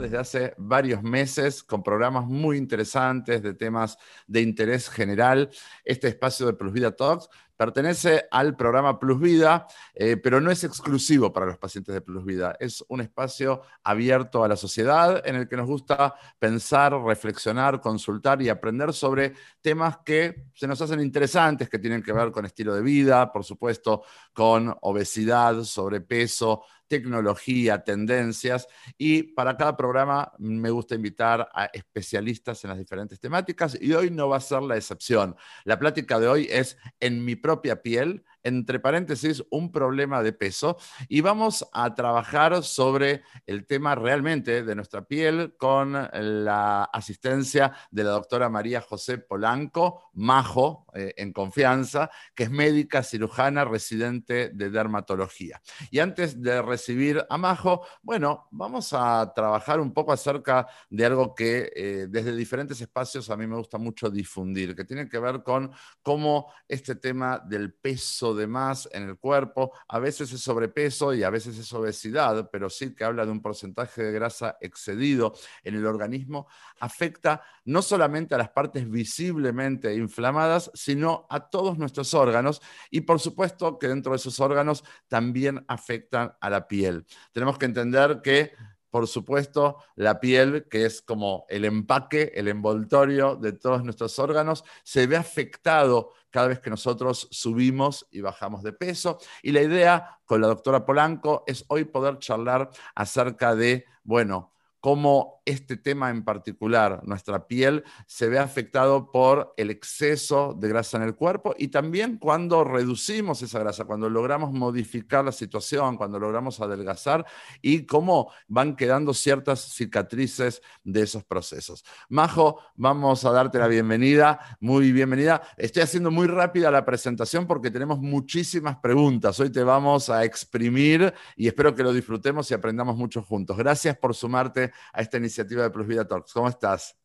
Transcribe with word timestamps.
desde 0.00 0.18
hace 0.18 0.54
varios 0.56 1.02
meses 1.02 1.62
con 1.62 1.82
programas 1.82 2.26
muy 2.26 2.56
interesantes 2.56 3.42
de 3.42 3.54
temas 3.54 3.96
de 4.26 4.40
interés 4.40 4.88
general. 4.88 5.50
Este 5.84 6.08
espacio 6.08 6.46
de 6.46 6.54
Plus 6.54 6.72
Vida 6.72 6.90
Talks 6.96 7.28
pertenece 7.60 8.24
al 8.30 8.56
programa 8.56 8.98
Plus 8.98 9.20
Vida, 9.20 9.66
eh, 9.92 10.16
pero 10.16 10.40
no 10.40 10.50
es 10.50 10.64
exclusivo 10.64 11.30
para 11.30 11.44
los 11.44 11.58
pacientes 11.58 11.94
de 11.94 12.00
Plus 12.00 12.24
Vida. 12.24 12.56
Es 12.58 12.82
un 12.88 13.02
espacio 13.02 13.60
abierto 13.84 14.42
a 14.42 14.48
la 14.48 14.56
sociedad 14.56 15.20
en 15.26 15.36
el 15.36 15.46
que 15.46 15.58
nos 15.58 15.66
gusta 15.66 16.14
pensar, 16.38 16.98
reflexionar, 17.02 17.82
consultar 17.82 18.40
y 18.40 18.48
aprender 18.48 18.94
sobre 18.94 19.34
temas 19.60 19.98
que 19.98 20.46
se 20.54 20.66
nos 20.66 20.80
hacen 20.80 21.00
interesantes, 21.00 21.68
que 21.68 21.78
tienen 21.78 22.02
que 22.02 22.14
ver 22.14 22.32
con 22.32 22.46
estilo 22.46 22.74
de 22.74 22.80
vida, 22.80 23.30
por 23.30 23.44
supuesto, 23.44 24.04
con 24.32 24.74
obesidad, 24.80 25.62
sobrepeso, 25.62 26.64
tecnología, 26.90 27.84
tendencias 27.84 28.66
y 28.98 29.22
para 29.22 29.56
cada 29.56 29.76
programa 29.76 30.32
me 30.38 30.70
gusta 30.70 30.96
invitar 30.96 31.48
a 31.54 31.66
especialistas 31.66 32.64
en 32.64 32.70
las 32.70 32.78
diferentes 32.78 33.20
temáticas 33.20 33.78
y 33.80 33.92
hoy 33.92 34.10
no 34.10 34.28
va 34.28 34.38
a 34.38 34.40
ser 34.40 34.62
la 34.62 34.76
excepción. 34.76 35.36
La 35.62 35.78
plática 35.78 36.18
de 36.18 36.26
hoy 36.26 36.48
es 36.50 36.76
en 36.98 37.24
mi 37.24 37.36
propia 37.50 37.80
piel, 37.82 38.22
entre 38.42 38.80
paréntesis, 38.80 39.42
un 39.50 39.70
problema 39.70 40.22
de 40.22 40.32
peso 40.32 40.76
y 41.08 41.20
vamos 41.20 41.68
a 41.72 41.94
trabajar 41.94 42.62
sobre 42.62 43.22
el 43.46 43.66
tema 43.66 43.94
realmente 43.94 44.62
de 44.62 44.74
nuestra 44.74 45.04
piel 45.04 45.54
con 45.56 45.92
la 46.12 46.84
asistencia 46.84 47.72
de 47.90 48.04
la 48.04 48.10
doctora 48.10 48.48
María 48.48 48.80
José 48.80 49.18
Polanco, 49.18 50.10
Majo, 50.14 50.86
eh, 50.94 51.14
en 51.16 51.32
confianza, 51.32 52.10
que 52.34 52.44
es 52.44 52.50
médica 52.50 53.02
cirujana 53.02 53.64
residente 53.64 54.50
de 54.50 54.70
dermatología. 54.70 55.60
Y 55.90 55.98
antes 55.98 56.40
de 56.40 56.62
recibir 56.62 57.24
a 57.28 57.38
Majo, 57.38 57.86
bueno, 58.02 58.48
vamos 58.50 58.92
a 58.92 59.32
trabajar 59.34 59.80
un 59.80 59.92
poco 59.92 60.12
acerca 60.12 60.66
de 60.88 61.04
algo 61.04 61.34
que 61.34 61.72
eh, 61.74 62.06
desde 62.08 62.34
diferentes 62.34 62.80
espacios 62.80 63.30
a 63.30 63.36
mí 63.36 63.46
me 63.46 63.56
gusta 63.56 63.78
mucho 63.78 64.10
difundir, 64.10 64.74
que 64.74 64.84
tiene 64.84 65.08
que 65.08 65.18
ver 65.18 65.42
con 65.42 65.70
cómo 66.02 66.52
este 66.68 66.96
tema 66.96 67.38
del 67.38 67.72
peso 67.74 68.29
de 68.34 68.46
más 68.46 68.88
en 68.92 69.04
el 69.04 69.18
cuerpo, 69.18 69.72
a 69.88 69.98
veces 69.98 70.32
es 70.32 70.40
sobrepeso 70.40 71.14
y 71.14 71.22
a 71.22 71.30
veces 71.30 71.58
es 71.58 71.72
obesidad, 71.72 72.48
pero 72.50 72.70
sí 72.70 72.94
que 72.94 73.04
habla 73.04 73.24
de 73.24 73.32
un 73.32 73.42
porcentaje 73.42 74.02
de 74.02 74.12
grasa 74.12 74.56
excedido 74.60 75.34
en 75.64 75.74
el 75.74 75.86
organismo, 75.86 76.46
afecta 76.80 77.42
no 77.64 77.82
solamente 77.82 78.34
a 78.34 78.38
las 78.38 78.50
partes 78.50 78.88
visiblemente 78.88 79.94
inflamadas, 79.94 80.70
sino 80.74 81.26
a 81.30 81.50
todos 81.50 81.78
nuestros 81.78 82.14
órganos 82.14 82.60
y 82.90 83.02
por 83.02 83.20
supuesto 83.20 83.78
que 83.78 83.88
dentro 83.88 84.12
de 84.12 84.16
esos 84.16 84.40
órganos 84.40 84.84
también 85.08 85.64
afectan 85.68 86.32
a 86.40 86.50
la 86.50 86.66
piel. 86.66 87.04
Tenemos 87.32 87.58
que 87.58 87.66
entender 87.66 88.20
que 88.22 88.52
por 88.90 89.06
supuesto, 89.06 89.78
la 89.94 90.20
piel, 90.20 90.66
que 90.68 90.84
es 90.84 91.00
como 91.00 91.46
el 91.48 91.64
empaque, 91.64 92.32
el 92.34 92.48
envoltorio 92.48 93.36
de 93.36 93.52
todos 93.52 93.84
nuestros 93.84 94.18
órganos, 94.18 94.64
se 94.82 95.06
ve 95.06 95.16
afectado 95.16 96.12
cada 96.30 96.48
vez 96.48 96.60
que 96.60 96.70
nosotros 96.70 97.28
subimos 97.30 98.06
y 98.10 98.20
bajamos 98.20 98.62
de 98.62 98.72
peso. 98.72 99.18
Y 99.42 99.52
la 99.52 99.62
idea 99.62 100.18
con 100.24 100.40
la 100.40 100.48
doctora 100.48 100.84
Polanco 100.84 101.44
es 101.46 101.64
hoy 101.68 101.84
poder 101.84 102.18
charlar 102.18 102.70
acerca 102.94 103.54
de, 103.54 103.84
bueno, 104.02 104.52
cómo 104.80 105.39
este 105.50 105.76
tema 105.76 106.10
en 106.10 106.24
particular, 106.24 107.00
nuestra 107.04 107.46
piel, 107.46 107.84
se 108.06 108.28
ve 108.28 108.38
afectado 108.38 109.10
por 109.10 109.52
el 109.56 109.70
exceso 109.70 110.56
de 110.58 110.68
grasa 110.68 110.96
en 110.96 111.04
el 111.04 111.14
cuerpo 111.14 111.54
y 111.58 111.68
también 111.68 112.18
cuando 112.18 112.64
reducimos 112.64 113.42
esa 113.42 113.58
grasa, 113.58 113.84
cuando 113.84 114.08
logramos 114.08 114.52
modificar 114.52 115.24
la 115.24 115.32
situación, 115.32 115.96
cuando 115.96 116.18
logramos 116.18 116.60
adelgazar 116.60 117.26
y 117.60 117.86
cómo 117.86 118.30
van 118.48 118.76
quedando 118.76 119.14
ciertas 119.14 119.60
cicatrices 119.60 120.62
de 120.84 121.02
esos 121.02 121.24
procesos. 121.24 121.84
Majo, 122.08 122.60
vamos 122.76 123.24
a 123.24 123.32
darte 123.32 123.58
la 123.58 123.66
bienvenida, 123.66 124.56
muy 124.60 124.92
bienvenida. 124.92 125.42
Estoy 125.56 125.82
haciendo 125.82 126.10
muy 126.10 126.26
rápida 126.26 126.70
la 126.70 126.84
presentación 126.84 127.46
porque 127.46 127.70
tenemos 127.70 127.98
muchísimas 127.98 128.76
preguntas. 128.76 129.38
Hoy 129.40 129.50
te 129.50 129.62
vamos 129.62 130.10
a 130.10 130.24
exprimir 130.24 131.12
y 131.36 131.48
espero 131.48 131.74
que 131.74 131.82
lo 131.82 131.92
disfrutemos 131.92 132.50
y 132.50 132.54
aprendamos 132.54 132.96
mucho 132.96 133.22
juntos. 133.22 133.56
Gracias 133.56 133.96
por 133.96 134.14
sumarte 134.14 134.72
a 134.92 135.00
esta 135.00 135.16
iniciativa 135.16 135.39
de 135.44 135.70
Plus 135.70 135.86
Vida 135.86 136.06
Talks. 136.06 136.32
¿Cómo 136.32 136.48
estás? 136.48 136.96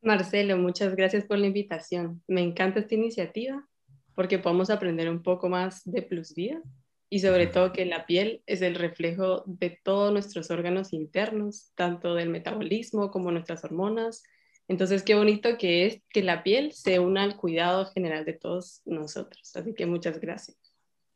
Marcelo, 0.00 0.56
muchas 0.56 0.96
gracias 0.96 1.24
por 1.24 1.38
la 1.38 1.46
invitación. 1.46 2.22
Me 2.26 2.40
encanta 2.40 2.80
esta 2.80 2.94
iniciativa 2.94 3.66
porque 4.14 4.38
podemos 4.38 4.70
aprender 4.70 5.08
un 5.08 5.22
poco 5.22 5.48
más 5.48 5.82
de 5.84 6.02
Plus 6.02 6.34
Vida 6.34 6.60
y 7.08 7.20
sobre 7.20 7.46
todo 7.46 7.72
que 7.72 7.84
la 7.84 8.06
piel 8.06 8.42
es 8.46 8.62
el 8.62 8.74
reflejo 8.74 9.44
de 9.46 9.78
todos 9.84 10.12
nuestros 10.12 10.50
órganos 10.50 10.92
internos, 10.92 11.70
tanto 11.74 12.14
del 12.14 12.30
metabolismo 12.30 13.10
como 13.10 13.30
nuestras 13.30 13.64
hormonas. 13.64 14.22
Entonces, 14.66 15.02
qué 15.02 15.14
bonito 15.14 15.58
que 15.58 15.86
es 15.86 16.02
que 16.08 16.22
la 16.22 16.42
piel 16.42 16.72
se 16.72 16.98
una 16.98 17.22
al 17.22 17.36
cuidado 17.36 17.86
general 17.86 18.24
de 18.24 18.32
todos 18.32 18.80
nosotros. 18.86 19.54
Así 19.54 19.74
que 19.74 19.84
muchas 19.86 20.20
gracias. 20.20 20.56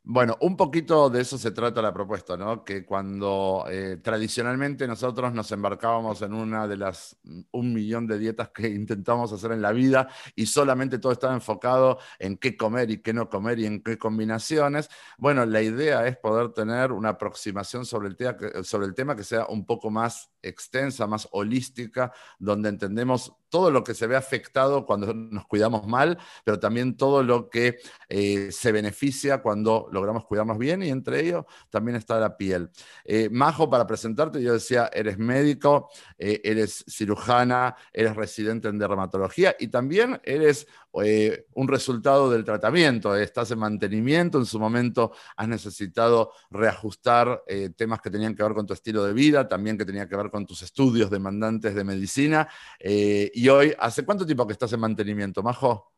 Bueno, 0.09 0.37
un 0.39 0.55
poquito 0.55 1.09
de 1.09 1.19
eso 1.19 1.37
se 1.37 1.51
trata 1.51 1.81
la 1.81 1.93
propuesta, 1.93 2.37
¿no? 2.37 2.63
Que 2.63 2.85
cuando 2.85 3.65
eh, 3.69 3.97
tradicionalmente 4.01 4.87
nosotros 4.87 5.33
nos 5.33 5.51
embarcábamos 5.51 6.21
en 6.21 6.33
una 6.33 6.65
de 6.65 6.77
las 6.77 7.17
mm, 7.23 7.41
un 7.51 7.73
millón 7.73 8.07
de 8.07 8.17
dietas 8.17 8.47
que 8.51 8.69
intentamos 8.69 9.33
hacer 9.33 9.51
en 9.51 9.61
la 9.61 9.73
vida 9.73 10.07
y 10.33 10.45
solamente 10.45 10.99
todo 10.99 11.11
estaba 11.11 11.33
enfocado 11.33 11.99
en 12.19 12.37
qué 12.37 12.55
comer 12.55 12.89
y 12.89 13.01
qué 13.01 13.11
no 13.11 13.29
comer 13.29 13.59
y 13.59 13.65
en 13.65 13.83
qué 13.83 13.97
combinaciones, 13.97 14.89
bueno, 15.17 15.45
la 15.45 15.61
idea 15.61 16.07
es 16.07 16.15
poder 16.15 16.53
tener 16.53 16.93
una 16.93 17.09
aproximación 17.09 17.85
sobre 17.85 18.07
el, 18.07 18.15
tema, 18.15 18.37
sobre 18.63 18.87
el 18.87 18.95
tema 18.95 19.13
que 19.13 19.25
sea 19.25 19.47
un 19.47 19.65
poco 19.65 19.89
más 19.89 20.31
extensa, 20.47 21.07
más 21.07 21.27
holística, 21.31 22.11
donde 22.39 22.69
entendemos 22.69 23.33
todo 23.49 23.71
lo 23.71 23.83
que 23.83 23.93
se 23.93 24.07
ve 24.07 24.15
afectado 24.15 24.85
cuando 24.85 25.13
nos 25.13 25.45
cuidamos 25.45 25.87
mal, 25.87 26.17
pero 26.43 26.59
también 26.59 26.97
todo 26.97 27.23
lo 27.23 27.49
que 27.49 27.77
eh, 28.09 28.51
se 28.51 28.71
beneficia 28.71 29.41
cuando 29.41 29.87
logramos 29.91 30.25
cuidarnos 30.25 30.57
bien 30.57 30.83
y 30.83 30.89
entre 30.89 31.21
ellos 31.21 31.45
también 31.69 31.95
está 31.95 32.19
la 32.19 32.35
piel. 32.35 32.69
Eh, 33.05 33.29
Majo, 33.31 33.69
para 33.69 33.87
presentarte, 33.87 34.41
yo 34.41 34.53
decía, 34.53 34.89
eres 34.93 35.17
médico, 35.17 35.89
eh, 36.17 36.41
eres 36.43 36.83
cirujana, 36.87 37.75
eres 37.93 38.15
residente 38.15 38.67
en 38.67 38.77
dermatología 38.77 39.55
y 39.59 39.67
también 39.69 40.19
eres 40.23 40.67
eh, 41.03 41.45
un 41.53 41.67
resultado 41.67 42.29
del 42.29 42.43
tratamiento. 42.43 43.15
Estás 43.15 43.51
en 43.51 43.59
mantenimiento, 43.59 44.37
en 44.37 44.45
su 44.45 44.59
momento 44.59 45.11
has 45.35 45.47
necesitado 45.47 46.31
reajustar 46.49 47.43
temas 47.75 48.01
que 48.01 48.09
tenían 48.09 48.35
que 48.35 48.43
ver 48.43 48.53
con 48.53 48.65
tu 48.65 48.73
estilo 48.73 49.03
de 49.03 49.13
vida, 49.13 49.47
también 49.47 49.77
que 49.77 49.85
tenían 49.85 50.07
que 50.07 50.15
ver 50.15 50.29
con 50.29 50.45
tus 50.45 50.61
estudios 50.61 51.09
demandantes 51.09 51.75
de 51.75 51.83
medicina. 51.83 52.47
y 52.79 53.47
hoy, 53.49 53.73
¿hace 53.79 54.05
cuánto 54.05 54.25
tiempo 54.25 54.45
que 54.47 54.53
estás 54.53 54.73
en 54.73 54.79
mantenimiento, 54.79 55.43
Majo? 55.43 55.91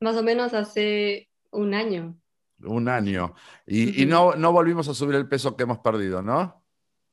Más 0.00 0.16
o 0.16 0.22
menos 0.22 0.52
hace 0.54 1.30
un 1.50 1.74
año. 1.74 2.16
Un 2.62 2.88
año. 2.88 3.34
Y, 3.66 4.06
no, 4.06 4.34
no 4.34 4.52
volvimos 4.52 4.88
a 4.88 4.94
subir 4.94 5.16
el 5.16 5.28
peso 5.28 5.56
que 5.56 5.64
hemos 5.64 5.78
perdido, 5.78 6.22
¿no? 6.22 6.62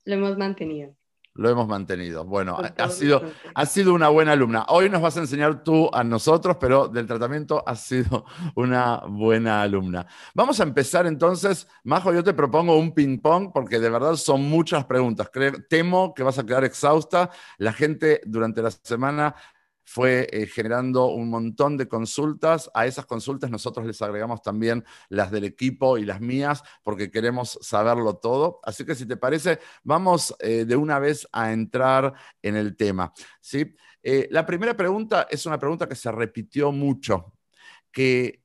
Lo 0.05 0.13
hemos 0.15 0.37
mantenido. 0.37 0.95
Lo 1.33 1.49
hemos 1.49 1.67
mantenido. 1.67 2.25
Bueno, 2.25 2.57
ha 2.77 2.89
sido, 2.89 3.21
ha 3.55 3.65
sido 3.65 3.93
una 3.93 4.09
buena 4.09 4.33
alumna. 4.33 4.65
Hoy 4.67 4.89
nos 4.89 5.01
vas 5.01 5.15
a 5.15 5.21
enseñar 5.21 5.63
tú 5.63 5.89
a 5.93 6.03
nosotros, 6.03 6.57
pero 6.59 6.89
del 6.89 7.07
tratamiento 7.07 7.63
has 7.65 7.81
sido 7.81 8.25
una 8.55 9.01
buena 9.07 9.61
alumna. 9.61 10.05
Vamos 10.35 10.59
a 10.59 10.63
empezar 10.63 11.07
entonces. 11.07 11.67
Majo, 11.85 12.13
yo 12.13 12.21
te 12.21 12.33
propongo 12.33 12.77
un 12.77 12.93
ping-pong 12.93 13.51
porque 13.53 13.79
de 13.79 13.89
verdad 13.89 14.15
son 14.15 14.43
muchas 14.43 14.85
preguntas. 14.85 15.29
Creo, 15.31 15.53
temo 15.69 16.13
que 16.13 16.23
vas 16.23 16.37
a 16.37 16.45
quedar 16.45 16.65
exhausta. 16.65 17.29
La 17.57 17.71
gente 17.71 18.21
durante 18.25 18.61
la 18.61 18.71
semana 18.71 19.33
fue 19.83 20.27
eh, 20.31 20.47
generando 20.47 21.07
un 21.07 21.29
montón 21.29 21.77
de 21.77 21.87
consultas. 21.87 22.69
A 22.73 22.85
esas 22.85 23.05
consultas 23.05 23.49
nosotros 23.49 23.85
les 23.85 24.01
agregamos 24.01 24.41
también 24.41 24.83
las 25.09 25.31
del 25.31 25.43
equipo 25.43 25.97
y 25.97 26.05
las 26.05 26.21
mías 26.21 26.63
porque 26.83 27.11
queremos 27.11 27.57
saberlo 27.61 28.17
todo. 28.17 28.59
Así 28.63 28.85
que 28.85 28.95
si 28.95 29.05
te 29.05 29.17
parece, 29.17 29.59
vamos 29.83 30.35
eh, 30.39 30.65
de 30.65 30.75
una 30.75 30.99
vez 30.99 31.27
a 31.31 31.51
entrar 31.51 32.13
en 32.41 32.55
el 32.55 32.75
tema. 32.75 33.13
¿sí? 33.39 33.75
Eh, 34.03 34.27
la 34.31 34.45
primera 34.45 34.75
pregunta 34.75 35.27
es 35.29 35.45
una 35.45 35.59
pregunta 35.59 35.87
que 35.87 35.95
se 35.95 36.11
repitió 36.11 36.71
mucho, 36.71 37.33
que 37.91 38.43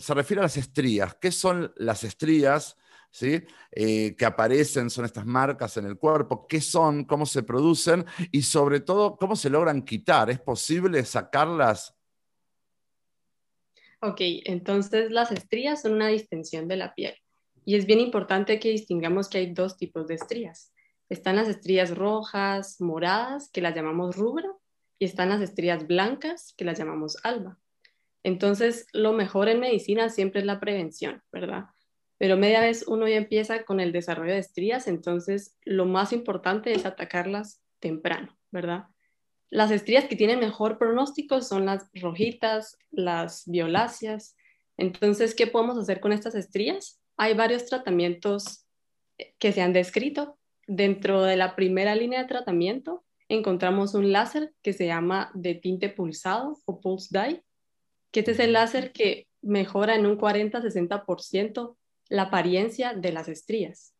se 0.00 0.14
refiere 0.14 0.40
a 0.40 0.44
las 0.44 0.56
estrías. 0.56 1.14
¿Qué 1.20 1.30
son 1.30 1.72
las 1.76 2.04
estrías? 2.04 2.76
¿Sí? 3.10 3.42
Eh, 3.72 4.14
que 4.16 4.24
aparecen, 4.24 4.90
son 4.90 5.04
estas 5.04 5.26
marcas 5.26 5.76
en 5.76 5.86
el 5.86 5.98
cuerpo, 5.98 6.46
qué 6.46 6.60
son, 6.60 7.04
cómo 7.04 7.26
se 7.26 7.42
producen 7.42 8.04
y 8.32 8.42
sobre 8.42 8.80
todo 8.80 9.16
cómo 9.16 9.36
se 9.36 9.50
logran 9.50 9.82
quitar. 9.82 10.30
¿Es 10.30 10.40
posible 10.40 11.04
sacarlas? 11.04 11.94
Ok, 14.00 14.20
entonces 14.44 15.10
las 15.10 15.32
estrías 15.32 15.82
son 15.82 15.94
una 15.94 16.08
distensión 16.08 16.68
de 16.68 16.76
la 16.76 16.94
piel 16.94 17.14
y 17.68 17.74
es 17.74 17.84
bien 17.84 18.00
importante 18.00 18.58
que 18.58 18.70
distingamos 18.70 19.28
que 19.28 19.36
hay 19.36 19.52
dos 19.52 19.76
tipos 19.76 20.06
de 20.06 20.14
estrías. 20.14 20.72
Están 21.10 21.36
las 21.36 21.48
estrías 21.48 21.94
rojas, 21.94 22.80
moradas, 22.80 23.50
que 23.50 23.60
las 23.60 23.74
llamamos 23.74 24.16
rubra, 24.16 24.48
y 24.98 25.04
están 25.04 25.28
las 25.28 25.42
estrías 25.42 25.86
blancas, 25.86 26.54
que 26.56 26.64
las 26.64 26.78
llamamos 26.78 27.18
alba. 27.24 27.58
Entonces, 28.22 28.86
lo 28.94 29.12
mejor 29.12 29.48
en 29.48 29.60
medicina 29.60 30.08
siempre 30.08 30.40
es 30.40 30.46
la 30.46 30.60
prevención, 30.60 31.22
¿verdad? 31.30 31.66
Pero 32.18 32.36
media 32.36 32.60
vez 32.60 32.84
uno 32.86 33.08
ya 33.08 33.16
empieza 33.16 33.64
con 33.64 33.80
el 33.80 33.92
desarrollo 33.92 34.32
de 34.32 34.40
estrías, 34.40 34.88
entonces 34.88 35.56
lo 35.64 35.86
más 35.86 36.12
importante 36.12 36.72
es 36.72 36.84
atacarlas 36.84 37.62
temprano, 37.78 38.36
¿verdad? 38.50 38.86
Las 39.50 39.70
estrías 39.70 40.04
que 40.04 40.16
tienen 40.16 40.40
mejor 40.40 40.78
pronóstico 40.78 41.40
son 41.40 41.66
las 41.66 41.88
rojitas, 41.94 42.76
las 42.90 43.44
violáceas. 43.46 44.36
Entonces, 44.76 45.34
¿qué 45.34 45.46
podemos 45.46 45.78
hacer 45.78 46.00
con 46.00 46.12
estas 46.12 46.34
estrías? 46.34 47.00
Hay 47.16 47.34
varios 47.34 47.64
tratamientos 47.64 48.66
que 49.38 49.52
se 49.52 49.62
han 49.62 49.72
descrito. 49.72 50.38
Dentro 50.66 51.22
de 51.22 51.36
la 51.36 51.56
primera 51.56 51.94
línea 51.94 52.20
de 52.20 52.28
tratamiento 52.28 53.04
encontramos 53.28 53.94
un 53.94 54.12
láser 54.12 54.52
que 54.62 54.74
se 54.74 54.86
llama 54.86 55.30
de 55.34 55.54
tinte 55.54 55.88
pulsado 55.88 56.58
o 56.66 56.80
pulse 56.80 57.08
dye, 57.18 57.42
que 58.10 58.20
este 58.20 58.32
es 58.32 58.38
el 58.38 58.52
láser 58.52 58.92
que 58.92 59.28
mejora 59.40 59.94
en 59.94 60.04
un 60.04 60.18
40-60% 60.18 61.77
la 62.08 62.22
apariencia 62.22 62.94
de 62.94 63.12
las 63.12 63.28
estrías. 63.28 63.94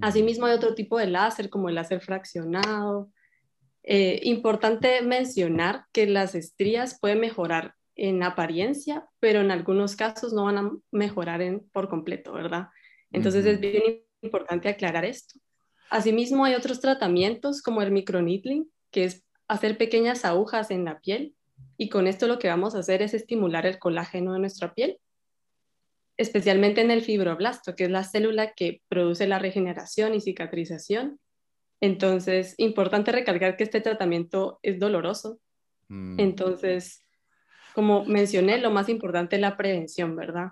Asimismo, 0.00 0.46
hay 0.46 0.54
otro 0.54 0.74
tipo 0.74 0.98
de 0.98 1.08
láser, 1.08 1.50
como 1.50 1.68
el 1.68 1.74
láser 1.74 2.00
fraccionado. 2.00 3.10
Eh, 3.82 4.20
importante 4.22 5.02
mencionar 5.02 5.86
que 5.92 6.06
las 6.06 6.36
estrías 6.36 7.00
pueden 7.00 7.18
mejorar 7.18 7.74
en 7.96 8.22
apariencia, 8.22 9.08
pero 9.18 9.40
en 9.40 9.50
algunos 9.50 9.96
casos 9.96 10.32
no 10.32 10.44
van 10.44 10.58
a 10.58 10.70
mejorar 10.92 11.42
en, 11.42 11.68
por 11.70 11.88
completo, 11.88 12.32
¿verdad? 12.32 12.68
Entonces 13.10 13.44
es 13.46 13.58
bien 13.58 14.04
importante 14.22 14.68
aclarar 14.68 15.04
esto. 15.04 15.40
Asimismo, 15.90 16.44
hay 16.44 16.54
otros 16.54 16.80
tratamientos 16.80 17.60
como 17.60 17.82
el 17.82 17.90
microneedling, 17.90 18.70
que 18.92 19.04
es 19.04 19.24
hacer 19.48 19.76
pequeñas 19.76 20.24
agujas 20.24 20.70
en 20.70 20.84
la 20.84 21.00
piel 21.00 21.34
y 21.76 21.88
con 21.88 22.06
esto 22.06 22.28
lo 22.28 22.38
que 22.38 22.48
vamos 22.48 22.74
a 22.74 22.78
hacer 22.78 23.02
es 23.02 23.14
estimular 23.14 23.66
el 23.66 23.78
colágeno 23.78 24.34
de 24.34 24.38
nuestra 24.38 24.72
piel 24.72 24.98
especialmente 26.20 26.82
en 26.82 26.90
el 26.90 27.00
fibroblasto, 27.00 27.74
que 27.74 27.84
es 27.84 27.90
la 27.90 28.04
célula 28.04 28.52
que 28.52 28.82
produce 28.88 29.26
la 29.26 29.38
regeneración 29.38 30.14
y 30.14 30.20
cicatrización. 30.20 31.18
Entonces, 31.80 32.54
importante 32.58 33.10
recalcar 33.10 33.56
que 33.56 33.64
este 33.64 33.80
tratamiento 33.80 34.58
es 34.62 34.78
doloroso. 34.78 35.40
Mm. 35.88 36.20
Entonces, 36.20 37.06
como 37.74 38.04
mencioné, 38.04 38.58
lo 38.58 38.70
más 38.70 38.90
importante 38.90 39.36
es 39.36 39.40
la 39.40 39.56
prevención, 39.56 40.14
¿verdad? 40.14 40.48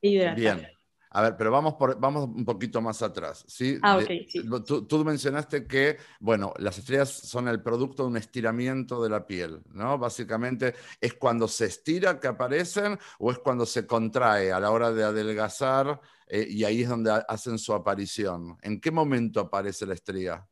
Bien. 0.00 0.68
A 1.16 1.22
ver, 1.22 1.36
pero 1.36 1.52
vamos, 1.52 1.74
por, 1.74 1.98
vamos 2.00 2.24
un 2.24 2.44
poquito 2.44 2.82
más 2.82 3.00
atrás. 3.00 3.44
¿sí? 3.46 3.78
Ah, 3.82 3.98
ok, 3.98 4.10
sí. 4.26 4.42
Tú, 4.66 5.04
mencionaste 5.04 5.64
que, 5.64 5.96
bueno, 6.18 6.52
las 6.58 6.76
estrellas 6.76 7.08
son 7.08 7.46
el 7.46 7.62
producto 7.62 8.02
de 8.02 8.08
un 8.08 8.16
estiramiento 8.16 9.00
de 9.00 9.10
la 9.10 9.24
piel, 9.24 9.62
¿no? 9.72 9.96
Básicamente, 9.96 10.74
¿es 11.00 11.14
cuando 11.14 11.46
se 11.46 11.66
estira 11.66 12.18
que 12.18 12.26
aparecen 12.26 12.98
o 13.20 13.30
es 13.30 13.38
cuando 13.38 13.64
se 13.64 13.86
contrae 13.86 14.50
a 14.50 14.58
la 14.58 14.72
hora 14.72 14.90
de 14.90 15.04
adelgazar 15.04 16.00
eh, 16.26 16.48
y 16.50 16.64
ahí 16.64 16.82
es 16.82 16.88
donde 16.88 17.12
hacen 17.28 17.58
su 17.58 17.72
aparición? 17.72 18.58
¿En 18.60 18.80
qué 18.80 18.90
momento 18.90 19.38
aparece 19.38 19.86
la 19.86 19.94
estría? 19.94 20.44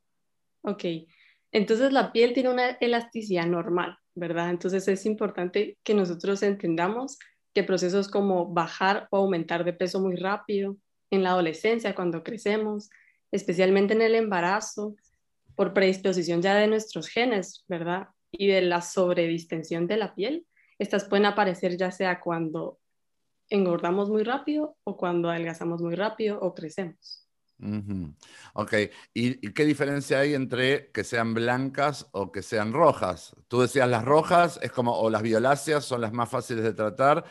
Ok, 0.62 0.84
entonces 1.50 1.92
la 1.92 2.12
piel 2.12 2.34
tiene 2.34 2.50
una 2.50 2.70
elasticidad 2.80 3.46
normal, 3.46 3.98
¿verdad? 4.14 4.50
Entonces 4.50 4.86
es 4.86 5.06
importante 5.06 5.78
que 5.82 5.92
nosotros 5.92 6.40
entendamos 6.44 7.18
que 7.54 7.64
procesos 7.64 8.08
como 8.08 8.46
bajar 8.46 9.08
o 9.10 9.18
aumentar 9.18 9.64
de 9.64 9.72
peso 9.72 10.00
muy 10.00 10.16
rápido 10.16 10.76
en 11.10 11.22
la 11.22 11.30
adolescencia, 11.30 11.94
cuando 11.94 12.22
crecemos, 12.22 12.90
especialmente 13.30 13.94
en 13.94 14.02
el 14.02 14.14
embarazo, 14.14 14.96
por 15.54 15.74
predisposición 15.74 16.40
ya 16.40 16.54
de 16.54 16.66
nuestros 16.66 17.08
genes, 17.08 17.64
¿verdad? 17.68 18.08
Y 18.30 18.48
de 18.48 18.62
la 18.62 18.80
sobredistensión 18.80 19.86
de 19.86 19.98
la 19.98 20.14
piel, 20.14 20.46
estas 20.78 21.04
pueden 21.04 21.26
aparecer 21.26 21.76
ya 21.76 21.90
sea 21.90 22.20
cuando 22.20 22.78
engordamos 23.50 24.08
muy 24.08 24.22
rápido 24.22 24.76
o 24.84 24.96
cuando 24.96 25.28
adelgazamos 25.28 25.82
muy 25.82 25.94
rápido 25.94 26.40
o 26.40 26.54
crecemos. 26.54 27.21
Ok, 28.54 28.74
¿Y, 29.14 29.52
qué 29.52 29.64
diferencia 29.64 30.20
hay 30.20 30.34
entre 30.34 30.90
que 30.90 31.04
sean 31.04 31.34
blancas 31.34 32.08
o 32.12 32.32
que 32.32 32.42
sean 32.42 32.72
rojas? 32.72 33.36
Tú 33.48 33.60
decías 33.60 33.88
las 33.88 34.04
rojas, 34.04 34.58
es 34.62 34.72
como, 34.72 34.98
o 34.98 35.10
las 35.10 35.22
violáceas 35.22 35.84
son 35.84 36.00
las 36.00 36.12
más 36.12 36.28
fáciles 36.28 36.64
de 36.64 36.74
tratar. 36.74 37.24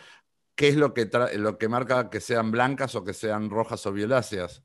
¿Qué 0.56 0.69
es 0.69 0.75
lo 0.75 0.94
que, 0.94 1.10
lo 1.38 1.57
que 1.57 1.68
marca 1.68 2.10
que 2.10 2.19
sean 2.19 2.51
blancas 2.51 2.95
o 2.95 3.04
que 3.04 3.13
sean 3.13 3.50
rojas 3.50 3.86
o 3.86 3.94
violáceas? 3.94 4.63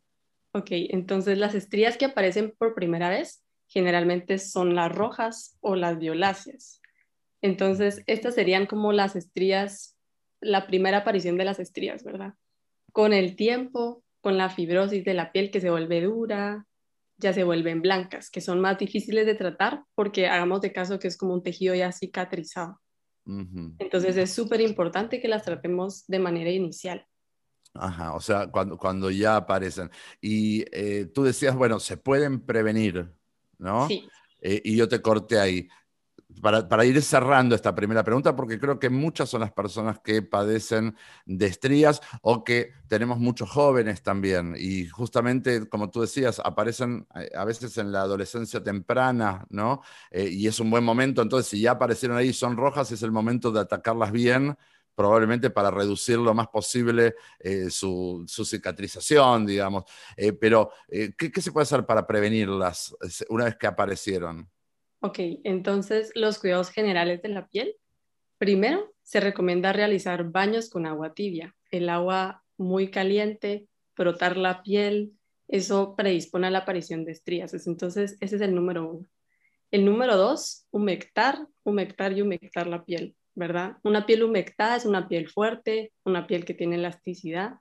Ok, 0.52 0.68
entonces 0.70 1.38
las 1.38 1.54
estrías 1.54 1.96
que 1.96 2.06
aparecen 2.06 2.54
por 2.56 2.74
primera 2.74 3.10
vez 3.10 3.42
generalmente 3.68 4.38
son 4.38 4.74
las 4.74 4.94
rojas 4.94 5.56
o 5.60 5.74
las 5.74 5.98
violáceas. 5.98 6.80
Entonces, 7.42 8.02
estas 8.06 8.34
serían 8.34 8.66
como 8.66 8.92
las 8.92 9.16
estrías, 9.16 9.96
la 10.40 10.66
primera 10.66 10.98
aparición 10.98 11.36
de 11.36 11.44
las 11.44 11.58
estrías, 11.58 12.04
¿verdad? 12.04 12.34
Con 12.92 13.12
el 13.12 13.36
tiempo, 13.36 14.02
con 14.26 14.36
la 14.36 14.50
fibrosis 14.50 15.04
de 15.04 15.14
la 15.14 15.30
piel 15.30 15.52
que 15.52 15.60
se 15.60 15.70
vuelve 15.70 16.00
dura, 16.00 16.66
ya 17.16 17.32
se 17.32 17.44
vuelven 17.44 17.80
blancas, 17.80 18.28
que 18.28 18.40
son 18.40 18.60
más 18.60 18.76
difíciles 18.76 19.24
de 19.24 19.36
tratar 19.36 19.84
porque 19.94 20.26
hagamos 20.26 20.62
de 20.62 20.72
caso 20.72 20.98
que 20.98 21.06
es 21.06 21.16
como 21.16 21.32
un 21.32 21.44
tejido 21.44 21.76
ya 21.76 21.92
cicatrizado. 21.92 22.80
Entonces 23.24 24.16
es 24.16 24.32
súper 24.32 24.60
importante 24.62 25.20
que 25.20 25.28
las 25.28 25.44
tratemos 25.44 26.08
de 26.08 26.18
manera 26.18 26.50
inicial. 26.50 27.06
Ajá, 27.72 28.16
o 28.16 28.20
sea, 28.20 28.48
cuando, 28.48 28.76
cuando 28.76 29.12
ya 29.12 29.36
aparecen. 29.36 29.92
Y 30.20 30.64
eh, 30.72 31.06
tú 31.14 31.22
decías, 31.22 31.54
bueno, 31.54 31.78
se 31.78 31.96
pueden 31.96 32.40
prevenir, 32.40 33.08
¿no? 33.58 33.86
Sí. 33.86 34.08
Eh, 34.40 34.60
y 34.64 34.74
yo 34.74 34.88
te 34.88 35.00
corté 35.00 35.38
ahí 35.38 35.68
para, 36.40 36.84
ir 36.84 37.00
cerrando 37.02 37.54
esta 37.54 37.74
primera 37.74 38.04
pregunta, 38.04 38.36
porque 38.36 38.58
creo 38.58 38.78
que 38.78 38.90
muchas 38.90 39.28
son 39.28 39.40
las 39.40 39.52
personas 39.52 39.98
que 40.00 40.22
padecen 40.22 40.96
de 41.24 41.46
estrías 41.46 42.00
o 42.22 42.44
que 42.44 42.72
tenemos 42.88 43.18
muchos 43.18 43.50
jóvenes 43.50 44.02
también. 44.02 44.54
Y 44.58 44.86
justamente, 44.88 45.68
como 45.68 45.90
tú 45.90 46.02
decías, 46.02 46.40
aparecen 46.44 47.06
eh, 47.14 47.30
a 47.34 47.44
veces 47.44 47.76
en 47.78 47.92
la 47.92 48.02
adolescencia 48.02 48.62
temprana, 48.62 49.46
¿no? 49.50 49.82
Eh, 50.10 50.28
y 50.30 50.46
es 50.46 50.60
un 50.60 50.70
buen 50.70 50.84
momento. 50.84 51.22
Entonces, 51.22 51.48
si 51.50 51.60
ya 51.60 51.72
aparecieron 51.72 52.16
ahí 52.16 52.28
y 52.28 52.32
son 52.32 52.56
rojas, 52.56 52.92
es 52.92 53.02
el 53.02 53.12
momento 53.12 53.50
de 53.50 53.60
atacarlas 53.60 54.12
bien 54.12 54.56
probablemente 54.94 55.50
para 55.50 55.70
reducir 55.70 56.16
lo 56.16 56.32
más 56.32 56.48
posible 56.48 57.16
eh, 57.38 57.68
su, 57.68 58.24
cicatrización, 58.26 59.44
digamos. 59.44 59.84
pero, 60.40 60.70
¿qué, 60.88 61.30
¿qué, 61.30 61.42
se 61.42 61.52
puede 61.52 61.64
hacer 61.64 61.84
para 61.84 62.06
prevenirlas 62.06 62.96
una 63.28 63.44
vez 63.44 63.56
que 63.56 63.66
aparecieron? 63.66 64.48
Ok, 65.06 65.20
entonces 65.44 66.10
los 66.16 66.40
cuidados 66.40 66.70
generales 66.70 67.22
de 67.22 67.28
la 67.28 67.46
piel. 67.46 67.76
Primero, 68.38 68.92
se 69.04 69.20
recomienda 69.20 69.72
realizar 69.72 70.24
baños 70.32 70.68
con 70.68 70.84
agua 70.84 71.14
tibia. 71.14 71.54
El 71.70 71.90
agua 71.90 72.42
muy 72.56 72.90
caliente, 72.90 73.68
frotar 73.94 74.36
la 74.36 74.64
piel, 74.64 75.12
eso 75.46 75.94
predispone 75.94 76.48
a 76.48 76.50
la 76.50 76.58
aparición 76.58 77.04
de 77.04 77.12
estrías. 77.12 77.54
Entonces, 77.68 78.16
ese 78.20 78.34
es 78.34 78.42
el 78.42 78.52
número 78.52 78.90
uno. 78.90 79.06
El 79.70 79.84
número 79.84 80.16
dos, 80.16 80.66
humectar, 80.72 81.38
humectar 81.62 82.12
y 82.12 82.22
humectar 82.22 82.66
la 82.66 82.84
piel, 82.84 83.14
¿verdad? 83.36 83.76
Una 83.84 84.06
piel 84.06 84.24
humectada 84.24 84.74
es 84.74 84.86
una 84.86 85.06
piel 85.06 85.28
fuerte, 85.28 85.92
una 86.04 86.26
piel 86.26 86.44
que 86.44 86.54
tiene 86.54 86.74
elasticidad. 86.74 87.60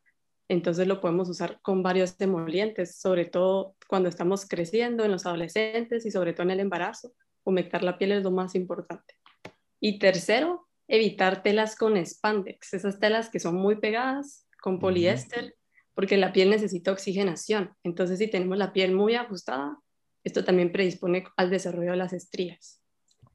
Entonces 0.49 0.87
lo 0.87 0.99
podemos 0.99 1.29
usar 1.29 1.59
con 1.61 1.83
varios 1.83 2.19
emolientes, 2.19 2.97
sobre 2.97 3.25
todo 3.25 3.75
cuando 3.87 4.09
estamos 4.09 4.47
creciendo 4.47 5.05
en 5.05 5.11
los 5.11 5.27
adolescentes 5.27 6.07
y 6.07 6.09
sobre 6.09 6.33
todo 6.33 6.41
en 6.41 6.51
el 6.51 6.59
embarazo 6.61 7.13
humectar 7.45 7.83
la 7.83 7.97
piel 7.97 8.11
es 8.11 8.23
lo 8.23 8.31
más 8.31 8.55
importante. 8.55 9.15
Y 9.79 9.99
tercero, 9.99 10.67
evitar 10.87 11.43
telas 11.43 11.75
con 11.75 12.03
spandex, 12.03 12.73
esas 12.73 12.99
telas 12.99 13.29
que 13.29 13.39
son 13.39 13.55
muy 13.55 13.77
pegadas 13.77 14.47
con 14.61 14.79
poliéster, 14.79 15.55
porque 15.93 16.17
la 16.17 16.33
piel 16.33 16.49
necesita 16.49 16.91
oxigenación. 16.91 17.73
Entonces, 17.83 18.19
si 18.19 18.27
tenemos 18.27 18.57
la 18.57 18.73
piel 18.73 18.93
muy 18.93 19.15
ajustada, 19.15 19.77
esto 20.23 20.43
también 20.43 20.71
predispone 20.71 21.23
al 21.37 21.49
desarrollo 21.49 21.91
de 21.91 21.97
las 21.97 22.13
estrías. 22.13 22.81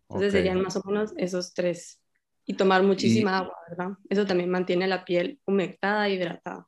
Entonces, 0.09 0.33
serían 0.33 0.61
más 0.61 0.77
o 0.77 0.83
menos 0.85 1.15
esos 1.17 1.55
tres. 1.55 2.03
Y 2.45 2.55
tomar 2.55 2.83
muchísima 2.83 3.39
agua, 3.39 3.57
¿verdad? 3.69 3.91
Eso 4.09 4.27
también 4.27 4.51
mantiene 4.51 4.89
la 4.89 5.05
piel 5.05 5.41
humectada 5.47 6.09
hidratada. 6.09 6.67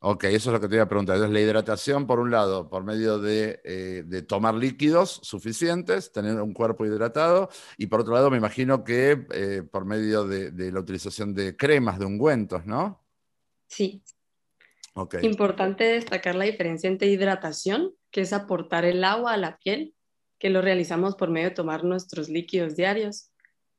Ok, 0.00 0.24
eso 0.24 0.50
es 0.50 0.54
lo 0.54 0.60
que 0.60 0.68
te 0.68 0.76
iba 0.76 0.84
a 0.84 0.88
preguntar. 0.88 1.16
Entonces, 1.16 1.34
la 1.34 1.40
hidratación, 1.40 2.06
por 2.06 2.20
un 2.20 2.30
lado, 2.30 2.68
por 2.68 2.84
medio 2.84 3.18
de, 3.18 3.60
eh, 3.64 4.22
tomar 4.28 4.54
líquidos 4.54 5.20
suficientes, 5.24 6.12
tener 6.12 6.40
un 6.40 6.54
cuerpo 6.54 6.86
hidratado, 6.86 7.48
y 7.76 7.86
por 7.88 8.00
otro 8.00 8.14
lado, 8.14 8.30
me 8.30 8.36
imagino 8.36 8.84
que 8.84 9.26
eh, 9.32 9.64
por 9.68 9.86
medio 9.86 10.24
de, 10.24 10.70
la 10.70 10.78
utilización 10.78 11.34
de 11.34 11.56
cremas, 11.56 11.98
de 11.98 12.06
ungüentos, 12.06 12.64
¿no? 12.64 13.04
Sí. 13.66 14.02
Okay. 14.94 15.24
Importante 15.26 15.84
destacar 15.84 16.36
la 16.36 16.44
diferencia 16.44 16.88
entre 16.88 17.08
hidratación, 17.08 17.92
que 18.12 18.20
es 18.20 18.32
aportar 18.32 18.84
el 18.84 19.02
agua 19.02 19.32
a 19.32 19.36
la 19.36 19.58
piel, 19.58 19.94
que 20.38 20.50
lo 20.50 20.62
realizamos 20.62 21.16
por 21.16 21.30
medio 21.30 21.48
de 21.48 21.54
tomar 21.56 21.82
nuestros 21.82 22.28
líquidos 22.28 22.76
diarios, 22.76 23.32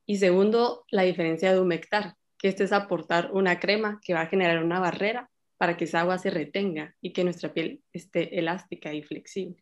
y 0.05 0.17
segundo, 0.17 0.85
la 0.91 1.03
diferencia 1.03 1.53
de 1.53 1.61
humectar, 1.61 2.15
que 2.37 2.49
este 2.49 2.65
es 2.65 2.73
aportar 2.73 3.31
una 3.31 3.59
crema 3.59 4.01
que 4.03 4.13
va 4.13 4.21
a 4.21 4.27
generar 4.27 4.61
una 4.63 4.81
barrera 4.81 5.29
para 5.59 5.75
que 5.75 5.83
esa 5.83 5.99
agua 5.99 6.17
se 6.17 6.29
retenga 6.29 6.95
y 7.01 7.11
que 7.11 7.25
nuestra 7.25 7.53
piel 7.53 7.83
esté 7.91 8.39
elástica 8.39 8.93
y 8.93 9.03
flexible. 9.03 9.61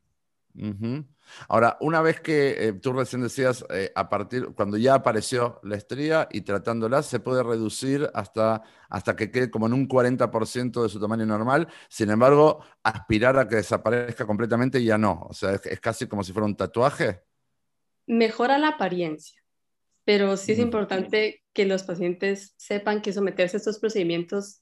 Ahora, 1.47 1.77
una 1.81 2.01
vez 2.01 2.19
que 2.19 2.67
eh, 2.67 2.73
tú 2.73 2.93
recién 2.93 3.21
decías, 3.21 3.65
eh, 3.71 3.91
a 3.95 4.07
partir, 4.07 4.53
cuando 4.55 4.77
ya 4.77 4.93
apareció 4.93 5.59
la 5.63 5.75
estría 5.75 6.27
y 6.31 6.41
tratándola, 6.41 7.01
se 7.01 7.19
puede 7.19 7.43
reducir 7.43 8.09
hasta, 8.13 8.61
hasta 8.89 9.15
que 9.15 9.31
quede 9.31 9.49
como 9.49 9.65
en 9.65 9.73
un 9.73 9.87
40% 9.87 10.83
de 10.83 10.89
su 10.89 10.99
tamaño 10.99 11.25
normal. 11.25 11.67
Sin 11.89 12.11
embargo, 12.11 12.63
aspirar 12.83 13.37
a 13.39 13.47
que 13.47 13.55
desaparezca 13.57 14.25
completamente 14.25 14.83
ya 14.83 14.99
no. 14.99 15.25
O 15.29 15.33
sea, 15.33 15.53
es, 15.53 15.79
casi 15.79 16.07
como 16.07 16.23
si 16.23 16.31
fuera 16.31 16.45
un 16.45 16.55
tatuaje. 16.55 17.21
Mejora 18.05 18.59
la 18.59 18.69
apariencia, 18.69 19.43
pero 20.05 20.37
sí 20.37 20.51
es 20.51 20.59
importante 20.59 21.43
que 21.53 21.65
los 21.65 21.83
pacientes 21.83 22.53
sepan 22.55 23.01
que 23.01 23.13
someterse 23.13 23.57
a 23.57 23.59
estos 23.59 23.79
procedimientos 23.79 24.61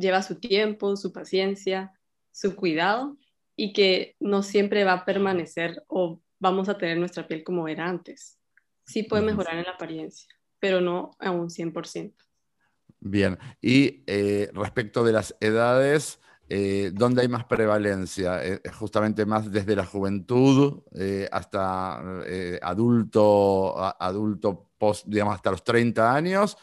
lleva 0.00 0.22
su 0.22 0.40
tiempo, 0.40 0.96
su 0.96 1.12
paciencia, 1.12 1.92
su 2.32 2.56
cuidado 2.56 3.16
y 3.56 3.72
que 3.72 4.16
no 4.20 4.42
siempre 4.42 4.84
va 4.84 4.94
a 4.94 5.04
permanecer 5.04 5.84
o 5.86 6.20
vamos 6.38 6.68
a 6.68 6.78
tener 6.78 6.98
nuestra 6.98 7.26
piel 7.26 7.44
como 7.44 7.68
era 7.68 7.86
antes. 7.86 8.38
Sí 8.84 9.02
puede 9.04 9.22
mejorar 9.22 9.56
en 9.56 9.64
la 9.64 9.72
apariencia, 9.72 10.28
pero 10.58 10.80
no 10.80 11.12
a 11.18 11.30
un 11.30 11.48
100%. 11.48 12.14
Bien, 12.98 13.38
y 13.60 14.02
eh, 14.06 14.50
respecto 14.52 15.04
de 15.04 15.12
las 15.12 15.36
edades, 15.40 16.20
eh, 16.48 16.90
¿dónde 16.92 17.22
hay 17.22 17.28
más 17.28 17.44
prevalencia? 17.44 18.42
¿Es 18.42 18.60
eh, 18.64 18.72
justamente 18.72 19.24
más 19.24 19.50
desde 19.50 19.76
la 19.76 19.86
juventud 19.86 20.82
hasta 21.30 22.00
adulto, 22.62 23.74
adulto 23.78 24.70
post, 24.76 25.06
digamos, 25.06 25.34
hasta 25.34 25.50
los 25.50 25.64
30 25.64 26.14
años? 26.14 26.58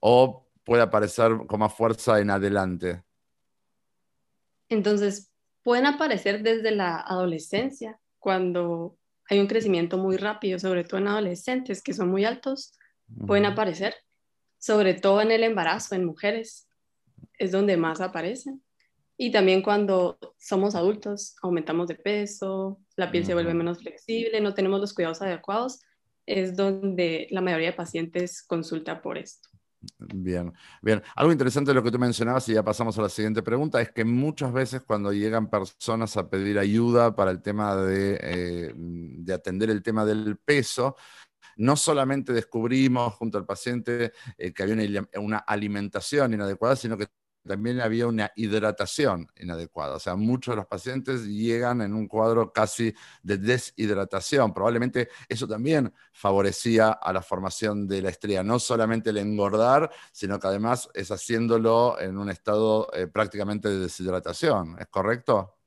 ¿O 0.00 0.47
puede 0.68 0.82
aparecer 0.82 1.32
con 1.46 1.60
más 1.60 1.72
fuerza 1.72 2.20
en 2.20 2.28
adelante? 2.28 3.02
Entonces, 4.68 5.32
pueden 5.62 5.86
aparecer 5.86 6.42
desde 6.42 6.72
la 6.72 7.00
adolescencia, 7.00 7.98
cuando 8.18 8.98
hay 9.30 9.40
un 9.40 9.46
crecimiento 9.46 9.96
muy 9.96 10.18
rápido, 10.18 10.58
sobre 10.58 10.84
todo 10.84 11.00
en 11.00 11.08
adolescentes 11.08 11.82
que 11.82 11.94
son 11.94 12.10
muy 12.10 12.26
altos, 12.26 12.74
pueden 13.26 13.46
aparecer, 13.46 13.94
sobre 14.58 14.92
todo 14.92 15.22
en 15.22 15.30
el 15.30 15.42
embarazo, 15.42 15.94
en 15.94 16.04
mujeres, 16.04 16.68
es 17.38 17.50
donde 17.50 17.78
más 17.78 18.02
aparecen. 18.02 18.62
Y 19.16 19.32
también 19.32 19.62
cuando 19.62 20.18
somos 20.36 20.74
adultos, 20.74 21.34
aumentamos 21.40 21.88
de 21.88 21.94
peso, 21.94 22.78
la 22.94 23.10
piel 23.10 23.24
se 23.24 23.32
vuelve 23.32 23.54
menos 23.54 23.78
flexible, 23.78 24.38
no 24.42 24.52
tenemos 24.52 24.80
los 24.80 24.92
cuidados 24.92 25.22
adecuados, 25.22 25.80
es 26.26 26.54
donde 26.56 27.26
la 27.30 27.40
mayoría 27.40 27.70
de 27.70 27.76
pacientes 27.76 28.42
consulta 28.42 29.00
por 29.00 29.16
esto. 29.16 29.47
Bien, 29.98 30.52
bien. 30.82 31.02
Algo 31.14 31.30
interesante 31.30 31.70
de 31.70 31.74
lo 31.74 31.82
que 31.82 31.90
tú 31.90 31.98
mencionabas, 31.98 32.48
y 32.48 32.54
ya 32.54 32.64
pasamos 32.64 32.98
a 32.98 33.02
la 33.02 33.08
siguiente 33.08 33.42
pregunta, 33.42 33.80
es 33.80 33.92
que 33.92 34.04
muchas 34.04 34.52
veces 34.52 34.82
cuando 34.82 35.12
llegan 35.12 35.48
personas 35.48 36.16
a 36.16 36.28
pedir 36.28 36.58
ayuda 36.58 37.14
para 37.14 37.30
el 37.30 37.40
tema 37.42 37.76
de, 37.76 38.18
eh, 38.20 38.72
de 38.74 39.32
atender 39.32 39.70
el 39.70 39.82
tema 39.82 40.04
del 40.04 40.36
peso, 40.38 40.96
no 41.58 41.76
solamente 41.76 42.32
descubrimos 42.32 43.14
junto 43.14 43.36
al 43.36 43.44
paciente 43.44 44.12
eh, 44.38 44.52
que 44.52 44.62
había 44.62 45.06
una, 45.16 45.38
alimentación 45.38 46.32
inadecuada, 46.32 46.76
sino 46.76 46.96
que 46.96 47.08
también 47.48 47.80
había 47.80 48.06
una 48.06 48.30
hidratación 48.36 49.26
inadecuada. 49.40 49.96
O 49.96 49.98
sea, 49.98 50.14
muchos 50.14 50.52
de 50.52 50.56
los 50.56 50.66
pacientes 50.66 51.26
llegan 51.26 51.82
en 51.82 51.94
un 51.94 52.06
cuadro 52.06 52.52
casi 52.52 52.94
de 53.22 53.38
deshidratación. 53.38 54.54
Probablemente 54.54 55.08
eso 55.28 55.48
también 55.48 55.92
favorecía 56.12 56.90
a 56.90 57.12
la 57.12 57.22
formación 57.22 57.88
de 57.88 58.02
la 58.02 58.10
estría, 58.10 58.44
no 58.44 58.60
solamente 58.60 59.10
el 59.10 59.16
engordar, 59.16 59.90
sino 60.12 60.38
que 60.38 60.46
además 60.46 60.88
es 60.94 61.10
haciéndolo 61.10 61.98
en 62.00 62.16
un 62.16 62.30
estado 62.30 62.88
eh, 62.92 63.08
prácticamente 63.08 63.68
de 63.68 63.80
deshidratación. 63.80 64.76
¿Es 64.78 64.86
correcto? 64.86 65.58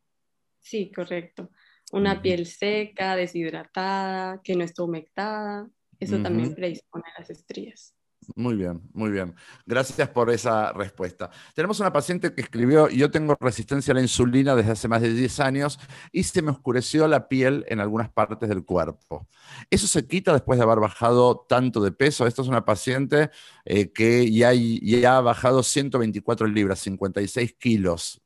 Sí, 0.59 0.91
correcto. 0.95 1.50
Una 1.91 2.21
piel 2.21 2.45
seca, 2.45 3.17
deshidratada, 3.17 4.41
que 4.41 4.55
no 4.55 4.63
está 4.63 4.83
humectada, 4.83 5.67
eso 6.00 6.21
también 6.21 6.55
predispone 6.55 7.03
a 7.15 7.19
las 7.19 7.29
estrías. 7.29 7.93
Muy 8.35 8.55
bien, 8.55 8.81
muy 8.93 9.09
bien. 9.09 9.33
Gracias 9.65 10.07
por 10.09 10.29
esa 10.29 10.71
respuesta. 10.73 11.31
Tenemos 11.55 11.79
una 11.79 11.91
paciente 11.91 12.33
que 12.33 12.41
escribió, 12.41 12.87
yo 12.89 13.09
tengo 13.09 13.35
resistencia 13.39 13.91
a 13.91 13.95
la 13.95 14.01
insulina 14.01 14.55
desde 14.55 14.71
hace 14.71 14.87
más 14.87 15.01
de 15.01 15.13
10 15.13 15.39
años 15.39 15.79
y 16.11 16.23
se 16.23 16.41
me 16.41 16.51
oscureció 16.51 17.07
la 17.07 17.27
piel 17.27 17.65
en 17.67 17.79
algunas 17.79 18.09
partes 18.09 18.47
del 18.47 18.63
cuerpo. 18.63 19.27
¿Eso 19.69 19.87
se 19.87 20.05
quita 20.05 20.33
después 20.33 20.59
de 20.59 20.63
haber 20.63 20.79
bajado 20.79 21.45
tanto 21.49 21.81
de 21.81 21.91
peso? 21.91 22.27
Esta 22.27 22.41
es 22.43 22.47
una 22.47 22.63
paciente 22.63 23.31
eh, 23.65 23.91
que 23.91 24.31
ya, 24.31 24.51
ya 24.53 25.17
ha 25.17 25.21
bajado 25.21 25.63
124 25.63 26.47
libras, 26.47 26.79
56 26.79 27.53
kilos 27.53 28.21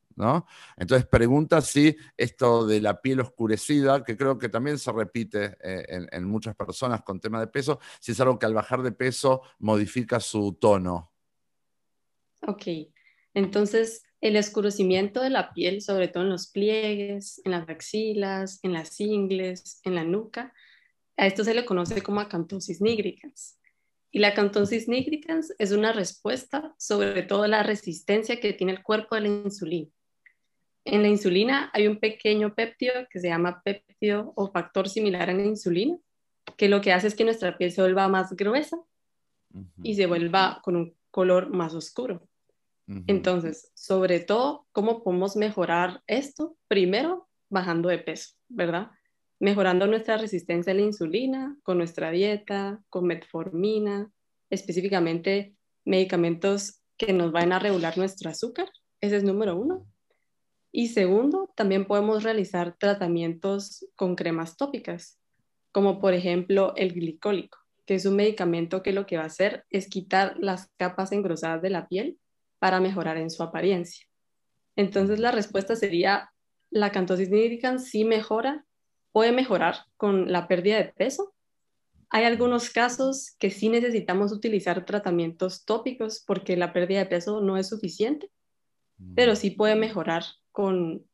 entonces 0.77 1.07
pregunta 1.07 1.62
si 1.62 1.95
esto 2.15 2.65
de 2.65 2.79
la 2.79 3.01
piel 3.01 3.19
oscurecida, 3.19 4.03
que 4.03 4.15
creo 4.15 4.38
que 4.38 4.50
también 4.50 4.79
se 4.79 4.91
repite 4.91 5.57
eh, 5.62 6.07
en, 6.12 6.24
muchas 6.24 6.55
personas 6.55 7.01
con 7.01 7.19
tema 7.19 7.39
de 7.39 7.48
peso, 7.48 7.79
si 8.00 8.13
es 8.13 8.19
algo 8.22 8.39
que 8.39 8.45
al 8.45 8.53
bajar 8.53 8.81
de 8.81 8.91
peso 8.91 9.41
modifica 9.60 10.19
su 10.19 10.53
tono. 10.53 11.12
Ok, 12.48 12.67
entonces 13.34 14.03
el 14.22 14.38
oscurecimiento 14.38 15.22
de 15.22 15.29
la 15.29 15.53
piel, 15.53 15.81
sobre 15.81 16.07
todo 16.07 16.24
en 16.24 16.29
los 16.29 16.48
pliegues, 16.48 17.41
en 17.43 17.51
las 17.51 17.67
axilas, 17.67 18.60
en 18.63 18.74
las 18.74 19.00
ingles, 19.00 19.81
en 19.84 19.95
la 19.95 20.03
nuca, 20.03 20.53
a 21.17 21.27
esto 21.27 21.43
se 21.43 21.53
le 21.53 21.65
conoce 21.65 22.01
como 22.01 22.22
acantosis 22.22 22.81
nigricans. 22.81 23.60
Y 24.12 24.19
la 24.19 24.29
acantosis 24.29 24.88
nigricans 24.88 25.53
es 25.60 25.74
una 25.74 25.91
respuesta 25.91 26.74
sobre 26.77 27.24
todo 27.24 27.48
la 27.48 27.63
resistencia 27.63 28.39
que 28.39 28.53
tiene 28.53 28.74
el 28.74 28.84
cuerpo 28.84 29.15
a 29.15 29.19
la 29.19 29.27
insulina. 29.27 29.91
En 30.86 31.01
la 31.01 31.08
insulina 31.08 31.72
hay 31.74 31.88
un 31.88 32.00
pequeño 32.00 32.54
péptido 32.54 32.94
que 33.10 33.20
se 33.20 33.27
llama 33.27 33.62
péptido 33.63 34.34
o 34.36 34.51
factor 34.51 34.88
similar 34.88 35.30
a 35.30 35.34
la 35.34 35.44
insulina, 35.44 35.98
que 36.58 36.70
lo 36.70 36.80
que 36.80 36.94
hace 36.94 37.08
es 37.08 37.15
que 37.15 37.25
nuestra 37.25 37.58
piel 37.58 37.72
se 37.72 37.82
vuelva 37.82 38.08
más 38.08 38.36
gruesa 38.36 38.77
y 39.82 39.96
se 39.96 40.06
vuelva 40.06 40.62
con 40.63 40.75
un 40.75 40.96
color 41.10 41.50
más 41.50 41.74
oscuro. 41.74 42.27
Entonces, 43.08 43.72
sobre 43.74 44.20
todo, 44.20 44.68
¿cómo 44.72 45.04
podemos 45.04 45.36
mejorar 45.36 46.04
esto? 46.06 46.56
Primero, 46.68 47.27
bajando 47.50 47.89
de 47.89 47.98
peso, 47.98 48.36
¿verdad? 48.48 48.92
Mejorando 49.39 49.88
nuestra 49.88 50.18
resistencia 50.18 50.72
a 50.72 50.75
la 50.75 50.84
insulina 50.84 51.58
con 51.63 51.80
nuestra 51.80 52.12
dieta, 52.12 52.80
con 52.89 53.08
metformina, 53.08 54.12
específicamente 54.51 55.56
medicamentos 55.84 56.82
que 56.96 57.12
nos 57.12 57.32
van 57.32 57.54
a 57.54 57.60
regular 57.60 57.98
nuestro 57.98 58.30
azúcar. 58.30 58.70
Ese 59.01 59.18
es 59.18 59.24
número 59.24 59.56
uno. 59.56 59.88
Y 60.77 60.89
segundo, 60.89 61.53
también 61.55 61.86
podemos 61.86 62.24
realizar 62.24 62.75
tratamientos 62.77 63.88
con 63.96 64.17
cremas 64.17 64.58
tópicas, 64.58 65.22
como 65.72 66.01
por 66.01 66.13
ejemplo 66.13 66.74
el 66.75 66.91
glicólico, 66.91 67.60
que 67.86 67.96
es 67.96 68.05
un 68.05 68.17
medicamento 68.17 68.84
que 68.84 68.91
lo 68.91 69.05
que 69.05 69.15
va 69.15 69.24
a 69.24 69.27
hacer 69.27 69.65
es 69.70 69.88
quitar 69.88 70.36
las 70.38 70.74
capas 70.75 71.13
engrosadas 71.13 71.62
de 71.62 71.70
la 71.70 71.88
piel 71.88 72.20
para 72.60 72.82
mejorar 72.82 73.15
en 73.15 73.29
su 73.29 73.41
apariencia. 73.41 74.05
Entonces 74.75 75.20
la 75.20 75.32
respuesta 75.32 75.77
sería, 75.77 76.34
la 76.72 76.91
cantosis 76.91 77.29
nigricans 77.29 77.86
sí 77.86 78.03
mejora, 78.03 78.65
puede 79.13 79.32
mejorar 79.32 79.86
con 79.96 80.29
la 80.29 80.50
pérdida 80.50 80.75
de 80.75 80.91
peso. 80.91 81.34
Hay 82.10 82.25
algunos 82.25 82.70
casos 82.70 83.34
que 83.39 83.50
sí 83.50 83.70
necesitamos 83.70 84.34
utilizar 84.34 84.84
tratamientos 84.84 85.63
tópicos 85.63 86.22
porque 86.27 86.58
la 86.58 86.74
pérdida 86.74 87.00
de 87.00 87.05
peso 87.05 87.39
no 87.39 87.55
es 87.55 87.70
suficiente, 87.70 88.29
pero 89.15 89.38
sí 89.38 89.51
puede 89.51 89.77
mejorar 89.77 90.25
con 90.55 91.05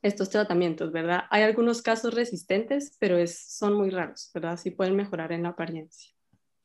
estos 0.00 0.30
tratamientos, 0.30 0.90
¿verdad? 0.92 1.24
Hay 1.30 1.42
algunos 1.42 1.82
casos 1.82 2.14
resistentes, 2.14 2.96
pero 2.98 3.18
es, 3.18 3.38
son 3.38 3.74
muy 3.74 3.90
raros, 3.90 4.30
¿verdad? 4.32 4.56
Sí 4.56 4.70
pueden 4.70 4.96
mejorar 4.96 5.30
en 5.30 5.42
la 5.42 5.50
apariencia. 5.50 6.10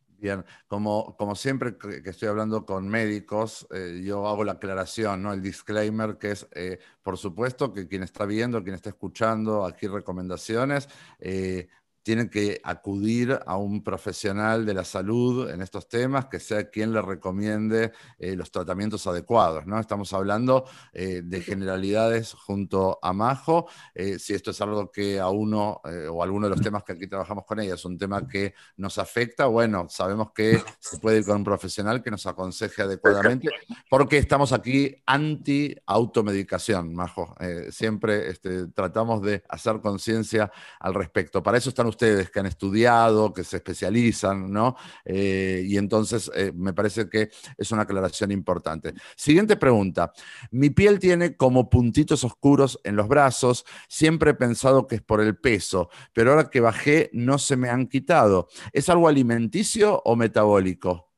Bien, 0.08 0.46
como, 0.70 1.18
como 1.18 1.36
siempre 1.36 1.78
que 1.78 2.10
estoy 2.10 2.30
hablando 2.30 2.66
con 2.66 2.88
médicos, 2.88 3.68
eh, 3.74 4.02
yo 4.06 4.26
hago 4.26 4.46
la 4.46 4.54
aclaración, 4.54 5.22
¿no? 5.22 5.34
el 5.34 5.42
disclaimer 5.42 6.18
que 6.18 6.32
es, 6.32 6.48
eh, 6.54 6.80
por 7.02 7.18
supuesto, 7.18 7.74
que 7.74 7.90
quien 7.90 8.04
está 8.04 8.26
viendo, 8.26 8.64
quien 8.64 8.76
está 8.76 8.92
escuchando 8.92 9.66
aquí 9.66 9.88
recomendaciones, 9.88 10.88
eh, 11.20 11.68
tienen 12.04 12.30
que 12.30 12.60
acudir 12.64 13.40
a 13.46 13.58
un 13.58 13.82
profesional 13.82 14.66
de 14.66 14.74
la 14.74 14.84
salud 14.84 15.50
en 15.50 15.62
estos 15.62 15.88
temas, 15.88 16.26
que 16.26 16.40
sea 16.40 16.70
quien 16.70 16.92
le 16.92 17.02
recomiende 17.02 17.94
eh, 18.20 18.36
los 18.36 18.52
tratamientos 18.52 19.08
adecuados. 19.08 19.66
¿no? 19.66 19.80
Estamos 19.80 20.12
hablando 20.12 20.66
eh, 20.92 21.22
de 21.24 21.42
generalidades 21.42 22.34
junto 22.34 23.00
a 23.02 23.14
Majo. 23.14 23.68
Eh, 23.96 24.20
si 24.20 24.34
esto 24.34 24.52
es 24.52 24.60
algo 24.60 24.92
que 24.92 25.20
a 25.20 25.30
uno 25.30 25.82
o 26.12 26.24
alguno 26.24 26.48
de 26.48 26.56
los 26.56 26.62
temas 26.62 26.84
que 26.84 26.92
aquí 26.92 27.08
trabajamos 27.08 27.46
con 27.46 27.60
ella 27.60 27.76
es 27.76 27.86
un 27.86 27.98
tema 27.98 28.28
que 28.28 28.54
nos 28.78 28.98
afecta, 28.98 29.46
bueno, 29.46 29.88
sabemos 29.90 30.32
que 30.34 30.62
se 30.80 31.00
puede 31.00 31.20
ir 31.20 31.26
con 31.26 31.38
un 31.38 31.44
profesional 31.44 32.04
que 32.04 32.12
nos 32.12 32.26
aconseje 32.26 32.82
adecuadamente, 32.82 33.50
porque 33.90 34.18
estamos 34.18 34.52
aquí 34.52 35.02
anti-automedicación, 35.06 36.94
Majo. 36.94 37.36
siempre 37.70 38.30
este, 38.30 38.68
tratamos 38.68 39.22
de 39.22 39.44
hacer 39.48 39.80
conciencia 39.80 40.52
al 40.80 40.94
respecto. 40.94 41.42
Para 41.42 41.58
eso 41.58 41.70
están 41.70 41.88
ustedes 41.94 42.30
que 42.30 42.40
han 42.40 42.46
estudiado, 42.46 43.34
que 43.34 43.44
se 43.44 43.58
especializan, 43.58 44.52
¿no? 44.52 44.76
Eh, 45.06 45.64
y 45.66 45.78
entonces 45.78 46.30
eh, 46.36 46.52
me 46.54 46.74
parece 46.74 47.10
que 47.10 47.30
es 47.58 47.72
una 47.72 47.84
aclaración 47.84 48.32
importante. 48.32 48.94
Siguiente 49.16 49.56
pregunta. 49.56 50.12
Mi 50.52 50.70
piel 50.70 51.00
tiene 51.00 51.38
como 51.38 51.70
puntitos 51.70 52.24
oscuros 52.24 52.80
en 52.84 52.96
los 52.96 53.08
brazos. 53.08 53.66
Siempre 53.88 54.32
he 54.32 54.36
pensado 54.36 54.88
que 54.88 54.96
es 54.96 55.02
por 55.02 55.22
el 55.22 55.38
peso, 55.38 55.90
pero 56.14 56.32
ahora 56.32 56.50
que 56.50 56.60
bajé 56.60 57.10
no 57.14 57.38
se 57.38 57.56
me 57.56 57.70
han 57.70 57.88
quitado. 57.88 58.48
¿Es 58.72 58.90
algo 58.90 59.08
alimenticio 59.08 60.02
o 60.04 60.16
metabólico? 60.16 61.12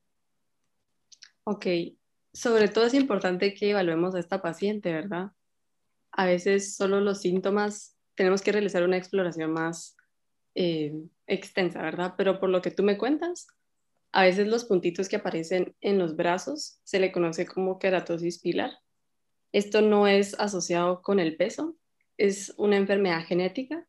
Ok, 1.44 1.66
sobre 2.34 2.68
todo 2.68 2.86
es 2.86 2.94
importante 2.94 3.54
que 3.54 3.70
evaluemos 3.70 4.16
a 4.16 4.20
esta 4.20 4.42
paciente, 4.42 4.92
¿verdad? 4.92 5.32
A 6.12 6.26
veces 6.26 6.76
solo 6.76 7.02
los 7.02 7.22
síntomas, 7.22 7.96
tenemos 8.16 8.42
que 8.42 8.52
realizar 8.52 8.84
una 8.84 8.98
exploración 8.98 9.52
más 9.52 9.96
eh, 10.56 10.94
extensa, 11.28 11.82
¿verdad? 11.82 12.16
Pero 12.18 12.40
por 12.40 12.50
lo 12.50 12.62
que 12.62 12.72
tú 12.72 12.84
me 12.84 12.98
cuentas, 12.98 13.48
a 14.12 14.24
veces 14.24 14.48
los 14.48 14.66
puntitos 14.66 15.10
que 15.10 15.18
aparecen 15.18 15.76
en 15.82 16.00
los 16.00 16.16
brazos 16.16 16.80
se 16.84 17.00
le 17.00 17.12
conoce 17.12 17.46
como 17.46 17.80
queratosis 17.80 18.40
pilar. 18.40 18.72
Esto 19.52 19.82
no 19.82 20.08
es 20.08 20.34
asociado 20.40 21.02
con 21.02 21.20
el 21.20 21.36
peso, 21.36 21.76
es 22.18 22.54
una 22.58 22.78
enfermedad 22.78 23.26
genética 23.26 23.86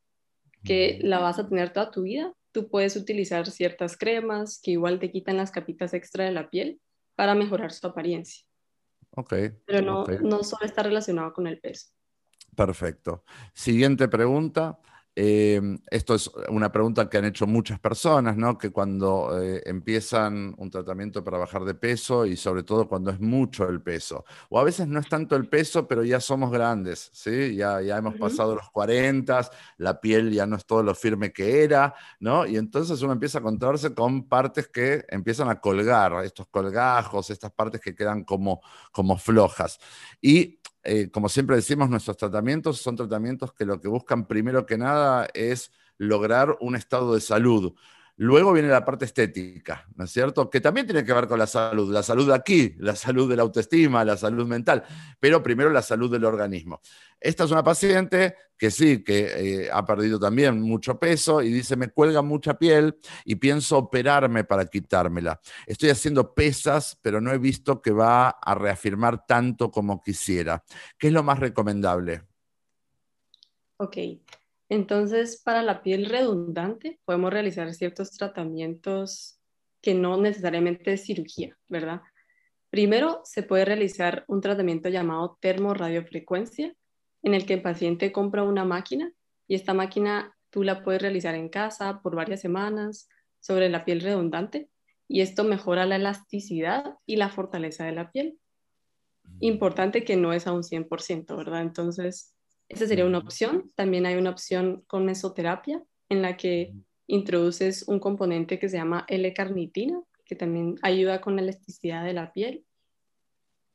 que 0.64 0.98
la 1.02 1.20
vas 1.20 1.38
a 1.38 1.48
tener 1.48 1.72
toda 1.72 1.92
tu 1.92 2.02
vida. 2.02 2.32
Tú 2.50 2.68
puedes 2.68 2.96
utilizar 2.96 3.48
ciertas 3.48 3.96
cremas 3.96 4.60
que 4.60 4.72
igual 4.72 4.98
te 4.98 5.12
quitan 5.12 5.36
las 5.36 5.52
capitas 5.52 5.94
extra 5.94 6.24
de 6.24 6.32
la 6.32 6.50
piel 6.50 6.80
para 7.14 7.36
mejorar 7.36 7.72
su 7.72 7.86
apariencia. 7.86 8.44
Ok. 9.12 9.34
Pero 9.64 9.82
no, 9.82 10.04
no 10.22 10.42
solo 10.42 10.66
está 10.66 10.82
relacionado 10.82 11.32
con 11.32 11.46
el 11.46 11.60
peso. 11.60 11.90
Perfecto. 12.56 13.22
Siguiente 13.54 14.08
pregunta. 14.08 14.80
Eh, 15.18 15.78
esto 15.90 16.14
es 16.14 16.30
una 16.50 16.70
pregunta 16.70 17.08
que 17.08 17.16
han 17.16 17.24
hecho 17.24 17.46
muchas 17.46 17.80
personas, 17.80 18.36
¿no? 18.36 18.58
Que 18.58 18.70
cuando 18.70 19.40
eh, 19.42 19.62
empiezan 19.64 20.54
un 20.58 20.70
tratamiento 20.70 21.24
para 21.24 21.38
bajar 21.38 21.64
de 21.64 21.74
peso 21.74 22.26
y 22.26 22.36
sobre 22.36 22.64
todo 22.64 22.86
cuando 22.86 23.10
es 23.10 23.18
mucho 23.18 23.66
el 23.66 23.80
peso, 23.80 24.26
o 24.50 24.60
a 24.60 24.64
veces 24.64 24.86
no 24.88 25.00
es 25.00 25.08
tanto 25.08 25.34
el 25.34 25.48
peso, 25.48 25.88
pero 25.88 26.04
ya 26.04 26.20
somos 26.20 26.50
grandes, 26.50 27.08
¿sí? 27.14 27.56
Ya, 27.56 27.80
ya 27.80 27.96
hemos 27.96 28.16
pasado 28.16 28.54
los 28.54 28.68
40, 28.70 29.50
la 29.78 30.02
piel 30.02 30.30
ya 30.32 30.44
no 30.44 30.56
es 30.56 30.66
todo 30.66 30.82
lo 30.82 30.94
firme 30.94 31.32
que 31.32 31.64
era, 31.64 31.94
¿no? 32.20 32.46
Y 32.46 32.58
entonces 32.58 33.00
uno 33.00 33.14
empieza 33.14 33.38
a 33.38 33.40
encontrarse 33.40 33.94
con 33.94 34.28
partes 34.28 34.68
que 34.68 35.06
empiezan 35.08 35.48
a 35.48 35.60
colgar, 35.62 36.12
estos 36.26 36.46
colgajos, 36.48 37.30
estas 37.30 37.52
partes 37.52 37.80
que 37.80 37.94
quedan 37.94 38.22
como, 38.24 38.60
como 38.92 39.16
flojas. 39.16 39.78
Y 40.20 40.60
eh, 40.86 41.10
como 41.10 41.28
siempre 41.28 41.56
decimos, 41.56 41.90
nuestros 41.90 42.16
tratamientos 42.16 42.78
son 42.78 42.96
tratamientos 42.96 43.52
que 43.52 43.64
lo 43.64 43.80
que 43.80 43.88
buscan 43.88 44.26
primero 44.26 44.66
que 44.66 44.78
nada 44.78 45.28
es 45.34 45.72
lograr 45.98 46.56
un 46.60 46.76
estado 46.76 47.14
de 47.14 47.20
salud. 47.20 47.74
Luego 48.18 48.54
viene 48.54 48.68
la 48.68 48.82
parte 48.82 49.04
estética, 49.04 49.86
¿no 49.94 50.04
es 50.04 50.10
cierto? 50.10 50.48
Que 50.48 50.62
también 50.62 50.86
tiene 50.86 51.04
que 51.04 51.12
ver 51.12 51.28
con 51.28 51.38
la 51.38 51.46
salud, 51.46 51.92
la 51.92 52.02
salud 52.02 52.30
aquí, 52.30 52.74
la 52.78 52.96
salud 52.96 53.28
de 53.28 53.36
la 53.36 53.42
autoestima, 53.42 54.06
la 54.06 54.16
salud 54.16 54.46
mental, 54.46 54.84
pero 55.20 55.42
primero 55.42 55.68
la 55.68 55.82
salud 55.82 56.10
del 56.10 56.24
organismo. 56.24 56.80
Esta 57.20 57.44
es 57.44 57.50
una 57.50 57.62
paciente 57.62 58.34
que 58.56 58.70
sí, 58.70 59.04
que 59.04 59.64
eh, 59.64 59.70
ha 59.70 59.84
perdido 59.84 60.18
también 60.18 60.62
mucho 60.62 60.98
peso 60.98 61.42
y 61.42 61.52
dice, 61.52 61.76
me 61.76 61.90
cuelga 61.90 62.22
mucha 62.22 62.58
piel 62.58 62.98
y 63.26 63.34
pienso 63.34 63.76
operarme 63.76 64.44
para 64.44 64.64
quitármela. 64.64 65.38
Estoy 65.66 65.90
haciendo 65.90 66.32
pesas, 66.32 66.98
pero 67.02 67.20
no 67.20 67.32
he 67.32 67.38
visto 67.38 67.82
que 67.82 67.90
va 67.90 68.30
a 68.30 68.54
reafirmar 68.54 69.26
tanto 69.26 69.70
como 69.70 70.00
quisiera. 70.02 70.64
¿Qué 70.96 71.08
es 71.08 71.12
lo 71.12 71.22
más 71.22 71.38
recomendable? 71.38 72.22
Ok, 73.76 73.96
entonces, 74.68 75.40
para 75.42 75.62
la 75.62 75.82
piel 75.82 76.06
redundante 76.06 76.98
podemos 77.04 77.32
realizar 77.32 77.72
ciertos 77.72 78.10
tratamientos 78.12 79.40
que 79.80 79.94
no 79.94 80.20
necesariamente 80.20 80.92
es 80.92 81.04
cirugía, 81.04 81.56
¿verdad? 81.68 82.02
Primero, 82.70 83.20
se 83.24 83.42
puede 83.42 83.64
realizar 83.64 84.24
un 84.26 84.40
tratamiento 84.40 84.88
llamado 84.88 85.38
termoradiofrecuencia, 85.40 86.74
en 87.22 87.34
el 87.34 87.46
que 87.46 87.54
el 87.54 87.62
paciente 87.62 88.12
compra 88.12 88.42
una 88.42 88.64
máquina 88.64 89.12
y 89.48 89.54
esta 89.54 89.74
máquina 89.74 90.36
tú 90.50 90.62
la 90.62 90.82
puedes 90.82 91.02
realizar 91.02 91.34
en 91.34 91.48
casa 91.48 92.00
por 92.02 92.14
varias 92.14 92.40
semanas 92.40 93.08
sobre 93.40 93.68
la 93.68 93.84
piel 93.84 94.00
redundante 94.00 94.68
y 95.08 95.20
esto 95.20 95.44
mejora 95.44 95.86
la 95.86 95.96
elasticidad 95.96 96.96
y 97.06 97.16
la 97.16 97.28
fortaleza 97.28 97.84
de 97.84 97.92
la 97.92 98.10
piel. 98.10 98.38
Importante 99.40 100.04
que 100.04 100.16
no 100.16 100.32
es 100.32 100.46
a 100.46 100.52
un 100.52 100.62
100%, 100.62 101.36
¿verdad? 101.36 101.62
Entonces, 101.62 102.35
esa 102.68 102.86
sería 102.86 103.04
una 103.04 103.18
opción. 103.18 103.72
También 103.74 104.06
hay 104.06 104.16
una 104.16 104.30
opción 104.30 104.82
con 104.86 105.04
mesoterapia 105.04 105.82
en 106.08 106.22
la 106.22 106.36
que 106.36 106.74
introduces 107.06 107.86
un 107.88 108.00
componente 108.00 108.58
que 108.58 108.68
se 108.68 108.76
llama 108.76 109.04
L-carnitina, 109.08 110.00
que 110.24 110.34
también 110.34 110.76
ayuda 110.82 111.20
con 111.20 111.36
la 111.36 111.42
elasticidad 111.42 112.04
de 112.04 112.12
la 112.12 112.32
piel. 112.32 112.64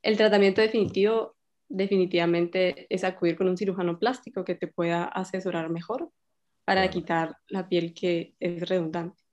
El 0.02 0.18
tratamiento 0.18 0.62
definitivo 0.62 1.36
definitivamente 1.70 2.88
es 2.90 3.04
acudir 3.04 3.38
con 3.38 3.48
un 3.48 3.58
cirujano 3.58 3.98
plástico 3.98 4.44
que 4.44 4.56
te 4.56 4.68
pueda 4.68 5.06
asesorar 5.06 5.70
mejor 5.70 6.12
para 6.66 6.90
quitar 6.90 7.38
la 7.48 7.68
piel 7.70 7.94
que 7.94 8.36
es 8.40 8.68
redundante. 8.68 9.24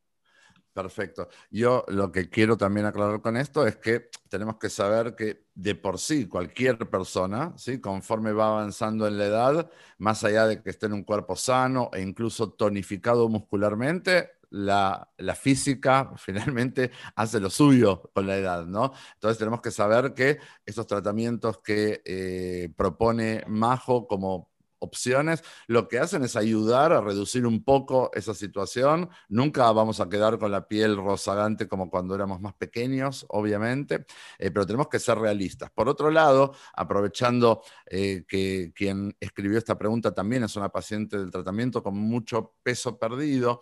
Perfecto. 0.79 1.29
Yo 1.51 1.85
lo 1.89 2.13
que 2.13 2.31
quiero 2.31 2.57
también 2.57 2.87
aclarar 2.87 3.21
con 3.21 3.37
esto 3.37 3.67
es 3.67 3.79
que 3.79 4.11
tenemos 4.29 4.59
que 4.59 4.71
saber 4.71 5.17
que 5.17 5.47
de 5.53 5.75
por 5.75 5.99
sí 5.99 6.29
cualquier 6.29 6.79
persona, 6.89 7.53
¿sí? 7.57 7.81
conforme 7.81 8.31
va 8.31 8.47
avanzando 8.47 9.09
en 9.09 9.19
la 9.19 9.25
edad, 9.27 9.71
más 9.99 10.23
allá 10.23 10.47
de 10.47 10.63
que 10.63 10.71
esté 10.71 10.87
en 10.87 10.93
un 10.93 11.03
cuerpo 11.03 11.35
sano 11.35 11.91
e 11.93 12.01
incluso 12.01 12.53
tonificado 12.53 13.29
muscularmente, 13.29 14.31
la, 14.51 15.09
física 15.35 16.13
finalmente 16.17 16.93
hace 17.17 17.41
lo 17.41 17.51
suyo 17.51 18.09
con 18.15 18.29
la 18.29 18.37
edad, 18.37 18.65
¿no? 18.65 18.93
Entonces 19.15 19.37
tenemos 19.37 19.61
que 19.61 19.73
saber 19.73 20.15
que 20.15 20.39
estos 20.65 20.87
tratamientos 20.87 21.59
que 21.59 22.03
eh, 22.05 22.73
propone 22.77 23.43
Majo 23.49 24.07
como 24.07 24.49
opciones, 24.81 25.43
lo 25.67 25.89
que 25.89 25.99
hacen 25.99 26.23
es 26.25 26.37
ayudar 26.37 26.93
a 26.93 27.01
reducir 27.01 27.47
un 27.47 27.65
poco 27.65 28.11
esa 28.15 28.35
situación. 28.35 29.09
Nunca 29.29 29.71
vamos 29.73 30.01
a 30.01 30.09
quedar 30.09 30.39
con 30.39 30.53
la 30.53 30.69
piel 30.69 30.97
rozagante 30.97 31.69
como 31.69 31.91
cuando 31.91 32.15
éramos 32.15 32.41
más 32.41 32.55
pequeños, 32.55 33.27
obviamente, 33.29 34.07
eh, 34.39 34.51
pero 34.51 34.67
tenemos 34.67 34.89
que 34.89 34.99
ser 34.99 35.19
realistas. 35.19 35.71
Por 35.71 35.89
otro 35.89 36.11
lado, 36.11 36.55
aprovechando 36.75 37.63
eh, 37.87 38.25
que 38.27 38.73
quien 38.75 39.17
escribió 39.21 39.59
esta 39.59 39.79
pregunta 39.79 40.13
también 40.13 40.45
es 40.45 40.57
una 40.57 40.69
paciente 40.69 41.19
del 41.19 41.31
tratamiento 41.31 41.83
con 41.83 41.97
mucho 41.97 42.55
peso 42.63 42.99
perdido, 42.99 43.61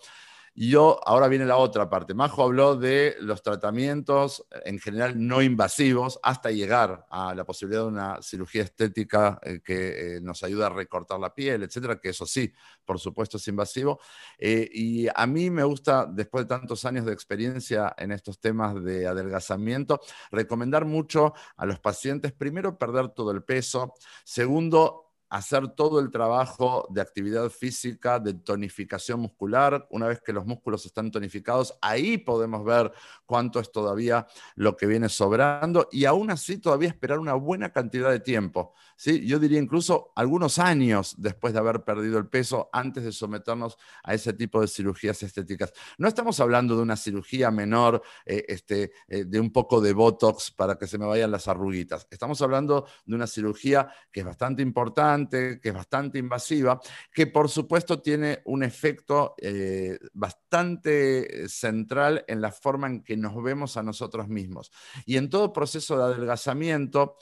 y 0.58 0.70
yo, 0.70 0.98
ahora 1.04 1.28
viene 1.28 1.44
la 1.44 1.58
otra 1.58 1.90
parte. 1.90 2.14
Majo 2.14 2.42
habló 2.42 2.76
de 2.76 3.14
los 3.20 3.42
tratamientos 3.42 4.42
eh, 4.50 4.62
en 4.64 4.78
general 4.78 5.14
no 5.14 5.42
invasivos 5.42 6.18
hasta 6.22 6.50
llegar 6.50 7.06
a 7.10 7.34
la 7.34 7.44
posibilidad 7.44 7.82
de 7.82 7.88
una 7.88 8.22
cirugía 8.22 8.62
estética 8.62 9.38
eh, 9.42 9.60
que 9.62 10.16
eh, 10.16 10.20
nos 10.22 10.42
ayuda 10.42 10.68
a 10.68 10.70
recortar 10.70 11.20
la 11.20 11.34
piel, 11.34 11.62
etcétera, 11.62 12.00
que 12.00 12.08
eso 12.08 12.24
sí, 12.24 12.50
por 12.86 12.98
supuesto 12.98 13.36
es 13.36 13.46
invasivo. 13.48 14.00
y 14.38 15.06
a 15.14 15.26
mí 15.26 15.50
me 15.50 15.62
gusta, 15.62 16.06
después 16.06 16.44
de 16.44 16.48
tantos 16.48 16.86
años 16.86 17.04
de 17.04 17.12
experiencia 17.12 17.94
en 17.98 18.12
estos 18.12 18.40
temas 18.40 18.82
de 18.82 19.06
adelgazamiento, 19.06 20.00
recomendar 20.30 20.86
mucho 20.86 21.34
a 21.58 21.66
los 21.66 21.80
pacientes, 21.80 22.32
primero, 22.32 22.78
perder 22.78 23.10
todo 23.10 23.30
el 23.30 23.42
peso, 23.44 23.92
segundo, 24.24 25.05
hacer 25.28 25.68
todo 25.68 25.98
el 26.00 26.10
trabajo 26.10 26.86
de 26.90 27.00
actividad 27.00 27.48
física, 27.50 28.20
de 28.20 28.34
tonificación 28.34 29.20
muscular. 29.20 29.86
Una 29.90 30.06
vez 30.06 30.20
que 30.20 30.32
los 30.32 30.46
músculos 30.46 30.86
están 30.86 31.10
tonificados, 31.10 31.76
ahí 31.80 32.18
podemos 32.18 32.64
ver 32.64 32.92
cuánto 33.24 33.58
es 33.60 33.72
todavía 33.72 34.26
lo 34.54 34.76
que 34.76 34.86
viene 34.86 35.08
sobrando 35.08 35.88
y 35.90 36.04
aún 36.04 36.30
así 36.30 36.58
todavía 36.58 36.88
esperar 36.88 37.18
una 37.18 37.34
buena 37.34 37.72
cantidad 37.72 38.10
de 38.10 38.20
tiempo. 38.20 38.74
¿sí? 38.96 39.26
Yo 39.26 39.38
diría 39.38 39.58
incluso 39.58 40.12
algunos 40.14 40.58
años 40.58 41.14
después 41.18 41.52
de 41.52 41.58
haber 41.58 41.82
perdido 41.82 42.18
el 42.18 42.28
peso 42.28 42.70
antes 42.72 43.04
de 43.04 43.12
someternos 43.12 43.76
a 44.04 44.14
ese 44.14 44.32
tipo 44.32 44.60
de 44.60 44.68
cirugías 44.68 45.22
estéticas. 45.22 45.72
No 45.98 46.08
estamos 46.08 46.38
hablando 46.40 46.76
de 46.76 46.82
una 46.82 46.96
cirugía 46.96 47.50
menor, 47.50 48.02
eh, 48.24 48.44
este, 48.48 48.92
eh, 49.08 49.24
de 49.24 49.40
un 49.40 49.50
poco 49.50 49.80
de 49.80 49.92
Botox 49.92 50.52
para 50.52 50.76
que 50.76 50.86
se 50.86 50.98
me 50.98 51.06
vayan 51.06 51.30
las 51.30 51.48
arruguitas. 51.48 52.06
Estamos 52.10 52.40
hablando 52.42 52.86
de 53.04 53.14
una 53.14 53.26
cirugía 53.26 53.88
que 54.12 54.20
es 54.20 54.26
bastante 54.26 54.62
importante 54.62 55.15
que 55.28 55.60
es 55.62 55.74
bastante 55.74 56.18
invasiva, 56.18 56.80
que 57.12 57.26
por 57.26 57.48
supuesto 57.48 58.00
tiene 58.00 58.42
un 58.44 58.62
efecto 58.62 59.34
eh, 59.38 59.98
bastante 60.12 61.48
central 61.48 62.24
en 62.28 62.40
la 62.40 62.52
forma 62.52 62.86
en 62.86 63.02
que 63.02 63.16
nos 63.16 63.42
vemos 63.42 63.76
a 63.76 63.82
nosotros 63.82 64.28
mismos. 64.28 64.70
Y 65.04 65.16
en 65.16 65.30
todo 65.30 65.52
proceso 65.52 65.96
de 65.96 66.04
adelgazamiento 66.04 67.16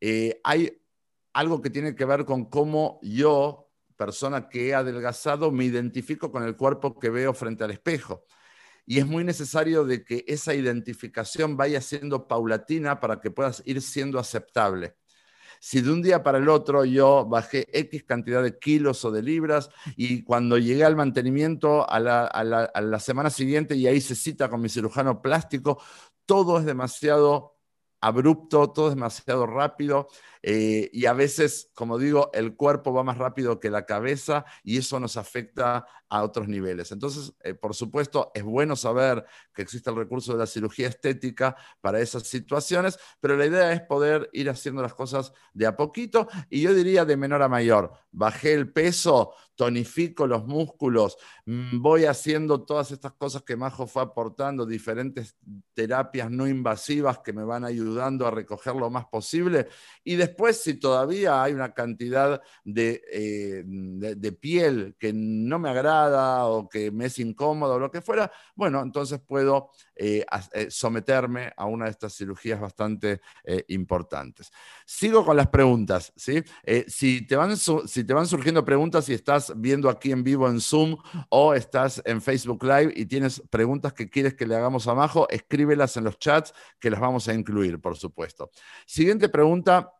eh, 0.00 0.40
hay 0.44 0.80
algo 1.32 1.60
que 1.60 1.70
tiene 1.70 1.94
que 1.94 2.04
ver 2.04 2.24
con 2.24 2.46
cómo 2.46 2.98
yo, 3.02 3.70
persona 3.96 4.48
que 4.48 4.68
he 4.68 4.74
adelgazado, 4.74 5.50
me 5.50 5.64
identifico 5.64 6.30
con 6.30 6.44
el 6.44 6.56
cuerpo 6.56 6.98
que 6.98 7.10
veo 7.10 7.34
frente 7.34 7.64
al 7.64 7.70
espejo 7.70 8.24
y 8.90 9.00
es 9.00 9.06
muy 9.06 9.22
necesario 9.22 9.84
de 9.84 10.02
que 10.02 10.24
esa 10.26 10.54
identificación 10.54 11.58
vaya 11.58 11.82
siendo 11.82 12.26
paulatina 12.26 13.00
para 13.00 13.20
que 13.20 13.30
puedas 13.30 13.62
ir 13.66 13.82
siendo 13.82 14.18
aceptable. 14.18 14.96
Si 15.60 15.80
de 15.80 15.90
un 15.90 16.02
día 16.02 16.22
para 16.22 16.38
el 16.38 16.48
otro 16.48 16.84
yo 16.84 17.26
bajé 17.26 17.66
X 17.72 18.04
cantidad 18.04 18.42
de 18.42 18.58
kilos 18.58 19.04
o 19.04 19.10
de 19.10 19.22
libras 19.22 19.70
y 19.96 20.22
cuando 20.22 20.58
llegué 20.58 20.84
al 20.84 20.96
mantenimiento 20.96 21.88
a 21.88 22.00
la, 22.00 22.24
a 22.26 22.80
la 22.80 23.00
semana 23.00 23.30
siguiente 23.30 23.76
y 23.76 23.86
ahí 23.86 24.00
se 24.00 24.14
cita 24.14 24.48
con 24.48 24.60
mi 24.60 24.68
cirujano 24.68 25.20
plástico, 25.20 25.80
todo 26.26 26.58
es 26.58 26.64
demasiado 26.64 27.57
abrupto, 28.00 28.70
todo 28.70 28.90
demasiado 28.90 29.46
rápido 29.46 30.08
eh, 30.42 30.88
y 30.92 31.06
a 31.06 31.12
veces, 31.12 31.70
como 31.74 31.98
digo, 31.98 32.30
el 32.32 32.54
cuerpo 32.54 32.92
va 32.92 33.02
más 33.02 33.18
rápido 33.18 33.58
que 33.58 33.70
la 33.70 33.86
cabeza 33.86 34.44
y 34.62 34.78
eso 34.78 35.00
nos 35.00 35.16
afecta 35.16 35.86
a 36.08 36.22
otros 36.22 36.48
niveles. 36.48 36.92
Entonces, 36.92 37.34
eh, 37.42 37.54
por 37.54 37.74
supuesto, 37.74 38.30
es 38.34 38.42
bueno 38.42 38.76
saber 38.76 39.24
que 39.52 39.62
existe 39.62 39.90
el 39.90 39.96
recurso 39.96 40.32
de 40.32 40.38
la 40.38 40.46
cirugía 40.46 40.88
estética 40.88 41.56
para 41.80 42.00
esas 42.00 42.22
situaciones, 42.24 42.98
pero 43.20 43.36
la 43.36 43.46
idea 43.46 43.72
es 43.72 43.82
poder 43.82 44.30
ir 44.32 44.48
haciendo 44.48 44.80
las 44.80 44.94
cosas 44.94 45.32
de 45.52 45.66
a 45.66 45.76
poquito 45.76 46.28
y 46.48 46.62
yo 46.62 46.72
diría 46.74 47.04
de 47.04 47.16
menor 47.16 47.42
a 47.42 47.48
mayor. 47.48 47.92
Bajé 48.10 48.54
el 48.54 48.72
peso, 48.72 49.34
tonifico 49.58 50.28
los 50.28 50.46
músculos, 50.46 51.18
mm, 51.44 51.82
voy 51.82 52.04
haciendo 52.04 52.62
todas 52.62 52.92
estas 52.92 53.12
cosas 53.14 53.42
que 53.42 53.56
Majo 53.56 53.88
fue 53.88 54.02
aportando, 54.02 54.64
diferentes 54.64 55.36
terapias 55.74 56.30
no 56.30 56.46
invasivas 56.46 57.18
que 57.18 57.32
me 57.32 57.42
van 57.42 57.64
ayudando 57.64 58.24
a 58.24 58.30
recoger 58.30 58.76
lo 58.76 58.88
más 58.88 59.06
posible. 59.06 59.66
Y 60.04 60.14
después, 60.14 60.62
si 60.62 60.74
todavía 60.74 61.42
hay 61.42 61.54
una 61.54 61.74
cantidad 61.74 62.40
eh, 62.72 63.64
de, 63.66 64.32
piel 64.32 64.94
que 64.96 65.12
no 65.12 65.58
me 65.58 65.70
agrada 65.70 66.46
o 66.46 66.68
que 66.68 66.92
me 66.92 67.06
es 67.06 67.18
incómodo 67.18 67.74
o 67.74 67.78
lo 67.80 67.90
que 67.90 68.00
fuera, 68.00 68.30
bueno, 68.54 68.80
entonces 68.80 69.18
puedo 69.18 69.72
eh, 69.98 70.24
eh, 70.52 70.68
someterme 70.70 71.52
a 71.56 71.66
una 71.66 71.86
de 71.86 71.90
estas 71.90 72.14
cirugías 72.14 72.60
bastante 72.60 73.20
importantes. 73.68 74.50
Sigo 74.86 75.24
con 75.24 75.36
las 75.36 75.48
preguntas. 75.48 76.12
¿sí? 76.16 76.42
si, 76.86 77.26
te 77.26 77.36
van, 77.36 77.56
si 77.56 78.04
te 78.04 78.14
van 78.14 78.26
surgiendo 78.26 78.64
preguntas 78.64 79.08
y 79.08 79.14
estás 79.14 79.52
viendo 79.56 79.88
aquí 79.88 80.12
en 80.12 80.22
vivo 80.22 80.48
en 80.48 80.60
Zoom 80.60 80.96
o 81.30 81.54
estás 81.54 82.02
en 82.04 82.20
Facebook 82.22 82.62
Live 82.62 82.92
y 82.94 83.06
tienes 83.06 83.42
preguntas 83.50 83.92
que 83.92 84.08
quieres 84.08 84.34
que 84.34 84.46
le 84.46 84.56
hagamos 84.56 84.86
a 84.86 84.94
Majo, 84.94 85.28
escríbelas 85.30 85.96
en 85.96 86.04
los 86.04 86.18
chats 86.18 86.52
que 86.78 86.90
las 86.90 87.00
vamos 87.00 87.28
a 87.28 87.34
incluir, 87.34 87.80
por 87.80 87.96
supuesto. 87.96 88.50
Siguiente 88.86 89.28
pregunta 89.28 89.92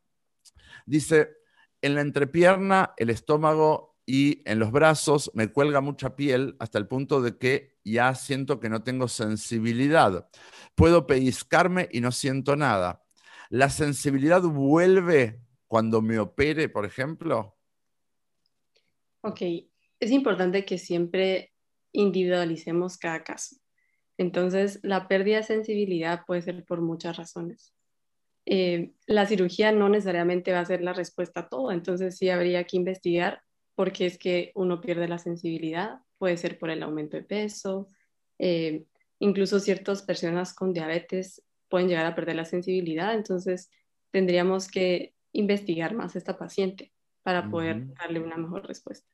Dice, 0.88 1.36
en 1.82 1.94
la 1.94 2.00
entrepierna, 2.00 2.94
el 2.96 3.10
estómago 3.10 3.98
y 4.06 4.40
en 4.50 4.58
los 4.58 4.72
brazos 4.72 5.30
me 5.34 5.52
cuelga 5.52 5.82
mucha 5.82 6.16
piel 6.16 6.56
hasta 6.60 6.78
el 6.78 6.88
punto 6.88 7.20
de 7.20 7.36
que 7.36 7.77
ya 7.92 8.14
siento 8.14 8.60
que 8.60 8.68
no 8.68 8.82
tengo 8.82 9.08
sensibilidad. 9.08 10.28
Puedo 10.74 11.06
pellizcarme 11.06 11.88
y 11.92 12.00
no 12.00 12.12
siento 12.12 12.56
nada. 12.56 13.04
¿La 13.50 13.70
sensibilidad 13.70 14.42
vuelve 14.42 15.40
cuando 15.66 16.02
me 16.02 16.18
opere, 16.18 16.68
por 16.68 16.84
ejemplo? 16.84 17.56
Ok, 19.22 19.40
es 20.00 20.10
importante 20.10 20.64
que 20.64 20.78
siempre 20.78 21.52
individualicemos 21.92 22.98
cada 22.98 23.24
caso. 23.24 23.56
Entonces, 24.16 24.80
la 24.82 25.08
pérdida 25.08 25.38
de 25.38 25.42
sensibilidad 25.44 26.24
puede 26.26 26.42
ser 26.42 26.64
por 26.64 26.80
muchas 26.80 27.16
razones. 27.16 27.74
Eh, 28.46 28.92
la 29.06 29.26
cirugía 29.26 29.72
no 29.72 29.88
necesariamente 29.88 30.52
va 30.52 30.60
a 30.60 30.64
ser 30.64 30.80
la 30.80 30.92
respuesta 30.92 31.40
a 31.40 31.48
todo, 31.48 31.70
entonces 31.70 32.16
sí 32.16 32.30
habría 32.30 32.64
que 32.64 32.78
investigar 32.78 33.42
por 33.74 33.92
qué 33.92 34.06
es 34.06 34.18
que 34.18 34.52
uno 34.54 34.80
pierde 34.80 35.06
la 35.06 35.18
sensibilidad, 35.18 36.00
puede 36.18 36.36
ser 36.36 36.58
por 36.58 36.70
el 36.70 36.82
aumento 36.82 37.16
de 37.16 37.22
peso, 37.22 37.88
eh, 38.38 38.84
incluso 39.18 39.60
ciertas 39.60 40.02
personas 40.02 40.54
con 40.54 40.72
diabetes 40.72 41.42
pueden 41.68 41.88
llegar 41.88 42.06
a 42.06 42.14
perder 42.14 42.36
la 42.36 42.44
sensibilidad, 42.44 43.14
entonces 43.14 43.70
tendríamos 44.10 44.68
que 44.68 45.14
investigar 45.32 45.94
más 45.94 46.14
a 46.14 46.18
esta 46.18 46.38
paciente 46.38 46.92
para 47.22 47.50
poder 47.50 47.92
darle 47.94 48.20
una 48.20 48.36
mejor 48.36 48.66
respuesta 48.66 49.08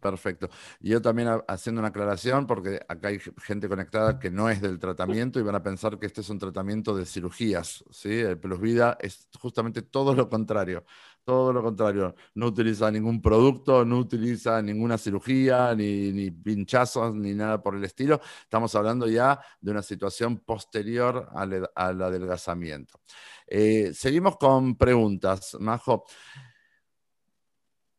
perfecto. 0.00 0.48
Y 0.80 0.90
yo 0.90 1.02
también 1.02 1.28
haciendo 1.48 1.80
una 1.80 1.88
aclaración, 1.88 2.46
porque 2.46 2.80
acá 2.88 3.08
hay 3.08 3.18
gente 3.42 3.68
conectada 3.68 4.18
que 4.18 4.30
no 4.30 4.48
es 4.48 4.60
del 4.60 4.78
tratamiento 4.78 5.38
y 5.38 5.42
van 5.42 5.54
a 5.54 5.62
pensar 5.62 5.98
que 5.98 6.06
este 6.06 6.20
es 6.20 6.30
un 6.30 6.38
tratamiento 6.38 6.96
de 6.96 7.06
cirugías. 7.06 7.84
¿sí? 7.90 8.20
El 8.20 8.38
Plus 8.38 8.60
Vida 8.60 8.96
es 9.00 9.28
justamente 9.38 9.82
todo 9.82 10.14
lo 10.14 10.28
contrario. 10.28 10.84
Todo 11.24 11.54
lo 11.54 11.62
contrario. 11.62 12.14
No 12.34 12.46
utiliza 12.46 12.90
ningún 12.90 13.22
producto, 13.22 13.84
no 13.84 13.98
utiliza 13.98 14.60
ninguna 14.60 14.98
cirugía, 14.98 15.74
ni, 15.74 16.30
pinchazos, 16.30 17.14
ni 17.14 17.32
nada 17.32 17.62
por 17.62 17.76
el 17.76 17.84
estilo. 17.84 18.20
Estamos 18.42 18.74
hablando 18.74 19.08
ya 19.08 19.40
de 19.58 19.70
una 19.70 19.82
situación 19.82 20.38
posterior 20.40 21.30
al, 21.34 21.70
adelgazamiento. 21.74 23.00
Eh, 23.46 23.92
seguimos 23.94 24.36
con 24.36 24.76
preguntas. 24.76 25.56
Majo 25.60 26.04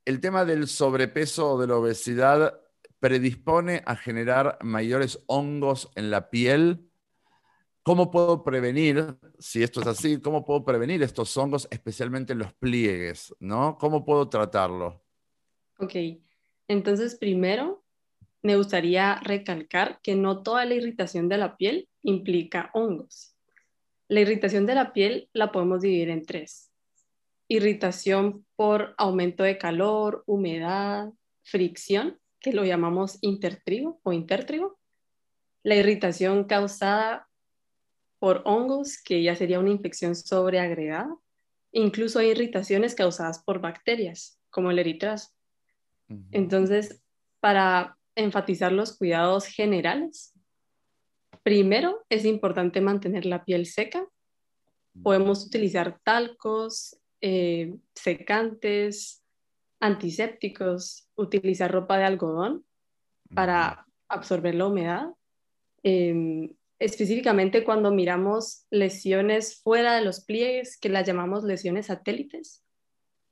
el 0.05 0.19
tema 0.19 0.45
del 0.45 0.67
sobrepeso 0.67 1.53
o 1.53 1.59
de 1.59 1.65
la 1.65 1.77
obesidad 1.77 2.61
predispone 2.99 3.81
a 3.87 3.95
generar 3.95 4.59
mayores 4.61 5.23
hongos 5.25 5.91
en 5.95 6.11
la 6.11 6.29
piel. 6.29 6.91
¿Cómo 7.85 8.09
puedo 8.09 8.43
prevenir, 8.43 9.15
si 9.37 9.61
esto 9.61 9.81
es 9.81 9.85
así, 9.85 10.19
cómo 10.19 10.43
puedo 10.43 10.65
prevenir 10.65 11.03
estos 11.03 11.37
hongos, 11.37 11.67
especialmente 11.69 12.33
en 12.33 12.39
los 12.39 12.51
pliegues? 12.53 13.35
¿no? 13.39 13.77
¿Cómo 13.77 14.03
puedo 14.03 14.27
tratarlo? 14.27 15.03
Ok, 15.77 15.93
entonces 16.67 17.15
primero 17.15 17.83
me 18.41 18.55
gustaría 18.55 19.19
recalcar 19.23 19.99
que 20.01 20.15
no 20.15 20.41
toda 20.41 20.65
la 20.65 20.73
irritación 20.73 21.29
de 21.29 21.37
la 21.37 21.57
piel 21.57 21.87
implica 22.01 22.71
hongos. 22.73 23.35
La 24.07 24.21
irritación 24.21 24.65
de 24.65 24.73
la 24.73 24.91
piel 24.91 25.29
la 25.33 25.51
podemos 25.51 25.81
dividir 25.81 26.09
en 26.09 26.25
tres 26.25 26.71
irritación 27.47 28.45
por 28.55 28.95
aumento 28.97 29.43
de 29.43 29.57
calor, 29.57 30.23
humedad, 30.25 31.11
fricción, 31.43 32.19
que 32.39 32.53
lo 32.53 32.65
llamamos 32.65 33.17
intertrigo 33.21 33.99
o 34.03 34.13
intertrigo, 34.13 34.79
la 35.63 35.75
irritación 35.75 36.45
causada 36.45 37.27
por 38.25 38.41
hongos, 38.45 38.97
que 39.03 39.21
ya 39.21 39.35
sería 39.35 39.59
una 39.59 39.69
infección 39.69 40.15
sobreagregada, 40.15 41.15
incluso 41.71 42.17
hay 42.17 42.31
irritaciones 42.31 42.95
causadas 42.95 43.43
por 43.43 43.61
bacterias, 43.61 44.41
como 44.49 44.71
el 44.71 44.79
eritraz. 44.79 45.35
Entonces, 46.31 47.03
para 47.39 47.99
enfatizar 48.15 48.71
los 48.71 48.97
cuidados 48.97 49.45
generales, 49.45 50.33
primero 51.43 52.03
es 52.09 52.25
importante 52.25 52.81
mantener 52.81 53.27
la 53.27 53.45
piel 53.45 53.67
seca. 53.67 54.03
Podemos 55.03 55.45
utilizar 55.45 55.99
talcos, 56.03 56.97
eh, 57.21 57.75
secantes, 57.93 59.23
antisépticos, 59.79 61.11
utilizar 61.13 61.71
ropa 61.71 61.99
de 61.99 62.05
algodón 62.05 62.65
para 63.35 63.85
absorber 64.07 64.55
la 64.55 64.65
humedad. 64.65 65.09
Em, 65.83 66.49
específicamente 66.79 67.63
cuando 67.63 67.91
miramos 67.91 68.65
lesiones 68.69 69.61
fuera 69.61 69.95
de 69.95 70.03
los 70.03 70.23
pliegues, 70.25 70.77
que 70.77 70.89
las 70.89 71.07
llamamos 71.07 71.43
lesiones 71.43 71.87
satélites, 71.87 72.63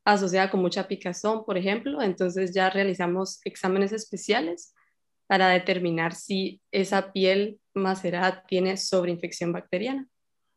asociada 0.05 0.49
con 0.49 0.61
mucha 0.61 0.87
picazón, 0.87 1.45
por 1.45 1.57
ejemplo, 1.57 2.01
entonces 2.01 2.53
ya 2.53 2.69
realizamos 2.69 3.39
exámenes 3.45 3.91
especiales 3.91 4.73
para 5.27 5.49
determinar 5.49 6.13
si 6.13 6.61
esa 6.71 7.11
piel 7.11 7.59
macerada 7.73 8.43
tiene 8.47 8.77
sobreinfección 8.77 9.51
bacteriana. 9.51 10.07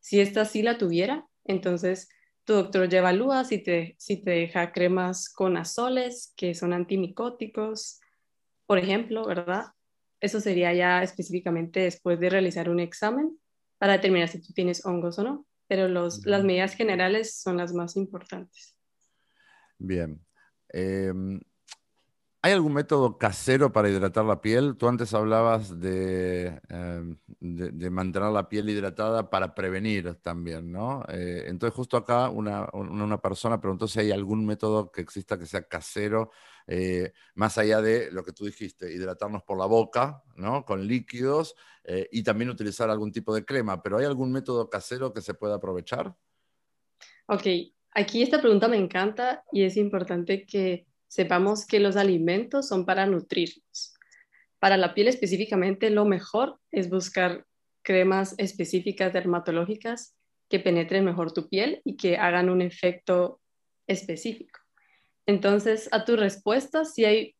Si 0.00 0.20
esta 0.20 0.44
sí 0.44 0.62
la 0.62 0.78
tuviera, 0.78 1.26
entonces 1.44 2.08
tu 2.44 2.54
doctor 2.54 2.88
ya 2.88 2.98
evalúa 2.98 3.44
si 3.44 3.58
te, 3.58 3.96
si 3.98 4.22
te 4.22 4.30
deja 4.30 4.72
cremas 4.72 5.28
con 5.28 5.56
azoles, 5.56 6.32
que 6.36 6.54
son 6.54 6.72
antimicóticos, 6.72 8.00
por 8.66 8.78
ejemplo, 8.78 9.24
¿verdad? 9.26 9.66
Eso 10.20 10.40
sería 10.40 10.72
ya 10.72 11.02
específicamente 11.02 11.80
después 11.80 12.18
de 12.18 12.30
realizar 12.30 12.68
un 12.70 12.80
examen 12.80 13.38
para 13.78 13.94
determinar 13.94 14.28
si 14.28 14.40
tú 14.40 14.52
tienes 14.52 14.84
hongos 14.86 15.18
o 15.18 15.24
no. 15.24 15.46
Pero 15.68 15.88
los, 15.88 16.24
las 16.24 16.44
medidas 16.44 16.74
generales 16.74 17.40
son 17.40 17.56
las 17.56 17.72
más 17.72 17.96
importantes. 17.96 18.76
Bien. 19.78 20.24
Em, 20.68 21.40
¿Hay 22.46 22.52
algún 22.52 22.74
método 22.74 23.18
casero 23.18 23.72
para 23.72 23.88
hidratar 23.88 24.24
la 24.24 24.40
piel? 24.40 24.76
Tú 24.76 24.86
antes 24.86 25.12
hablabas 25.14 25.80
de, 25.80 26.60
em, 26.68 27.18
de, 27.40 27.90
mantener 27.90 28.30
la 28.30 28.48
piel 28.48 28.68
hidratada 28.70 29.30
para 29.30 29.52
prevenir 29.52 30.14
también, 30.22 30.70
¿no? 30.70 31.02
Eh, 31.08 31.46
entonces 31.48 31.74
justo 31.74 31.96
acá 31.96 32.28
una, 32.28 32.68
una, 32.72 33.20
persona 33.20 33.60
preguntó 33.60 33.88
si 33.88 33.98
hay 33.98 34.12
algún 34.12 34.46
método 34.46 34.92
que 34.92 35.00
exista 35.00 35.36
que 35.36 35.46
sea 35.46 35.66
casero, 35.66 36.30
eh, 36.66 37.12
más 37.34 37.58
allá 37.58 37.80
de 37.80 38.10
lo 38.10 38.24
que 38.24 38.32
tú 38.32 38.44
dijiste, 38.44 38.92
hidratarnos 38.92 39.42
por 39.42 39.58
la 39.58 39.66
boca, 39.66 40.22
¿no? 40.36 40.64
Con 40.64 40.86
líquidos 40.86 41.54
eh, 41.84 42.08
y 42.10 42.22
también 42.22 42.50
utilizar 42.50 42.90
algún 42.90 43.12
tipo 43.12 43.34
de 43.34 43.44
crema, 43.44 43.82
pero 43.82 43.98
¿hay 43.98 44.04
algún 44.04 44.32
método 44.32 44.68
casero 44.68 45.12
que 45.12 45.22
se 45.22 45.34
pueda 45.34 45.56
aprovechar? 45.56 46.14
Ok, 47.26 47.46
aquí 47.92 48.22
esta 48.22 48.40
pregunta 48.40 48.68
me 48.68 48.76
encanta 48.76 49.44
y 49.52 49.62
es 49.62 49.76
importante 49.76 50.44
que 50.44 50.86
sepamos 51.08 51.66
que 51.66 51.80
los 51.80 51.96
alimentos 51.96 52.68
son 52.68 52.84
para 52.84 53.06
nutrirnos. 53.06 53.94
Para 54.58 54.76
la 54.76 54.94
piel 54.94 55.08
específicamente, 55.08 55.90
lo 55.90 56.04
mejor 56.04 56.58
es 56.70 56.90
buscar 56.90 57.46
cremas 57.82 58.34
específicas 58.38 59.12
dermatológicas 59.12 60.16
que 60.48 60.58
penetren 60.60 61.04
mejor 61.04 61.32
tu 61.32 61.48
piel 61.48 61.82
y 61.84 61.96
que 61.96 62.16
hagan 62.16 62.48
un 62.48 62.62
efecto 62.62 63.40
específico. 63.86 64.65
Entonces, 65.26 65.88
a 65.92 66.04
tu 66.04 66.16
respuesta, 66.16 66.84
si 66.84 67.04
hay 67.04 67.36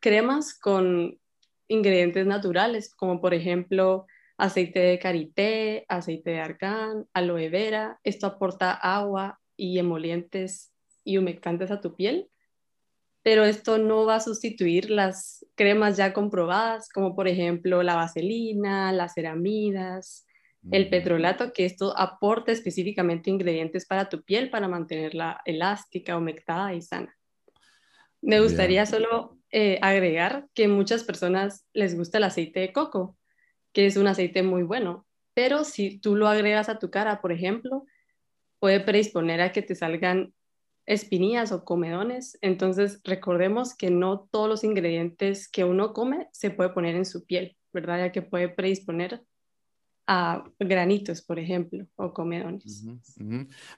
cremas 0.00 0.58
con 0.58 1.18
ingredientes 1.66 2.26
naturales, 2.26 2.94
como 2.94 3.20
por 3.20 3.34
ejemplo 3.34 4.06
aceite 4.38 4.78
de 4.78 4.98
karité, 4.98 5.84
aceite 5.88 6.30
de 6.30 6.40
argán, 6.40 7.06
aloe 7.12 7.50
vera. 7.50 7.98
Esto 8.04 8.26
aporta 8.26 8.72
agua 8.72 9.40
y 9.56 9.78
emolientes 9.78 10.72
y 11.04 11.18
humectantes 11.18 11.70
a 11.72 11.80
tu 11.80 11.96
piel, 11.96 12.30
pero 13.22 13.44
esto 13.44 13.78
no 13.78 14.06
va 14.06 14.16
a 14.16 14.20
sustituir 14.20 14.90
las 14.90 15.44
cremas 15.56 15.96
ya 15.96 16.12
comprobadas, 16.12 16.88
como 16.88 17.16
por 17.16 17.26
ejemplo 17.26 17.82
la 17.82 17.96
vaselina, 17.96 18.92
las 18.92 19.14
ceramidas, 19.14 20.24
el 20.70 20.88
petrolato, 20.90 21.52
que 21.52 21.64
esto 21.64 21.96
aporta 21.96 22.52
específicamente 22.52 23.30
ingredientes 23.30 23.86
para 23.86 24.08
tu 24.08 24.22
piel 24.22 24.50
para 24.50 24.68
mantenerla 24.68 25.40
elástica, 25.44 26.16
humectada 26.16 26.74
y 26.74 26.82
sana. 26.82 27.14
Me 28.20 28.40
gustaría 28.40 28.84
solo 28.84 29.38
eh, 29.50 29.78
agregar 29.80 30.46
que 30.54 30.68
muchas 30.68 31.04
personas 31.04 31.66
les 31.72 31.96
gusta 31.96 32.18
el 32.18 32.24
aceite 32.24 32.60
de 32.60 32.72
coco, 32.72 33.16
que 33.72 33.86
es 33.86 33.96
un 33.96 34.06
aceite 34.06 34.42
muy 34.42 34.62
bueno, 34.62 35.06
pero 35.34 35.64
si 35.64 35.98
tú 36.00 36.16
lo 36.16 36.26
agregas 36.26 36.68
a 36.68 36.78
tu 36.78 36.90
cara, 36.90 37.20
por 37.20 37.30
ejemplo, 37.32 37.84
puede 38.58 38.80
predisponer 38.80 39.40
a 39.40 39.52
que 39.52 39.62
te 39.62 39.74
salgan 39.74 40.34
espinillas 40.84 41.52
o 41.52 41.64
comedones. 41.64 42.38
Entonces, 42.40 43.00
recordemos 43.04 43.76
que 43.76 43.90
no 43.90 44.28
todos 44.32 44.48
los 44.48 44.64
ingredientes 44.64 45.48
que 45.48 45.64
uno 45.64 45.92
come 45.92 46.28
se 46.32 46.50
puede 46.50 46.70
poner 46.70 46.96
en 46.96 47.04
su 47.04 47.24
piel, 47.24 47.56
¿verdad? 47.72 47.98
Ya 47.98 48.12
que 48.12 48.22
puede 48.22 48.48
predisponer 48.48 49.22
a 50.10 50.42
granitos, 50.58 51.20
por 51.20 51.38
ejemplo, 51.38 51.86
o 51.96 52.14
comedones. 52.14 52.82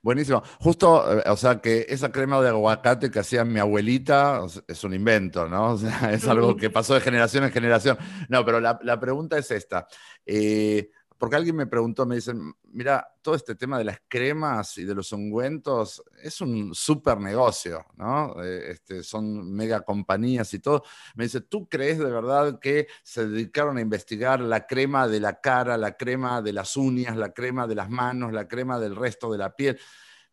Buenísimo. 0.00 0.44
Justo, 0.60 1.18
eh, 1.18 1.24
o 1.26 1.36
sea, 1.36 1.60
que 1.60 1.86
esa 1.88 2.12
crema 2.12 2.40
de 2.40 2.50
aguacate 2.50 3.10
que 3.10 3.18
hacía 3.18 3.44
mi 3.44 3.58
abuelita 3.58 4.40
es 4.68 4.84
un 4.84 4.94
invento, 4.94 5.48
¿no? 5.48 5.70
O 5.72 5.78
sea, 5.78 6.12
es 6.12 6.28
algo 6.28 6.56
que 6.56 6.70
pasó 6.70 6.94
de 6.94 7.00
generación 7.00 7.44
en 7.44 7.50
generación. 7.50 7.98
No, 8.28 8.44
pero 8.44 8.60
la, 8.60 8.78
la 8.82 9.00
pregunta 9.00 9.38
es 9.38 9.50
esta. 9.50 9.88
Eh, 10.24 10.90
porque 11.20 11.36
alguien 11.36 11.54
me 11.54 11.66
preguntó, 11.66 12.06
me 12.06 12.14
dicen, 12.14 12.54
mira, 12.72 13.06
todo 13.20 13.34
este 13.34 13.54
tema 13.54 13.76
de 13.76 13.84
las 13.84 14.00
cremas 14.08 14.78
y 14.78 14.84
de 14.84 14.94
los 14.94 15.12
ungüentos 15.12 16.02
es 16.22 16.40
un 16.40 16.74
súper 16.74 17.20
negocio, 17.20 17.84
¿no? 17.96 18.42
Eh, 18.42 18.70
este, 18.70 19.02
son 19.02 19.52
mega 19.52 19.82
compañías 19.82 20.54
y 20.54 20.60
todo. 20.60 20.82
Me 21.16 21.24
dice, 21.24 21.42
¿tú 21.42 21.68
crees 21.68 21.98
de 21.98 22.10
verdad 22.10 22.58
que 22.58 22.86
se 23.02 23.28
dedicaron 23.28 23.76
a 23.76 23.82
investigar 23.82 24.40
la 24.40 24.66
crema 24.66 25.08
de 25.08 25.20
la 25.20 25.42
cara, 25.42 25.76
la 25.76 25.98
crema 25.98 26.40
de 26.40 26.54
las 26.54 26.74
uñas, 26.78 27.14
la 27.18 27.34
crema 27.34 27.66
de 27.66 27.74
las 27.74 27.90
manos, 27.90 28.32
la 28.32 28.48
crema 28.48 28.78
del 28.78 28.96
resto 28.96 29.30
de 29.30 29.36
la 29.36 29.54
piel? 29.54 29.78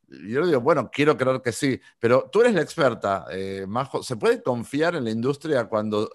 Yo 0.07 0.45
digo, 0.45 0.61
bueno, 0.61 0.89
quiero 0.89 1.17
creer 1.17 1.41
que 1.41 1.51
sí, 1.51 1.79
pero 1.99 2.29
tú 2.31 2.41
eres 2.41 2.53
la 2.53 2.61
experta, 2.61 3.25
eh, 3.29 3.65
Majo. 3.67 4.01
¿Se 4.01 4.15
puede 4.15 4.41
confiar 4.41 4.95
en 4.95 5.03
la 5.03 5.11
industria 5.11 5.65
cuando, 5.65 6.09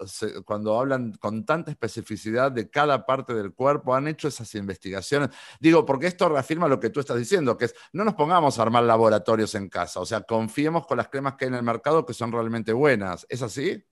cuando 0.45 0.79
hablan 0.79 1.13
con 1.13 1.45
tanta 1.45 1.69
especificidad 1.69 2.51
de 2.51 2.69
cada 2.69 3.05
parte 3.05 3.35
del 3.35 3.53
cuerpo? 3.53 3.93
¿Han 3.93 4.07
hecho 4.07 4.27
esas 4.27 4.53
investigaciones? 4.55 5.29
Digo, 5.59 5.85
porque 5.85 6.07
esto 6.07 6.27
reafirma 6.27 6.67
lo 6.67 6.79
que 6.79 6.89
tú 6.89 6.99
estás 6.99 7.17
diciendo, 7.17 7.55
que 7.55 7.65
es 7.65 7.75
no 7.91 8.03
nos 8.03 8.15
pongamos 8.15 8.57
a 8.57 8.63
armar 8.63 8.83
laboratorios 8.83 9.53
en 9.53 9.69
casa, 9.69 9.99
o 9.99 10.05
sea, 10.05 10.21
confiemos 10.21 10.87
con 10.87 10.97
las 10.97 11.09
cremas 11.09 11.35
que 11.35 11.45
hay 11.45 11.49
en 11.49 11.55
el 11.55 11.63
mercado 11.63 12.05
que 12.05 12.13
son 12.13 12.31
realmente 12.31 12.73
buenas. 12.73 13.27
¿Es 13.29 13.43
así? 13.43 13.83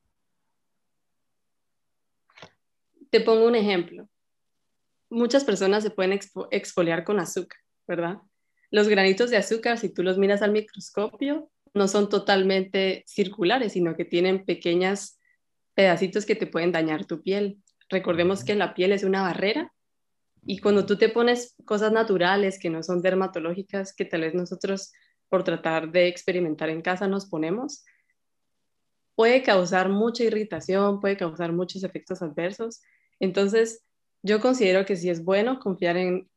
Te 3.11 3.21
pongo 3.21 3.45
un 3.45 3.55
ejemplo. 3.55 4.07
Muchas 5.09 5.43
personas 5.43 5.83
se 5.83 5.91
pueden 5.91 6.17
exfoliar 6.49 7.03
con 7.03 7.19
azúcar, 7.19 7.59
¿verdad? 7.85 8.21
Los 8.71 8.87
granitos 8.87 9.29
de 9.29 9.37
azúcar, 9.37 9.77
si 9.77 9.89
tú 9.89 10.01
los 10.01 10.17
miras 10.17 10.41
al 10.41 10.51
microscopio, 10.51 11.51
no 11.73 11.87
son 11.87 12.09
totalmente 12.09 13.03
circulares, 13.05 13.73
sino 13.73 13.95
que 13.95 14.05
tienen 14.05 14.45
pequeños 14.45 15.19
pedacitos 15.73 16.25
que 16.25 16.35
te 16.35 16.47
pueden 16.47 16.71
dañar 16.71 17.05
tu 17.05 17.21
piel. 17.21 17.59
Recordemos 17.89 18.43
que 18.43 18.55
la 18.55 18.73
piel 18.73 18.93
es 18.93 19.03
una 19.03 19.21
barrera 19.21 19.73
y 20.45 20.59
cuando 20.59 20.85
tú 20.85 20.97
te 20.97 21.09
pones 21.09 21.55
cosas 21.65 21.91
naturales 21.91 22.59
que 22.59 22.69
no 22.69 22.81
son 22.81 23.01
dermatológicas, 23.01 23.93
que 23.93 24.05
tal 24.05 24.21
vez 24.21 24.33
nosotros 24.33 24.91
por 25.29 25.43
tratar 25.43 25.91
de 25.91 26.07
experimentar 26.07 26.69
en 26.69 26.81
casa 26.81 27.07
nos 27.07 27.27
ponemos, 27.27 27.85
puede 29.15 29.43
causar 29.43 29.89
mucha 29.89 30.23
irritación, 30.23 30.99
puede 30.99 31.17
causar 31.17 31.53
muchos 31.53 31.83
efectos 31.83 32.21
adversos. 32.21 32.81
Entonces, 33.19 33.83
yo 34.23 34.39
considero 34.39 34.85
que 34.85 34.95
sí 34.95 35.09
es 35.09 35.23
bueno 35.23 35.59
confiar 35.59 35.97
en 35.97 36.29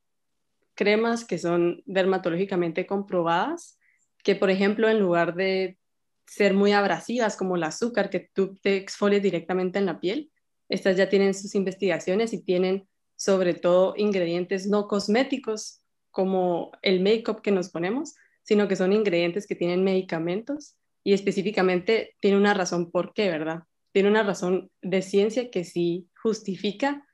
cremas 0.75 1.25
que 1.25 1.39
son 1.39 1.83
dermatológicamente 1.87 2.87
comprobadas, 2.87 3.79
que 4.23 4.37
por 4.37 4.51
ejemplo 4.51 4.89
en 4.89 5.01
lugar 5.01 5.35
de 5.35 5.79
ser 6.27 6.55
muy 6.55 6.73
abrasivas 6.73 7.37
como 7.37 7.57
el 7.57 7.63
azúcar 7.63 8.11
que 8.11 8.31
tú 8.33 8.57
te 8.57 8.77
exfolias 8.77 9.23
directamente 9.23 9.79
en 9.79 9.87
la 9.87 10.01
piel, 10.01 10.31
estas 10.69 10.97
ya 10.97 11.09
tienen 11.09 11.35
sus 11.35 11.55
investigaciones 11.55 12.33
y 12.33 12.43
tienen 12.43 12.89
sobre 13.17 13.55
todo 13.55 13.95
ingredientes 13.97 14.67
no 14.67 14.89
cosméticos 14.89 15.83
como 16.11 16.73
el 16.83 17.01
make-up 17.01 17.43
que 17.43 17.51
nos 17.51 17.71
ponemos, 17.71 18.15
sino 18.43 18.69
que 18.69 18.77
son 18.77 18.93
ingredientes 18.93 19.47
que 19.47 19.55
tienen 19.55 19.85
medicamentos 19.85 20.77
y 21.03 21.13
específicamente 21.13 22.17
tiene 22.21 22.37
una 22.37 22.55
razón 22.55 22.91
por 22.91 23.13
qué, 23.13 23.29
¿verdad? 23.29 23.65
Tiene 23.93 24.09
una 24.09 24.23
razón 24.23 24.71
de 24.83 25.03
ciencia 25.03 25.51
que 25.51 25.65
sí 25.65 26.09
justifica 26.23 27.07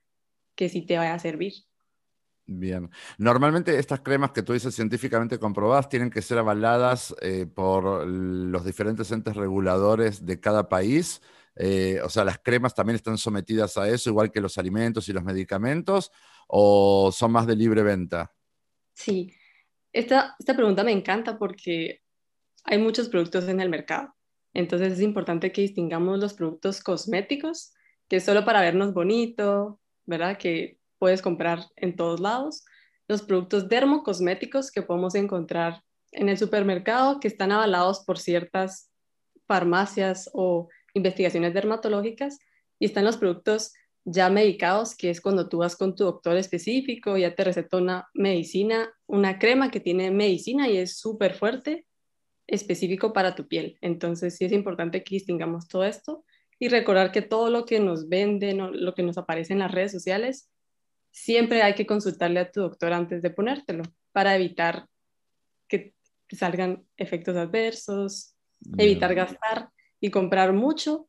que 0.55 0.69
sí 0.69 0.83
te 0.83 0.97
vaya 0.97 1.15
a 1.15 1.19
servir. 1.19 1.55
Bien. 2.53 2.91
Normalmente 3.17 3.79
estas 3.79 4.01
cremas 4.01 4.33
que 4.33 4.43
tú 4.43 4.53
dices 4.53 4.75
científicamente 4.75 5.39
comprobadas 5.39 5.89
tienen 5.89 6.11
que 6.11 6.21
ser 6.21 6.37
avaladas 6.37 7.15
eh, 7.23 7.47
por 7.47 8.05
los 8.05 8.65
diferentes 8.65 9.13
entes 9.13 9.37
reguladores 9.37 10.27
de 10.27 10.41
cada 10.41 10.69
país. 10.69 11.23
Eh, 11.55 12.01
o 12.03 12.09
sea, 12.09 12.25
las 12.25 12.41
cremas 12.41 12.75
también 12.75 12.97
están 12.97 13.19
sometidas 13.19 13.79
a 13.79 13.89
eso, 13.89 14.11
igual 14.11 14.33
que 14.33 14.41
los 14.41 14.59
alimentos 14.59 15.09
y 15.09 15.13
los 15.13 15.23
medicamentos, 15.23 16.11
o 16.49 17.13
son 17.13 17.31
más 17.31 17.47
de 17.47 17.55
libre 17.55 17.85
venta? 17.85 18.35
Sí, 18.95 19.33
esta, 19.93 20.35
esta 20.37 20.57
pregunta 20.57 20.83
me 20.83 20.91
encanta 20.91 21.39
porque 21.39 22.03
hay 22.65 22.79
muchos 22.79 23.09
productos 23.09 23.47
en 23.47 23.61
el 23.61 23.69
mercado. 23.69 24.13
Entonces 24.55 24.95
es 24.95 25.01
importante 25.03 25.53
que 25.53 25.61
distingamos 25.61 26.19
los 26.19 26.35
productos 26.35 26.83
cosméticos, 26.83 27.75
que 28.09 28.19
solo 28.19 28.45
para 28.45 28.61
vernos 28.61 28.93
bonito, 28.93 29.81
¿verdad? 30.05 30.37
Que 30.37 30.80
puedes 31.01 31.23
comprar 31.23 31.65
en 31.75 31.97
todos 31.97 32.21
lados, 32.21 32.65
los 33.09 33.23
productos 33.23 33.69
dermocosméticos 33.69 34.71
que 34.71 34.83
podemos 34.83 35.17
encontrar 35.17 35.83
en 36.13 36.29
el 36.29 36.39
supermercado 36.39 37.19
que 37.19 37.27
están 37.27 37.51
avalados 37.51 38.05
por 38.05 38.19
ciertas 38.19 38.93
farmacias 39.49 40.31
o 40.33 40.69
investigaciones 40.95 41.55
dermatológicas 41.55 42.39
y 42.79 42.85
están 42.85 43.05
los 43.05 43.17
productos 43.17 43.73
ya 44.05 44.31
medicados, 44.31 44.95
que 44.95 45.11
es 45.11 45.21
cuando 45.21 45.49
tú 45.49 45.59
vas 45.59 45.75
con 45.75 45.95
tu 45.95 46.05
doctor 46.05 46.37
específico, 46.37 47.17
ya 47.17 47.35
te 47.35 47.45
receta 47.45 47.77
una 47.77 48.09
medicina, 48.15 48.93
una 49.07 49.39
crema 49.39 49.71
que 49.71 49.81
tiene 49.81 50.11
medicina 50.11 50.69
y 50.69 50.79
es 50.79 50.99
súper 50.99 51.35
fuerte, 51.35 51.87
específico 52.47 53.13
para 53.13 53.35
tu 53.35 53.49
piel. 53.49 53.79
Entonces 53.81 54.37
sí 54.37 54.45
es 54.45 54.53
importante 54.53 55.03
que 55.03 55.17
distingamos 55.17 55.69
todo 55.69 55.85
esto 55.85 56.25
y 56.59 56.69
recordar 56.69 57.11
que 57.11 57.23
todo 57.23 57.51
lo 57.51 57.65
que 57.65 57.81
nos 57.81 58.09
venden, 58.09 58.85
lo 58.85 58.95
que 58.95 59.03
nos 59.03 59.19
aparece 59.19 59.53
en 59.53 59.61
las 59.61 59.73
redes 59.73 59.93
sociales, 59.93 60.51
siempre 61.11 61.63
hay 61.63 61.75
que 61.75 61.87
consultarle 61.87 62.41
a 62.41 62.51
tu 62.51 62.61
doctor 62.61 62.93
antes 62.93 63.23
de 63.23 63.31
ponértelo 63.31 63.83
para 64.13 64.35
evitar 64.35 64.87
que 65.69 65.95
salgan 66.31 66.85
efectos 66.97 67.37
adversos, 67.37 68.35
evitar 68.79 69.15
gastar 69.15 69.71
y 70.01 70.11
comprar 70.11 70.53
mucho. 70.53 71.09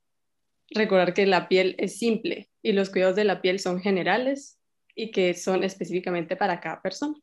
Recordar 0.69 1.13
que 1.13 1.25
la 1.25 1.49
piel 1.49 1.75
es 1.79 1.97
simple 1.97 2.49
y 2.61 2.71
los 2.71 2.89
cuidados 2.89 3.15
de 3.15 3.25
la 3.25 3.41
piel 3.41 3.59
son 3.59 3.81
generales 3.81 4.57
y 4.95 5.11
que 5.11 5.33
son 5.33 5.63
específicamente 5.63 6.35
para 6.35 6.59
cada 6.61 6.81
persona. 6.81 7.15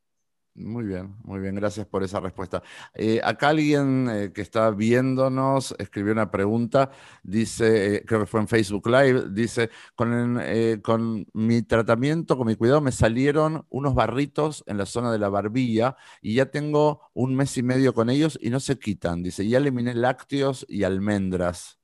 Muy 0.59 0.87
bien, 0.87 1.15
muy 1.23 1.39
bien, 1.39 1.55
gracias 1.55 1.87
por 1.87 2.03
esa 2.03 2.19
respuesta. 2.19 2.65
Eh, 2.93 3.21
acá 3.23 3.51
alguien 3.51 4.09
eh, 4.11 4.33
que 4.35 4.41
está 4.41 4.73
viéndonos 4.73 5.73
escribió 5.79 6.13
una 6.13 6.33
pregunta, 6.33 6.91
dice, 7.23 7.97
eh, 7.97 8.05
creo 8.05 8.21
que 8.21 8.27
fue 8.27 8.41
en 8.41 8.49
Facebook 8.49 8.89
Live, 8.89 9.29
dice, 9.31 9.71
con, 9.95 10.41
con 10.83 11.27
mi 11.33 11.63
tratamiento, 11.63 12.37
con 12.37 12.49
mi 12.49 12.57
cuidado, 12.57 12.81
me 12.81 12.91
salieron 12.91 13.67
unos 13.71 13.95
barritos 13.95 14.65
en 14.67 14.79
la 14.79 14.87
zona 14.87 15.13
de 15.13 15.21
la 15.21 15.29
barbilla 15.29 15.97
y 16.21 16.35
ya 16.35 16.47
tengo 16.47 17.03
un 17.15 17.37
mes 17.37 17.57
y 17.57 17.63
medio 17.63 17.95
con 17.95 18.11
ellos 18.11 18.37
y 18.43 18.51
no 18.51 18.59
se 18.59 18.81
quitan. 18.81 19.23
Dice, 19.23 19.47
ya 19.47 19.59
eliminé 19.59 19.95
lácteos 19.95 20.67
y 20.69 20.83
almendras. 20.83 21.79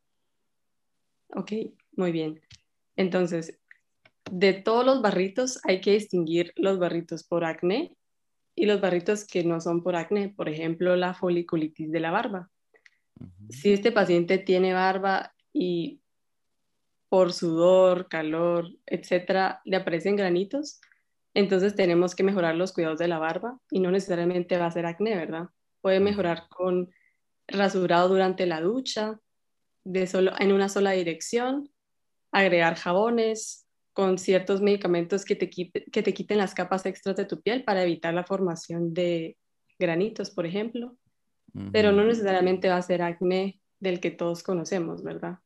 Ok, 1.28 1.52
muy 1.96 2.10
bien. 2.10 2.40
Entonces, 2.96 3.56
de 4.32 4.52
todos 4.52 4.84
los 4.84 5.00
barritos 5.00 5.60
hay 5.62 5.80
que 5.80 5.92
distinguir 5.92 6.52
los 6.56 6.80
barritos 6.80 7.22
por 7.22 7.44
acné 7.44 7.96
y 8.54 8.66
los 8.66 8.80
barritos 8.80 9.24
que 9.24 9.44
no 9.44 9.60
son 9.60 9.82
por 9.82 9.96
acné, 9.96 10.28
por 10.28 10.48
ejemplo, 10.48 10.96
la 10.96 11.14
foliculitis 11.14 11.90
de 11.90 12.00
la 12.00 12.10
barba. 12.10 12.50
Si 13.50 13.72
este 13.72 13.92
paciente 13.92 14.38
tiene 14.38 14.72
barba 14.72 15.34
y 15.52 16.00
por 17.08 17.32
sudor, 17.32 18.08
calor, 18.08 18.68
etcétera, 18.86 19.60
le 19.64 19.76
aparecen 19.76 20.16
granitos, 20.16 20.80
entonces 21.32 21.74
tenemos 21.74 22.14
que 22.14 22.22
mejorar 22.22 22.54
los 22.54 22.72
cuidados 22.72 22.98
de 22.98 23.08
la 23.08 23.18
barba 23.18 23.58
y 23.70 23.80
no 23.80 23.90
necesariamente 23.90 24.56
va 24.56 24.66
a 24.66 24.70
ser 24.70 24.86
acné, 24.86 25.16
¿verdad? 25.16 25.48
Puede 25.80 26.00
mejorar 26.00 26.48
con 26.48 26.90
rasurado 27.46 28.08
durante 28.08 28.46
la 28.46 28.60
ducha, 28.60 29.20
de 29.84 30.06
solo, 30.06 30.32
en 30.38 30.52
una 30.52 30.68
sola 30.68 30.92
dirección, 30.92 31.70
agregar 32.32 32.74
jabones 32.76 33.63
con 33.94 34.18
ciertos 34.18 34.60
medicamentos 34.60 35.24
que 35.24 35.36
te, 35.36 35.48
que 35.48 36.02
te 36.02 36.14
quiten 36.14 36.38
las 36.38 36.52
capas 36.52 36.84
extras 36.84 37.16
de 37.16 37.24
tu 37.24 37.40
piel 37.40 37.64
para 37.64 37.84
evitar 37.84 38.12
la 38.12 38.24
formación 38.24 38.92
de 38.92 39.38
granitos, 39.78 40.30
por 40.30 40.44
ejemplo. 40.44 40.96
Pero 41.70 41.92
no 41.92 42.04
necesariamente 42.04 42.68
va 42.68 42.78
a 42.78 42.82
ser 42.82 43.00
acné 43.00 43.60
del 43.78 44.00
que 44.00 44.10
todos 44.10 44.42
conocemos, 44.42 45.04
¿verdad? 45.04 45.38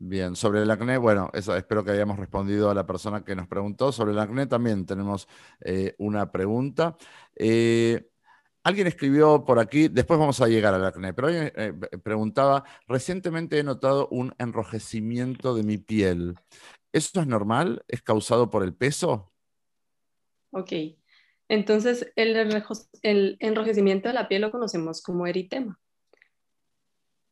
Bien, 0.00 0.36
sobre 0.36 0.62
el 0.62 0.70
acné, 0.70 0.96
bueno, 0.96 1.28
eso 1.32 1.56
espero 1.56 1.82
que 1.82 1.90
hayamos 1.90 2.16
respondido 2.16 2.70
a 2.70 2.74
la 2.74 2.86
persona 2.86 3.24
que 3.24 3.34
nos 3.34 3.48
preguntó. 3.48 3.90
Sobre 3.90 4.12
el 4.12 4.20
acné 4.20 4.46
también 4.46 4.86
tenemos 4.86 5.26
eh, 5.60 5.96
una 5.98 6.30
pregunta. 6.30 6.96
Eh, 7.34 8.08
alguien 8.62 8.86
escribió 8.86 9.44
por 9.44 9.58
aquí, 9.58 9.88
después 9.88 10.20
vamos 10.20 10.40
a 10.40 10.46
llegar 10.46 10.74
al 10.74 10.84
acné, 10.84 11.12
pero 11.12 11.26
alguien 11.26 11.52
eh, 11.56 11.72
preguntaba, 12.04 12.62
recientemente 12.86 13.58
he 13.58 13.64
notado 13.64 14.06
un 14.12 14.32
enrojecimiento 14.38 15.56
de 15.56 15.64
mi 15.64 15.78
piel. 15.78 16.36
¿Eso 16.92 17.20
es 17.20 17.26
normal? 17.26 17.84
¿Es 17.88 18.02
causado 18.02 18.50
por 18.50 18.62
el 18.62 18.74
peso? 18.74 19.32
Ok, 20.50 20.72
entonces 21.48 22.10
el, 22.16 22.36
el 23.02 23.36
enrojecimiento 23.40 24.08
de 24.08 24.14
la 24.14 24.28
piel 24.28 24.42
lo 24.42 24.50
conocemos 24.50 25.02
como 25.02 25.26
eritema. 25.26 25.78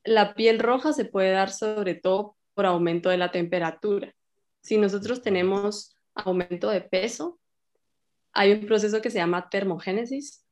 La 0.05 0.35
piel 0.35 0.59
roja 0.59 0.93
se 0.93 1.05
puede 1.05 1.31
dar 1.31 1.51
sobre 1.51 1.95
todo 1.95 2.37
por 2.55 2.67
aumento 2.67 3.09
de 3.09 3.17
la 3.17 3.33
temperatura. 3.33 4.15
Si 4.61 4.79
nosotros 4.79 5.23
tenemos 5.23 5.95
aumento 6.15 6.71
de 6.71 6.81
peso, 6.81 7.39
hay 8.33 8.53
un 8.53 8.67
proceso 8.67 9.01
que 9.01 9.11
se 9.11 9.19
llama 9.19 9.49
termogénesis, 9.49 10.47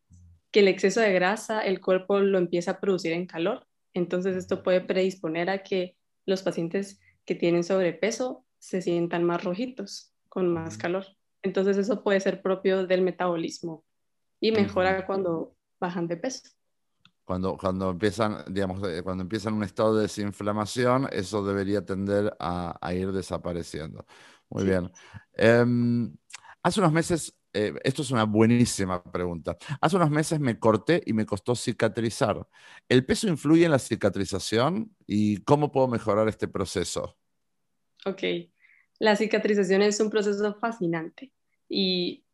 que 0.50 0.60
el 0.60 0.68
exceso 0.68 1.00
de 1.00 1.12
grasa 1.12 1.60
el 1.60 1.80
cuerpo 1.80 2.20
lo 2.20 2.38
empieza 2.38 2.72
a 2.72 2.80
producir 2.80 3.12
en 3.12 3.26
calor. 3.26 3.66
Entonces 3.92 4.36
esto 4.36 4.62
puede 4.62 4.80
predisponer 4.80 5.50
a 5.50 5.62
que 5.62 5.96
los 6.26 6.42
pacientes 6.42 7.00
que 7.24 7.34
tienen 7.34 7.64
sobrepeso 7.64 8.43
se 8.64 8.80
sientan 8.80 9.24
más 9.24 9.44
rojitos, 9.44 10.14
con 10.30 10.50
más 10.50 10.78
calor. 10.78 11.04
Entonces 11.42 11.76
eso 11.76 12.02
puede 12.02 12.18
ser 12.18 12.40
propio 12.40 12.86
del 12.86 13.02
metabolismo 13.02 13.84
y 14.40 14.52
mejora 14.52 15.04
cuando 15.04 15.54
bajan 15.78 16.08
de 16.08 16.16
peso. 16.16 16.48
Cuando, 17.24 17.58
cuando, 17.58 17.90
empiezan, 17.90 18.42
digamos, 18.48 18.82
eh, 18.88 19.02
cuando 19.02 19.22
empiezan 19.22 19.52
un 19.52 19.64
estado 19.64 19.96
de 19.96 20.02
desinflamación, 20.02 21.08
eso 21.12 21.44
debería 21.44 21.84
tender 21.84 22.34
a, 22.40 22.78
ir 22.94 23.12
desapareciendo. 23.12 24.06
Muy 24.48 24.64
bien. 24.64 24.90
Em, 25.34 26.16
hace 26.62 26.80
unos 26.80 26.92
meses, 26.92 27.36
eh, 27.52 27.74
esto 27.84 28.00
es 28.00 28.10
una 28.12 28.24
buenísima 28.24 29.02
pregunta. 29.02 29.58
Hace 29.78 29.96
unos 29.96 30.10
meses 30.10 30.40
me 30.40 30.58
corté 30.58 31.02
y 31.04 31.12
me 31.12 31.26
costó 31.26 31.54
cicatrizar. 31.54 32.48
¿El 32.88 33.04
peso 33.04 33.28
influye 33.28 33.66
en 33.66 33.72
la 33.72 33.78
cicatrización 33.78 34.96
y 35.06 35.42
cómo 35.44 35.70
puedo 35.70 35.86
mejorar 35.88 36.28
este 36.28 36.48
proceso? 36.48 37.18
Ok, 38.06 38.22
la 38.98 39.16
cicatrización 39.16 39.82
es 39.82 40.00
un 40.00 40.10
proceso 40.10 40.54
fascinante 40.54 41.32
y 41.68 42.24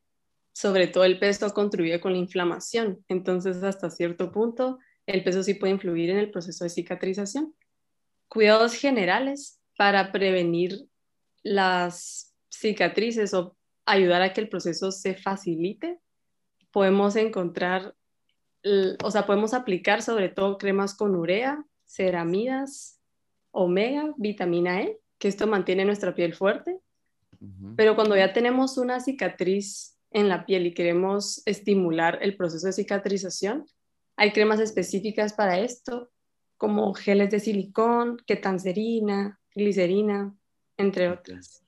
sobre 0.52 0.86
todo 0.86 1.04
el 1.04 1.18
peso 1.18 1.52
contribuye 1.54 2.00
con 2.00 2.12
la 2.12 2.18
inflamación. 2.18 3.04
Entonces, 3.08 3.62
hasta 3.62 3.90
cierto 3.90 4.30
punto, 4.30 4.78
el 5.06 5.24
peso 5.24 5.42
sí 5.42 5.54
puede 5.54 5.72
influir 5.72 6.10
en 6.10 6.18
el 6.18 6.30
proceso 6.30 6.64
de 6.64 6.70
cicatrización. 6.70 7.54
Cuidados 8.28 8.74
generales 8.74 9.60
para 9.76 10.12
prevenir 10.12 10.86
las 11.42 12.34
cicatrices 12.50 13.32
o 13.34 13.56
ayudar 13.86 14.22
a 14.22 14.32
que 14.32 14.40
el 14.40 14.48
proceso 14.48 14.92
se 14.92 15.14
facilite. 15.14 15.98
Podemos 16.70 17.16
encontrar, 17.16 17.94
o 19.02 19.10
sea, 19.10 19.26
podemos 19.26 19.54
aplicar 19.54 20.02
sobre 20.02 20.28
todo 20.28 20.58
cremas 20.58 20.94
con 20.94 21.16
urea, 21.16 21.64
ceramidas, 21.86 23.00
omega, 23.50 24.12
vitamina 24.16 24.82
E, 24.82 25.00
que 25.20 25.28
esto 25.28 25.46
mantiene 25.46 25.84
nuestra 25.84 26.14
piel 26.14 26.34
fuerte. 26.34 26.80
Pero 27.76 27.94
cuando 27.94 28.16
ya 28.16 28.32
tenemos 28.32 28.76
una 28.76 29.00
cicatriz 29.00 29.96
en 30.10 30.28
la 30.28 30.44
piel 30.44 30.66
y 30.66 30.74
queremos 30.74 31.42
estimular 31.46 32.18
el 32.20 32.36
proceso 32.36 32.66
de 32.66 32.72
cicatrización, 32.72 33.66
hay 34.16 34.32
cremas 34.32 34.60
específicas 34.60 35.32
para 35.32 35.60
esto, 35.60 36.10
como 36.56 36.92
geles 36.92 37.30
de 37.30 37.40
silicón, 37.40 38.18
ketanserina, 38.26 39.40
glicerina, 39.54 40.34
entre 40.76 41.08
otras. 41.08 41.62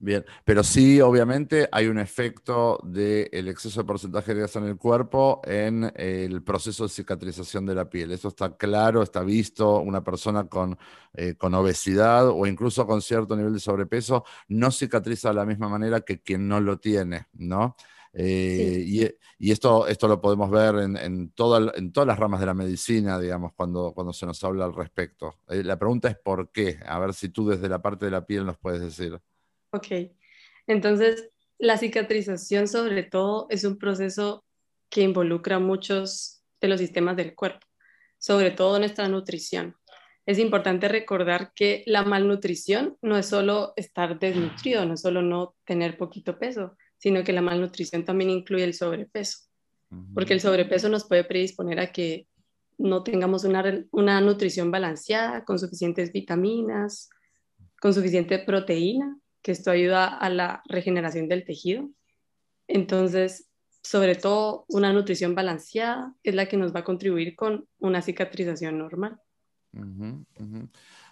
Bien, 0.00 0.24
pero 0.44 0.62
sí, 0.62 1.00
obviamente, 1.00 1.68
hay 1.72 1.88
un 1.88 1.98
efecto 1.98 2.78
del 2.84 3.48
exceso 3.48 3.80
de 3.80 3.86
porcentaje 3.86 4.32
de 4.32 4.40
grasa 4.40 4.60
en 4.60 4.66
el 4.66 4.76
cuerpo 4.76 5.40
en 5.44 5.92
el 5.96 6.40
proceso 6.44 6.84
de 6.84 6.90
cicatrización 6.90 7.66
de 7.66 7.74
la 7.74 7.90
piel. 7.90 8.12
Eso 8.12 8.28
está 8.28 8.56
claro, 8.56 9.02
está 9.02 9.24
visto. 9.24 9.80
Una 9.80 10.04
persona 10.04 10.44
con, 10.48 10.78
eh, 11.14 11.34
con 11.34 11.52
obesidad 11.54 12.28
o 12.28 12.46
incluso 12.46 12.86
con 12.86 13.02
cierto 13.02 13.34
nivel 13.36 13.54
de 13.54 13.58
sobrepeso 13.58 14.24
no 14.46 14.70
cicatriza 14.70 15.30
de 15.30 15.34
la 15.34 15.44
misma 15.44 15.68
manera 15.68 16.00
que 16.02 16.22
quien 16.22 16.46
no 16.46 16.60
lo 16.60 16.78
tiene, 16.78 17.26
¿no? 17.32 17.74
Eh, 18.12 18.84
y, 19.38 19.50
esto, 19.52 19.86
esto 19.88 20.08
lo 20.08 20.20
podemos 20.20 20.50
ver 20.50 20.76
en, 20.76 20.96
en, 20.96 21.30
todas 21.30 21.72
las 22.06 22.18
ramas 22.18 22.40
de 22.40 22.46
la 22.46 22.54
medicina, 22.54 23.18
digamos, 23.18 23.52
cuando, 23.54 23.92
cuando 23.92 24.12
se 24.12 24.26
nos 24.26 24.42
habla 24.44 24.64
al 24.64 24.74
respecto. 24.74 25.36
Eh, 25.48 25.64
la 25.64 25.78
pregunta 25.78 26.08
es 26.08 26.16
por 26.16 26.50
qué. 26.52 26.78
A 26.86 26.98
ver 27.00 27.14
si 27.14 27.28
tú 27.30 27.48
desde 27.48 27.68
la 27.68 27.82
parte 27.82 28.04
de 28.04 28.12
la 28.12 28.24
piel 28.26 28.46
nos 28.46 28.58
puedes 28.58 28.80
decir. 28.80 29.20
Ok, 29.70 29.86
entonces 30.66 31.30
la 31.58 31.76
cicatrización 31.76 32.68
sobre 32.68 33.02
todo 33.02 33.46
es 33.50 33.64
un 33.64 33.78
proceso 33.78 34.44
que 34.88 35.02
involucra 35.02 35.58
muchos 35.58 36.42
de 36.60 36.68
los 36.68 36.80
sistemas 36.80 37.16
del 37.16 37.34
cuerpo, 37.34 37.66
sobre 38.18 38.50
todo 38.50 38.78
nuestra 38.78 39.08
nutrición. 39.08 39.76
Es 40.24 40.38
importante 40.38 40.88
recordar 40.88 41.52
que 41.54 41.82
la 41.86 42.02
malnutrición 42.02 42.96
no 43.02 43.16
es 43.16 43.26
solo 43.26 43.72
estar 43.76 44.18
desnutrido, 44.18 44.84
no 44.84 44.94
es 44.94 45.00
solo 45.00 45.22
no 45.22 45.56
tener 45.64 45.96
poquito 45.96 46.38
peso, 46.38 46.76
sino 46.98 47.24
que 47.24 47.32
la 47.32 47.42
malnutrición 47.42 48.04
también 48.04 48.30
incluye 48.30 48.64
el 48.64 48.74
sobrepeso, 48.74 49.38
porque 50.14 50.34
el 50.34 50.40
sobrepeso 50.40 50.88
nos 50.88 51.06
puede 51.06 51.24
predisponer 51.24 51.80
a 51.80 51.92
que 51.92 52.26
no 52.76 53.02
tengamos 53.02 53.44
una, 53.44 53.84
una 53.90 54.20
nutrición 54.20 54.70
balanceada, 54.70 55.44
con 55.44 55.58
suficientes 55.58 56.12
vitaminas, 56.12 57.08
con 57.80 57.94
suficiente 57.94 58.38
proteína, 58.38 59.18
que 59.48 59.52
esto 59.52 59.70
ayuda 59.70 60.08
a 60.08 60.28
la 60.28 60.62
regeneración 60.66 61.26
del 61.26 61.46
tejido. 61.46 61.88
Entonces, 62.66 63.48
sobre 63.82 64.14
todo, 64.14 64.66
una 64.68 64.92
nutrición 64.92 65.34
balanceada 65.34 66.14
es 66.22 66.34
la 66.34 66.50
que 66.50 66.58
nos 66.58 66.74
va 66.74 66.80
a 66.80 66.84
contribuir 66.84 67.34
con 67.34 67.66
una 67.78 68.02
cicatrización 68.02 68.76
normal. 68.76 69.18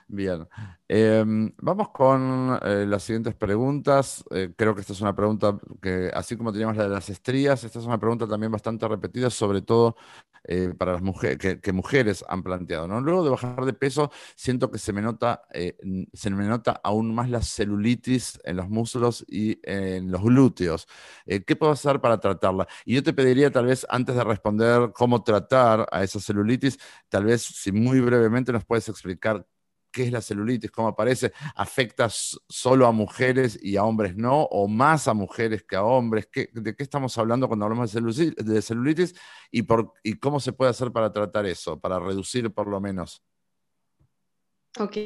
Bien, 0.09 0.47
em, 0.87 1.53
vamos 1.59 1.89
con 1.89 2.57
eh, 2.63 2.87
las 2.87 3.03
siguientes 3.03 3.35
preguntas. 3.35 4.25
Eh, 4.31 4.53
creo 4.57 4.73
que 4.73 4.81
esta 4.81 4.93
es 4.93 5.01
una 5.01 5.17
pregunta 5.17 5.59
que, 5.83 6.11
así 6.15 6.37
como 6.37 6.53
teníamos 6.53 6.77
la 6.77 6.85
de 6.85 6.91
las 6.91 7.11
estrías, 7.11 7.65
esta 7.65 7.81
es 7.81 7.87
una 7.87 7.99
pregunta 7.99 8.29
también 8.29 8.53
bastante 8.53 8.87
repetida, 8.87 9.31
sobre 9.31 9.63
todo 9.63 9.97
eh, 10.45 10.73
para 10.79 10.93
las 10.93 11.03
mujeres, 11.03 11.59
que, 11.61 11.73
mujeres 11.73 12.25
han 12.29 12.45
planteado. 12.45 12.87
Luego 13.01 13.25
de 13.25 13.31
bajar 13.31 13.65
de 13.65 13.73
peso, 13.73 14.13
siento 14.37 14.71
que 14.71 14.79
se 14.79 14.93
me, 14.93 15.03
nota, 15.03 15.43
se 16.13 16.31
me 16.31 16.45
nota 16.47 16.81
aún 16.85 17.13
más 17.13 17.29
la 17.29 17.43
celulitis 17.43 18.39
en 18.45 18.57
los 18.57 18.69
muslos 18.69 19.25
y 19.29 19.59
en 19.65 20.13
los 20.13 20.23
glúteos. 20.23 20.87
¿Qué 21.27 21.57
puedo 21.57 21.73
hacer 21.73 22.01
para 22.01 22.21
tratarla? 22.21 22.69
Y 22.85 22.95
yo 22.95 23.03
te 23.03 23.13
pediría, 23.13 23.51
tal 23.51 23.67
vez, 23.67 23.85
antes 23.91 24.15
de 24.15 24.23
responder 24.23 24.93
cómo 24.95 25.25
tratar 25.25 25.89
a 25.91 26.05
esa 26.05 26.21
celulitis, 26.21 26.79
tal 27.09 27.25
vez, 27.25 27.43
si 27.43 27.73
muy 27.73 28.01
brevemente 28.01 28.53
nos 28.53 28.65
puedes 28.65 28.89
explicar 28.89 29.45
qué 29.97 30.03
es 30.03 30.13
la 30.13 30.21
celulitis, 30.21 30.71
cómo 30.71 30.89
aparece, 30.89 31.33
afecta 31.55 32.11
solo 32.11 32.87
a 32.87 32.93
mujeres 32.93 33.59
y 33.63 33.79
a 33.79 33.85
hombres 33.85 34.15
no, 34.15 34.43
o 34.43 34.69
más 34.69 35.09
a 35.09 35.15
mujeres 35.15 35.63
que 35.63 35.75
a 35.75 35.83
hombres. 35.83 36.29
¿De 36.53 36.77
qué 36.77 36.83
estamos 36.83 37.17
hablando 37.17 37.49
cuando 37.49 37.65
hablamos 37.65 37.95
de 37.95 38.61
celulitis, 38.61 39.15
y, 39.51 39.63
por, 39.63 39.95
y 40.03 40.19
cómo 40.19 40.39
se 40.39 40.53
puede 40.53 40.71
hacer 40.71 40.93
para 40.93 41.11
tratar 41.11 41.47
eso, 41.47 41.81
para 41.81 41.99
reducir 41.99 42.53
por 42.53 42.69
lo 42.69 42.79
menos? 42.79 43.23
Ok, 44.79 44.99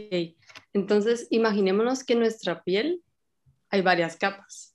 entonces 0.72 1.28
imaginémonos 1.30 2.02
que 2.02 2.14
en 2.14 2.18
nuestra 2.18 2.64
piel 2.64 3.04
hay 3.68 3.82
varias 3.82 4.16
capas. 4.16 4.74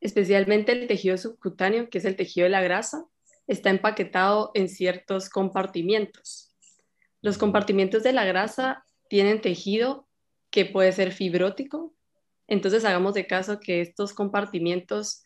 Especialmente 0.00 0.72
el 0.72 0.88
tejido 0.88 1.16
subcutáneo, 1.16 1.88
que 1.88 1.98
es 1.98 2.04
el 2.04 2.16
tejido 2.16 2.46
de 2.46 2.50
la 2.50 2.62
grasa, 2.62 3.04
está 3.46 3.70
empaquetado 3.70 4.50
en 4.54 4.68
ciertos 4.68 5.30
compartimientos. 5.30 6.51
Los 7.22 7.38
compartimientos 7.38 8.02
de 8.02 8.12
la 8.12 8.24
grasa 8.24 8.84
tienen 9.08 9.40
tejido 9.40 10.08
que 10.50 10.66
puede 10.66 10.92
ser 10.92 11.12
fibrótico, 11.12 11.94
entonces 12.48 12.84
hagamos 12.84 13.14
de 13.14 13.26
caso 13.26 13.60
que 13.60 13.80
estos 13.80 14.12
compartimientos, 14.12 15.24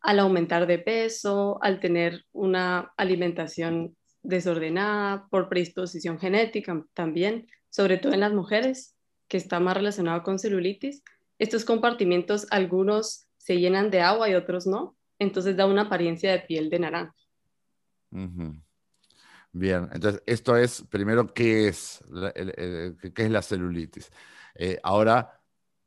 al 0.00 0.20
aumentar 0.20 0.66
de 0.66 0.78
peso, 0.78 1.58
al 1.62 1.80
tener 1.80 2.24
una 2.32 2.92
alimentación 2.96 3.96
desordenada, 4.22 5.26
por 5.30 5.48
predisposición 5.48 6.18
genética 6.18 6.84
también, 6.94 7.48
sobre 7.70 7.96
todo 7.96 8.12
en 8.12 8.20
las 8.20 8.32
mujeres, 8.32 8.94
que 9.26 9.38
está 9.38 9.58
más 9.58 9.76
relacionado 9.76 10.22
con 10.22 10.38
celulitis, 10.38 11.02
estos 11.38 11.64
compartimientos, 11.64 12.46
algunos 12.50 13.26
se 13.38 13.58
llenan 13.58 13.90
de 13.90 14.00
agua 14.00 14.28
y 14.28 14.34
otros 14.34 14.66
no, 14.66 14.96
entonces 15.18 15.56
da 15.56 15.66
una 15.66 15.82
apariencia 15.82 16.30
de 16.32 16.40
piel 16.40 16.70
de 16.70 16.78
naranja. 16.78 17.14
Bien, 19.56 19.88
entonces 19.92 20.20
esto 20.26 20.56
es, 20.56 20.82
primero, 20.90 21.32
¿qué 21.32 21.68
es 21.68 22.02
la, 22.10 22.32
qué 22.32 23.12
es 23.14 23.30
la 23.30 23.40
celulitis? 23.40 24.10
Eh, 24.56 24.80
ahora, 24.82 25.40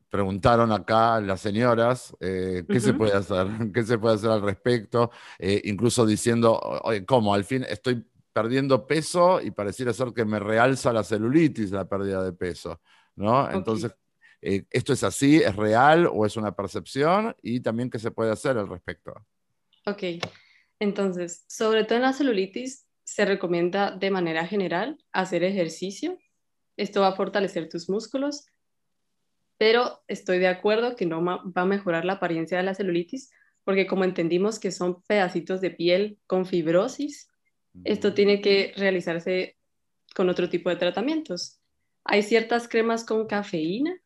preguntaron 0.09 0.71
acá 0.71 1.19
las 1.19 1.41
señoras 1.41 2.15
eh, 2.21 2.63
qué 2.65 2.79
se 2.79 2.93
puede 2.93 3.11
hacer, 3.11 3.45
qué 3.73 3.83
se 3.83 3.97
puede 3.97 4.15
hacer 4.15 4.29
al 4.31 4.41
respecto, 4.41 5.11
eh, 5.37 5.61
incluso 5.65 6.05
diciendo, 6.05 6.57
oye, 6.83 7.05
¿cómo? 7.05 7.33
Al 7.33 7.43
fin 7.43 7.65
estoy 7.67 8.05
perdiendo 8.31 8.87
peso 8.87 9.41
y 9.41 9.51
pareciera 9.51 9.91
ser 9.91 10.13
que 10.13 10.23
me 10.23 10.39
realza 10.39 10.93
la 10.93 11.03
celulitis 11.03 11.71
la 11.71 11.89
pérdida 11.89 12.23
de 12.23 12.31
peso, 12.31 12.79
¿no? 13.17 13.51
Entonces, 13.51 13.93
¿esto 14.39 14.93
es 14.93 15.03
así? 15.03 15.41
¿Es 15.43 15.57
real 15.57 16.07
o 16.09 16.25
es 16.25 16.37
una 16.37 16.55
percepción? 16.55 17.35
Y 17.41 17.59
también, 17.59 17.89
¿qué 17.89 17.99
se 17.99 18.11
puede 18.11 18.31
hacer 18.31 18.57
al 18.57 18.69
respecto? 18.69 19.13
Ok, 19.85 20.03
entonces, 20.79 21.43
sobre 21.49 21.83
todo 21.83 21.97
en 21.97 22.03
la 22.03 22.13
celulitis, 22.13 22.86
se 23.07 23.23
recomienda 23.23 23.91
de 23.91 24.11
manera 24.11 24.45
general 24.45 24.97
hacer 25.13 25.45
ejercicio. 25.45 26.19
Esto 26.75 26.99
va 27.01 27.07
a 27.07 27.15
fortalecer 27.15 27.69
tus 27.69 27.89
músculos, 27.89 28.47
pero 29.57 30.03
estoy 30.09 30.39
de 30.39 30.49
acuerdo 30.49 30.97
que 30.97 31.05
no 31.05 31.23
va 31.23 31.41
a 31.55 31.65
mejorar 31.65 32.03
la 32.03 32.13
apariencia 32.13 32.57
de 32.57 32.65
la 32.65 32.75
celulitis, 32.75 33.31
porque 33.63 33.87
como 33.87 34.03
entendimos 34.03 34.59
que 34.59 34.71
son 34.71 35.01
pedacitos 35.03 35.61
de 35.61 35.71
piel 35.71 36.19
con 36.27 36.45
fibrosis, 36.45 37.29
esto 37.85 38.13
tiene 38.13 38.41
que 38.41 38.73
realizarse 38.75 39.57
con 40.13 40.27
otro 40.27 40.49
tipo 40.49 40.69
de 40.69 40.75
tratamientos. 40.75 41.61
Hay 42.03 42.23
ciertas 42.23 42.67
cremas 42.67 43.05
con 43.05 43.25
cafeína, 43.25 44.01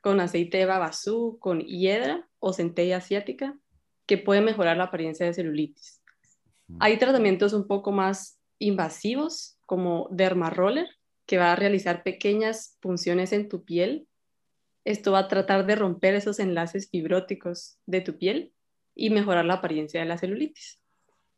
con 0.00 0.18
aceite 0.18 0.56
de 0.56 0.64
babasú, 0.64 1.36
con 1.40 1.60
hiedra 1.60 2.26
o 2.38 2.54
centella 2.54 2.96
asiática, 2.96 3.58
que 4.06 4.16
pueden 4.16 4.46
mejorar 4.46 4.78
la 4.78 4.84
apariencia 4.84 5.26
de 5.26 5.34
celulitis. 5.34 5.99
Hay 6.78 6.98
tratamientos 6.98 7.52
un 7.52 7.66
poco 7.66 7.92
más 7.92 8.38
invasivos, 8.58 9.58
como 9.66 10.08
dermaroller, 10.10 10.88
que 11.26 11.38
va 11.38 11.52
a 11.52 11.56
realizar 11.56 12.02
pequeñas 12.02 12.76
punciones 12.80 13.32
en 13.32 13.48
tu 13.48 13.64
piel. 13.64 14.06
Esto 14.84 15.12
va 15.12 15.20
a 15.20 15.28
tratar 15.28 15.66
de 15.66 15.76
romper 15.76 16.14
esos 16.14 16.38
enlaces 16.38 16.90
fibróticos 16.90 17.78
de 17.86 18.00
tu 18.00 18.18
piel 18.18 18.52
y 18.94 19.10
mejorar 19.10 19.44
la 19.44 19.54
apariencia 19.54 20.00
de 20.00 20.06
la 20.06 20.18
celulitis. 20.18 20.80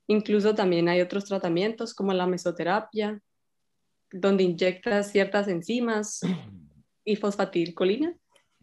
Incluso 0.06 0.54
también 0.54 0.88
hay 0.88 1.00
otros 1.00 1.24
tratamientos 1.24 1.94
como 1.94 2.12
la 2.12 2.26
mesoterapia, 2.26 3.20
donde 4.10 4.44
inyectas 4.44 5.10
ciertas 5.10 5.48
enzimas 5.48 6.20
y 7.04 7.16
fosfatilcolina, 7.16 8.14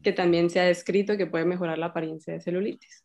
que 0.02 0.14
también 0.14 0.50
se 0.50 0.60
ha 0.60 0.66
descrito 0.66 1.18
que 1.18 1.28
puede 1.28 1.46
mejorar 1.46 1.78
la 1.78 1.88
apariencia 1.88 2.34
de 2.34 2.42
celulitis. 2.42 3.04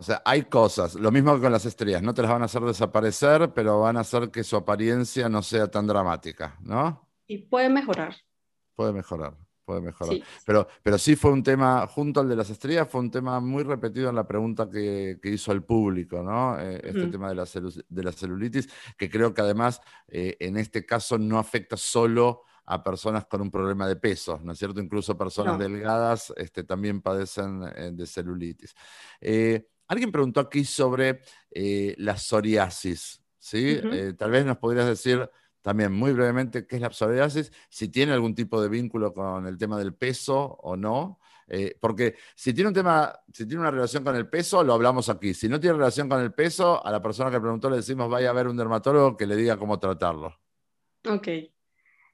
O 0.00 0.02
sea, 0.02 0.22
hay 0.24 0.44
cosas, 0.44 0.94
lo 0.94 1.12
mismo 1.12 1.34
que 1.34 1.42
con 1.42 1.52
las 1.52 1.66
estrellas, 1.66 2.02
no 2.02 2.14
te 2.14 2.22
las 2.22 2.30
van 2.30 2.40
a 2.40 2.46
hacer 2.46 2.62
desaparecer, 2.62 3.52
pero 3.52 3.80
van 3.80 3.98
a 3.98 4.00
hacer 4.00 4.30
que 4.30 4.42
su 4.42 4.56
apariencia 4.56 5.28
no 5.28 5.42
sea 5.42 5.70
tan 5.70 5.86
dramática, 5.86 6.56
¿no? 6.62 7.06
Y 7.26 7.36
puede 7.36 7.68
mejorar. 7.68 8.16
Puede 8.74 8.94
mejorar, 8.94 9.36
puede 9.66 9.82
mejorar. 9.82 10.16
Pero, 10.46 10.66
pero 10.82 10.96
sí 10.96 11.16
fue 11.16 11.32
un 11.32 11.42
tema, 11.42 11.86
junto 11.86 12.20
al 12.20 12.30
de 12.30 12.34
las 12.34 12.48
estrellas, 12.48 12.88
fue 12.88 13.02
un 13.02 13.10
tema 13.10 13.40
muy 13.40 13.62
repetido 13.62 14.08
en 14.08 14.14
la 14.14 14.26
pregunta 14.26 14.70
que, 14.70 15.20
hizo 15.22 15.52
el 15.52 15.64
público, 15.64 16.22
¿no? 16.22 16.58
Eh, 16.58 16.80
este 16.82 17.08
tema 17.08 17.28
de 17.28 17.34
la, 17.34 17.44
de 17.86 18.02
la, 18.02 18.12
celulitis, 18.12 18.70
que 18.96 19.10
creo 19.10 19.34
que 19.34 19.42
además 19.42 19.82
eh, 20.08 20.34
en 20.40 20.56
este 20.56 20.86
caso 20.86 21.18
no 21.18 21.38
afecta 21.38 21.76
solo 21.76 22.44
a 22.64 22.82
personas 22.82 23.26
con 23.26 23.42
un 23.42 23.50
problema 23.50 23.86
de 23.86 23.96
peso, 23.96 24.40
¿no 24.42 24.52
es 24.52 24.58
cierto? 24.58 24.80
Incluso 24.80 25.18
personas 25.18 25.58
delgadas 25.58 26.32
este, 26.36 26.64
también 26.64 27.02
padecen 27.02 27.64
eh, 27.76 27.90
de 27.92 28.06
celulitis. 28.06 28.74
Alguien 29.90 30.12
preguntó 30.12 30.38
aquí 30.38 30.64
sobre 30.64 31.20
eh, 31.50 31.96
la 31.98 32.16
psoriasis, 32.16 33.24
¿sí? 33.40 33.80
Eh, 33.82 34.14
tal 34.16 34.30
vez 34.30 34.46
nos 34.46 34.58
podrías 34.58 34.86
decir 34.86 35.28
también 35.62 35.90
muy 35.90 36.12
brevemente 36.12 36.64
qué 36.64 36.76
es 36.76 36.82
la 36.82 36.92
psoriasis, 36.92 37.50
si 37.68 37.88
tiene 37.88 38.12
algún 38.12 38.36
tipo 38.36 38.62
de 38.62 38.68
vínculo 38.68 39.12
con 39.12 39.48
el 39.48 39.58
tema 39.58 39.76
del 39.80 39.92
peso 39.92 40.38
o 40.62 40.76
no. 40.76 41.18
Eh, 41.48 41.76
porque 41.80 42.14
si 42.36 42.54
tiene 42.54 42.68
un 42.68 42.74
tema, 42.74 43.18
si 43.32 43.46
tiene 43.46 43.62
una 43.62 43.72
relación 43.72 44.04
con 44.04 44.14
el 44.14 44.28
peso, 44.28 44.62
lo 44.62 44.74
hablamos 44.74 45.08
aquí. 45.08 45.34
Si 45.34 45.48
no 45.48 45.58
tiene 45.58 45.76
relación 45.76 46.08
con 46.08 46.20
el 46.20 46.32
peso, 46.32 46.86
a 46.86 46.92
la 46.92 47.02
persona 47.02 47.32
que 47.32 47.40
preguntó 47.40 47.68
le 47.68 47.78
decimos 47.78 48.08
vaya 48.08 48.30
a 48.30 48.32
ver 48.32 48.46
un 48.46 48.56
dermatólogo 48.56 49.16
que 49.16 49.26
le 49.26 49.34
diga 49.34 49.56
cómo 49.56 49.80
tratarlo. 49.80 50.38
Ok. 51.04 51.26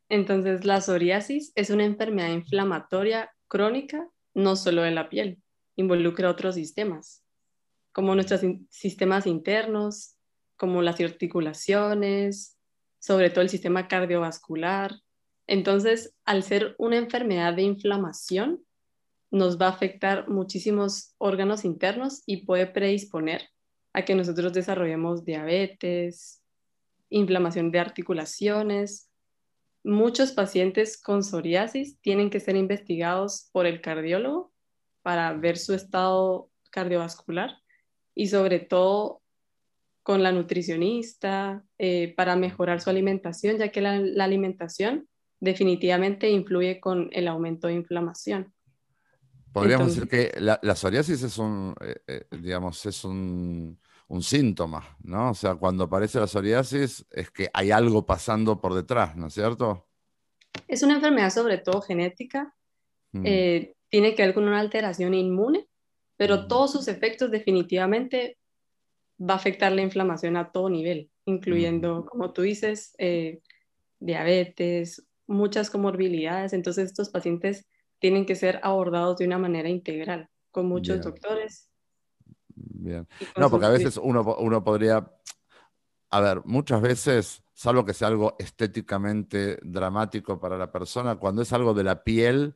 Entonces, 0.09 0.65
la 0.65 0.81
psoriasis 0.81 1.53
es 1.55 1.69
una 1.69 1.85
enfermedad 1.85 2.33
inflamatoria 2.33 3.35
crónica, 3.49 4.09
no 4.33 4.57
solo 4.57 4.81
de 4.81 4.93
la 4.93 5.11
piel, 5.11 5.43
involucra 5.77 6.31
otros 6.31 6.55
sistemas 6.55 7.26
como 7.97 8.15
nuestros 8.15 8.43
sistemas 8.69 9.27
internos, 9.27 10.19
como 10.59 10.83
las 10.83 11.01
articulaciones, 11.01 12.59
sobre 12.99 13.31
todo 13.31 13.41
el 13.41 13.49
sistema 13.49 13.89
cardiovascular. 13.89 14.97
Entonces, 15.47 16.15
al 16.27 16.43
ser 16.43 16.75
una 16.77 16.99
enfermedad 16.99 17.55
de 17.55 17.63
inflamación, 17.63 18.63
nos 19.31 19.59
va 19.59 19.69
a 19.69 19.71
afectar 19.71 20.29
muchísimos 20.29 21.15
órganos 21.17 21.65
internos 21.65 22.23
y 22.27 22.45
puede 22.45 22.67
predisponer 22.67 23.49
a 23.95 24.05
que 24.05 24.15
nosotros 24.15 24.53
desarrollemos 24.53 25.25
diabetes, 25.25 26.43
inflamación 27.09 27.71
de 27.71 27.79
articulaciones. 27.79 29.09
Muchos 29.83 30.33
pacientes 30.33 31.01
con 31.01 31.23
psoriasis 31.23 31.99
tienen 32.03 32.29
que 32.29 32.41
ser 32.41 32.57
investigados 32.57 33.49
por 33.53 33.65
el 33.65 33.81
cardiólogo 33.81 34.53
para 35.01 35.33
ver 35.33 35.57
su 35.57 35.73
estado 35.73 36.51
cardiovascular 36.71 37.57
y 38.17 38.29
sobre 38.29 38.59
todo 38.59 39.23
con 40.03 40.23
la 40.23 40.33
nutricionista 40.33 41.65
eh, 41.79 42.15
para 42.17 42.35
mejorar 42.35 42.81
su 42.81 42.91
alimentación, 42.91 43.59
ya 43.59 43.71
que 43.71 43.81
la, 43.81 44.25
alimentación 44.25 45.07
definitivamente 45.39 46.31
influye 46.31 46.81
con 46.81 47.11
el 47.13 47.29
aumento 47.29 47.67
de 47.67 47.75
inflamación. 47.75 48.55
Podríamos 49.53 49.89
decir 49.89 50.09
que 50.09 50.33
la, 50.39 50.75
psoriasis 50.75 51.23
es 51.23 51.39
un, 51.39 51.75
eh, 51.81 51.97
eh, 52.07 52.25
digamos, 52.31 52.87
es 52.87 53.05
un, 53.05 53.79
un, 54.09 54.23
síntoma, 54.23 54.97
¿no? 55.03 55.31
O 55.31 55.35
sea, 55.35 55.57
cuando 55.57 55.85
aparece 55.85 56.19
la 56.19 56.27
psoriasis 56.27 57.07
es 57.11 57.31
que 57.31 57.51
hay 57.53 57.71
algo 57.71 58.07
pasando 58.07 58.61
por 58.61 58.75
detrás, 58.75 59.17
¿no 59.17 59.27
es 59.27 59.35
cierto? 59.35 59.89
Es 60.69 60.83
una 60.83 60.95
enfermedad 60.95 61.31
sobre 61.31 61.59
todo 61.59 61.83
genética, 61.83 62.55
mm. 63.13 63.23
tiene 63.89 64.15
que 64.15 64.23
ver 64.23 64.35
con 64.35 64.45
una 64.45 64.61
alteración 64.61 65.15
inmune 65.15 65.69
pero 66.17 66.47
todos 66.47 66.73
sus 66.73 66.89
efectos 66.89 67.31
definitivamente 67.31 68.39
va 69.21 69.35
a 69.35 69.37
afectar 69.37 69.73
la 69.73 69.83
inflamación 69.83 70.37
a 70.37 70.51
todo 70.51 70.69
nivel, 70.69 71.11
incluyendo, 71.25 72.07
como 72.07 72.33
tú 72.33 72.43
dices, 72.43 72.95
eh, 72.99 73.41
diabetes, 73.99 75.07
muchas 75.27 75.71
comorbilidades. 75.71 76.53
Entonces, 76.53 76.87
estos 76.87 77.11
pacientes 77.11 77.67
tienen 77.99 78.27
que 78.27 78.35
ser 78.35 78.61
abordados 78.63 79.19
de 79.19 79.27
una 79.27 79.39
manera 79.39 79.69
integral, 79.69 80.29
con 80.51 80.67
muchos 80.67 81.03
doctores. 81.03 81.71
Bien. 82.55 83.07
No, 83.37 83.51
porque 83.51 83.67
a 83.67 83.71
veces 83.71 83.99
uno, 84.03 84.37
uno 84.39 84.63
podría, 84.63 85.11
a 86.11 86.21
ver, 86.21 86.43
muchas 86.45 86.81
veces, 86.81 87.43
salvo 87.53 87.85
que 87.85 87.95
sea 87.95 88.09
algo 88.09 88.37
estéticamente 88.39 89.59
dramático 89.63 90.39
para 90.39 90.57
la 90.59 90.71
persona, 90.71 91.17
cuando 91.17 91.43
es 91.43 91.53
algo 91.53 91.75
de 91.75 91.85
la 91.85 92.05
piel, 92.05 92.55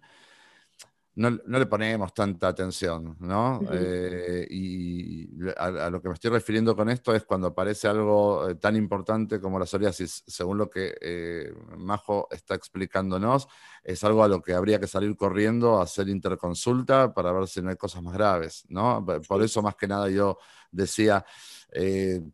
no, 1.16 1.30
le 1.30 1.66
ponemos 1.66 2.14
tanta 2.14 2.48
atención, 2.48 3.16
¿no? 3.18 3.60
Eh, 3.72 4.46
y 4.48 5.28
a, 5.56 5.90
lo 5.90 6.00
que 6.00 6.08
me 6.08 6.14
estoy 6.14 6.30
refiriendo 6.30 6.76
con 6.76 6.88
esto 6.88 7.14
es 7.14 7.24
cuando 7.24 7.48
aparece 7.48 7.88
algo 7.88 8.48
eh, 8.48 8.54
tan 8.54 8.76
importante 8.76 9.40
como 9.40 9.58
la 9.58 9.66
psoriasis, 9.66 10.22
según 10.26 10.58
lo 10.58 10.70
que 10.70 10.94
eh, 11.00 11.52
Majo 11.76 12.28
está 12.30 12.54
explicándonos, 12.54 13.48
es 13.82 14.04
algo 14.04 14.22
a 14.22 14.28
lo 14.28 14.40
que 14.40 14.54
habría 14.54 14.78
que 14.78 14.86
salir 14.86 15.16
corriendo 15.16 15.80
a 15.80 15.82
hacer 15.82 16.08
interconsulta 16.08 17.12
para 17.12 17.32
ver 17.32 17.48
si 17.48 17.60
no 17.60 17.70
hay 17.70 17.76
cosas 17.76 18.02
más 18.02 18.14
graves, 18.14 18.64
¿no? 18.68 19.04
Por 19.26 19.42
eso 19.42 19.62
más 19.62 19.74
que 19.74 19.88
nada 19.88 20.08
yo 20.08 20.38
decía, 20.70 21.24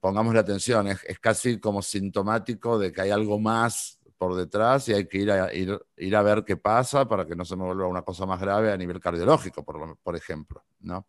pongamos 0.01 0.35
la 0.35 0.41
atención, 0.41 0.89
es 0.89 1.19
casi 1.19 1.59
como 1.59 1.81
sintomático 1.81 2.79
de 2.79 2.93
que 2.93 3.01
hay 3.01 3.11
algo 3.11 3.39
más 3.39 3.96
por 4.19 4.35
detrás 4.35 4.89
y 4.89 4.95
hay 4.95 5.07
que 5.07 5.19
ir 5.19 5.31
a, 5.31 5.53
ir, 5.53 5.79
ir 5.97 6.17
a 6.17 6.23
ver 6.23 6.45
qué 6.45 6.57
pasa 6.57 7.07
para 7.07 7.27
que 7.27 7.37
no 7.37 7.45
se 7.45 7.57
me 7.57 7.65
vuelva 7.65 7.87
una 7.87 8.03
cosa 8.03 8.27
más 8.27 8.41
grave 8.41 8.73
a 8.73 8.77
nivel 8.77 9.01
cardiológico, 9.01 9.65
por, 9.65 9.99
por 9.99 10.17
ejemplo. 10.17 10.65
¿no? 10.81 11.07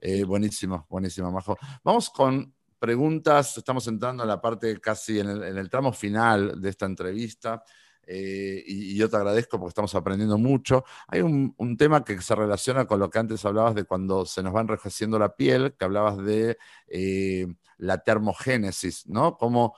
Eh, 0.00 0.24
buenísimo, 0.24 0.86
buenísimo, 0.88 1.30
Majo. 1.30 1.56
Vamos 1.82 2.10
con 2.10 2.54
preguntas, 2.78 3.56
estamos 3.58 3.86
entrando 3.88 4.22
en 4.22 4.28
la 4.28 4.40
parte 4.40 4.80
casi 4.80 5.18
en 5.18 5.28
el, 5.28 5.68
tramo 5.68 5.92
final 5.92 6.60
de 6.60 6.68
esta 6.68 6.86
entrevista. 6.86 7.62
Eh, 8.06 8.62
y, 8.64 8.96
yo 8.96 9.10
te 9.10 9.16
agradezco 9.16 9.58
porque 9.58 9.70
estamos 9.70 9.94
aprendiendo 9.94 10.38
mucho. 10.38 10.84
Hay 11.08 11.20
un, 11.20 11.76
tema 11.76 12.04
que 12.04 12.20
se 12.22 12.34
relaciona 12.34 12.86
con 12.86 13.00
lo 13.00 13.10
que 13.10 13.18
antes 13.18 13.44
hablabas 13.44 13.74
de 13.74 13.84
cuando 13.84 14.24
se 14.24 14.42
nos 14.42 14.54
va 14.54 14.60
enrojeciendo 14.60 15.18
la 15.18 15.34
piel, 15.34 15.74
que 15.76 15.84
hablabas 15.84 16.16
de 16.18 16.56
eh, 16.86 17.46
la 17.76 17.98
termogénesis, 17.98 19.06
¿no? 19.08 19.36
Como 19.36 19.74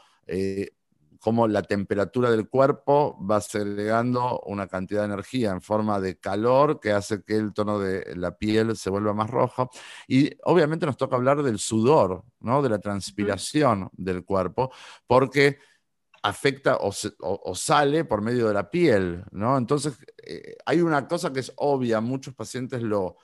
cómo 1.20 1.46
la 1.46 1.62
temperatura 1.62 2.30
del 2.30 2.48
cuerpo 2.48 3.16
va 3.24 3.40
segregando 3.40 4.40
una 4.46 4.66
cantidad 4.66 5.02
de 5.02 5.12
energía 5.12 5.50
en 5.50 5.60
forma 5.60 6.00
de 6.00 6.18
calor 6.18 6.80
que 6.80 6.92
hace 6.92 7.22
que 7.22 7.36
el 7.36 7.52
tono 7.52 7.78
de 7.78 8.16
la 8.16 8.36
piel 8.36 8.76
se 8.76 8.90
vuelva 8.90 9.12
más 9.12 9.30
rojo. 9.30 9.70
Y 10.08 10.30
obviamente 10.44 10.86
nos 10.86 10.96
toca 10.96 11.16
hablar 11.16 11.42
del 11.42 11.58
sudor, 11.58 12.24
¿no? 12.40 12.62
de 12.62 12.70
la 12.70 12.78
transpiración 12.78 13.90
del 13.92 14.24
cuerpo, 14.24 14.72
porque 15.06 15.58
afecta 16.22 16.78
o, 16.80 17.54
sale 17.54 18.04
por 18.04 18.22
medio 18.22 18.48
de 18.48 18.54
la 18.54 18.70
piel, 18.70 19.24
¿no? 19.30 19.56
Entonces, 19.56 19.98
eh, 20.22 20.56
hay 20.66 20.82
una 20.82 21.08
cosa 21.08 21.32
que 21.32 21.40
es 21.40 21.52
obvia, 21.56 22.00
muchos 22.00 22.34
pacientes 22.34 22.82
lo, 22.82 23.16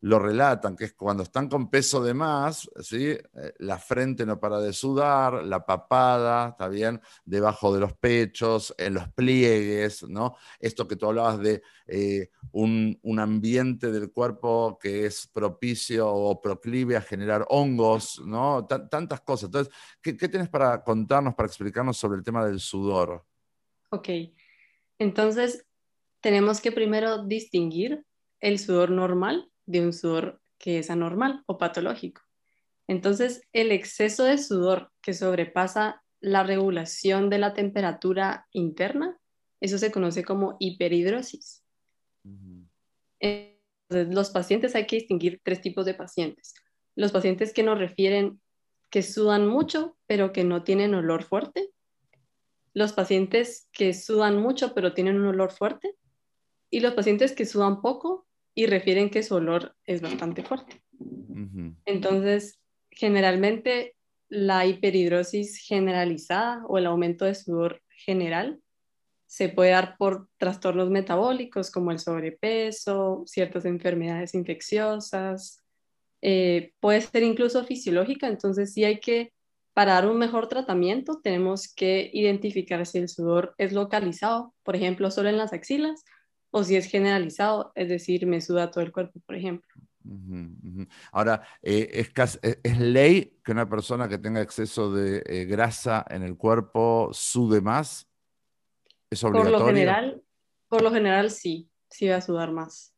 lo 0.00 0.18
relatan, 0.18 0.76
que 0.76 0.84
es 0.84 0.94
cuando 0.94 1.24
están 1.24 1.48
con 1.48 1.68
peso 1.68 2.02
de 2.02 2.14
más, 2.14 2.70
¿sí? 2.80 3.06
Eh, 3.08 3.20
la 3.58 3.78
frente 3.78 4.24
no 4.24 4.38
para 4.38 4.60
de 4.60 4.72
sudar, 4.72 5.44
la 5.44 5.66
papada, 5.66 6.50
¿está 6.50 6.68
bien? 6.68 7.00
Debajo 7.24 7.74
de 7.74 7.80
los 7.80 7.94
pechos, 7.94 8.74
en 8.78 8.94
los 8.94 9.08
pliegues, 9.12 10.04
¿no? 10.04 10.36
Esto 10.60 10.86
que 10.86 10.94
tú 10.94 11.06
hablabas 11.06 11.40
de 11.40 11.62
eh, 11.86 12.30
un, 12.52 12.98
ambiente 13.18 13.90
del 13.90 14.12
cuerpo 14.12 14.78
que 14.80 15.06
es 15.06 15.26
propicio 15.26 16.08
o 16.08 16.40
proclive 16.40 16.96
a 16.96 17.02
generar 17.02 17.44
hongos, 17.48 18.22
¿no? 18.24 18.64
tantas 18.66 19.20
cosas. 19.22 19.46
Entonces, 19.46 19.74
¿qué, 20.00 20.16
¿qué 20.16 20.28
tienes 20.28 20.48
para 20.48 20.84
contarnos, 20.84 21.34
para 21.34 21.48
explicarnos 21.48 21.96
sobre 21.96 22.18
el 22.18 22.24
tema 22.24 22.46
del 22.46 22.60
sudor? 22.60 23.24
Ok, 23.90 24.08
entonces 24.98 25.66
tenemos 26.20 26.60
que 26.60 26.70
primero 26.70 27.24
distinguir 27.24 28.04
el 28.40 28.60
sudor 28.60 28.90
normal 28.90 29.47
de 29.68 29.82
un 29.82 29.92
sudor 29.92 30.40
que 30.58 30.78
es 30.78 30.90
anormal 30.90 31.44
o 31.46 31.58
patológico. 31.58 32.22
Entonces, 32.88 33.42
el 33.52 33.70
exceso 33.70 34.24
de 34.24 34.38
sudor 34.38 34.90
que 35.02 35.12
sobrepasa 35.12 36.02
la 36.20 36.42
regulación 36.42 37.28
de 37.28 37.38
la 37.38 37.52
temperatura 37.52 38.48
interna, 38.52 39.18
eso 39.60 39.76
se 39.76 39.92
conoce 39.92 40.24
como 40.24 40.56
hiperhidrosis. 40.58 41.62
Entonces, 43.20 44.14
los 44.14 44.30
pacientes 44.30 44.74
hay 44.74 44.86
que 44.86 44.96
distinguir 44.96 45.40
tres 45.44 45.60
tipos 45.60 45.84
de 45.84 45.94
pacientes. 45.94 46.54
Los 46.96 47.12
pacientes 47.12 47.52
que 47.52 47.62
nos 47.62 47.78
refieren 47.78 48.40
que 48.90 49.02
sudan 49.02 49.46
mucho, 49.46 49.98
pero 50.06 50.32
que 50.32 50.44
no 50.44 50.64
tienen 50.64 50.94
olor 50.94 51.24
fuerte. 51.24 51.70
Los 52.72 52.94
pacientes 52.94 53.68
que 53.72 53.92
sudan 53.92 54.40
mucho, 54.40 54.72
pero 54.74 54.94
tienen 54.94 55.20
un 55.20 55.26
olor 55.26 55.52
fuerte. 55.52 55.94
Y 56.70 56.80
los 56.80 56.94
pacientes 56.94 57.32
que 57.32 57.44
sudan 57.44 57.82
poco, 57.82 58.27
y 58.58 58.66
refieren 58.66 59.08
que 59.08 59.22
su 59.22 59.36
olor 59.36 59.76
es 59.84 60.02
bastante 60.02 60.42
fuerte. 60.42 60.82
Entonces, 61.84 62.58
generalmente 62.90 63.94
la 64.28 64.66
hiperhidrosis 64.66 65.58
generalizada 65.58 66.64
o 66.66 66.76
el 66.76 66.86
aumento 66.86 67.24
de 67.24 67.36
sudor 67.36 67.80
general 67.88 68.60
se 69.26 69.48
puede 69.48 69.70
dar 69.70 69.96
por 69.96 70.28
trastornos 70.38 70.90
metabólicos 70.90 71.70
como 71.70 71.92
el 71.92 72.00
sobrepeso, 72.00 73.22
ciertas 73.26 73.64
enfermedades 73.64 74.34
infecciosas, 74.34 75.62
eh, 76.20 76.72
puede 76.80 77.02
ser 77.02 77.22
incluso 77.22 77.62
fisiológica, 77.62 78.26
entonces 78.26 78.72
sí 78.72 78.82
hay 78.82 78.98
que, 78.98 79.32
para 79.72 79.92
dar 79.92 80.08
un 80.08 80.18
mejor 80.18 80.48
tratamiento, 80.48 81.20
tenemos 81.22 81.72
que 81.72 82.10
identificar 82.12 82.84
si 82.86 82.98
el 82.98 83.08
sudor 83.08 83.54
es 83.56 83.72
localizado, 83.72 84.52
por 84.64 84.74
ejemplo, 84.74 85.12
solo 85.12 85.28
en 85.28 85.38
las 85.38 85.52
axilas 85.52 86.02
o 86.50 86.64
si 86.64 86.76
es 86.76 86.86
generalizado, 86.86 87.72
es 87.74 87.88
decir, 87.88 88.26
me 88.26 88.40
suda 88.40 88.70
todo 88.70 88.82
el 88.82 88.92
cuerpo, 88.92 89.20
por 89.26 89.36
ejemplo. 89.36 89.68
Ahora, 91.12 91.42
eh, 91.62 92.06
es, 92.14 92.38
eh, 92.42 92.60
es, 92.62 92.78
ley 92.78 93.38
que 93.44 93.52
una 93.52 93.68
persona 93.68 94.08
que 94.08 94.18
tenga 94.18 94.40
exceso 94.40 94.92
de 94.92 95.22
eh, 95.26 95.44
grasa 95.44 96.04
en 96.08 96.22
el 96.22 96.36
cuerpo 96.36 97.10
sude 97.12 97.60
más? 97.60 98.08
¿Es 99.10 99.22
obligatorio? 99.24 99.58
Por 99.58 99.60
lo 99.60 99.66
general, 99.66 100.22
por 100.68 100.82
lo 100.82 100.90
general 100.90 101.30
sí, 101.30 101.70
sí 101.90 102.08
va 102.08 102.16
a 102.16 102.20
sudar 102.20 102.52
más. 102.52 102.94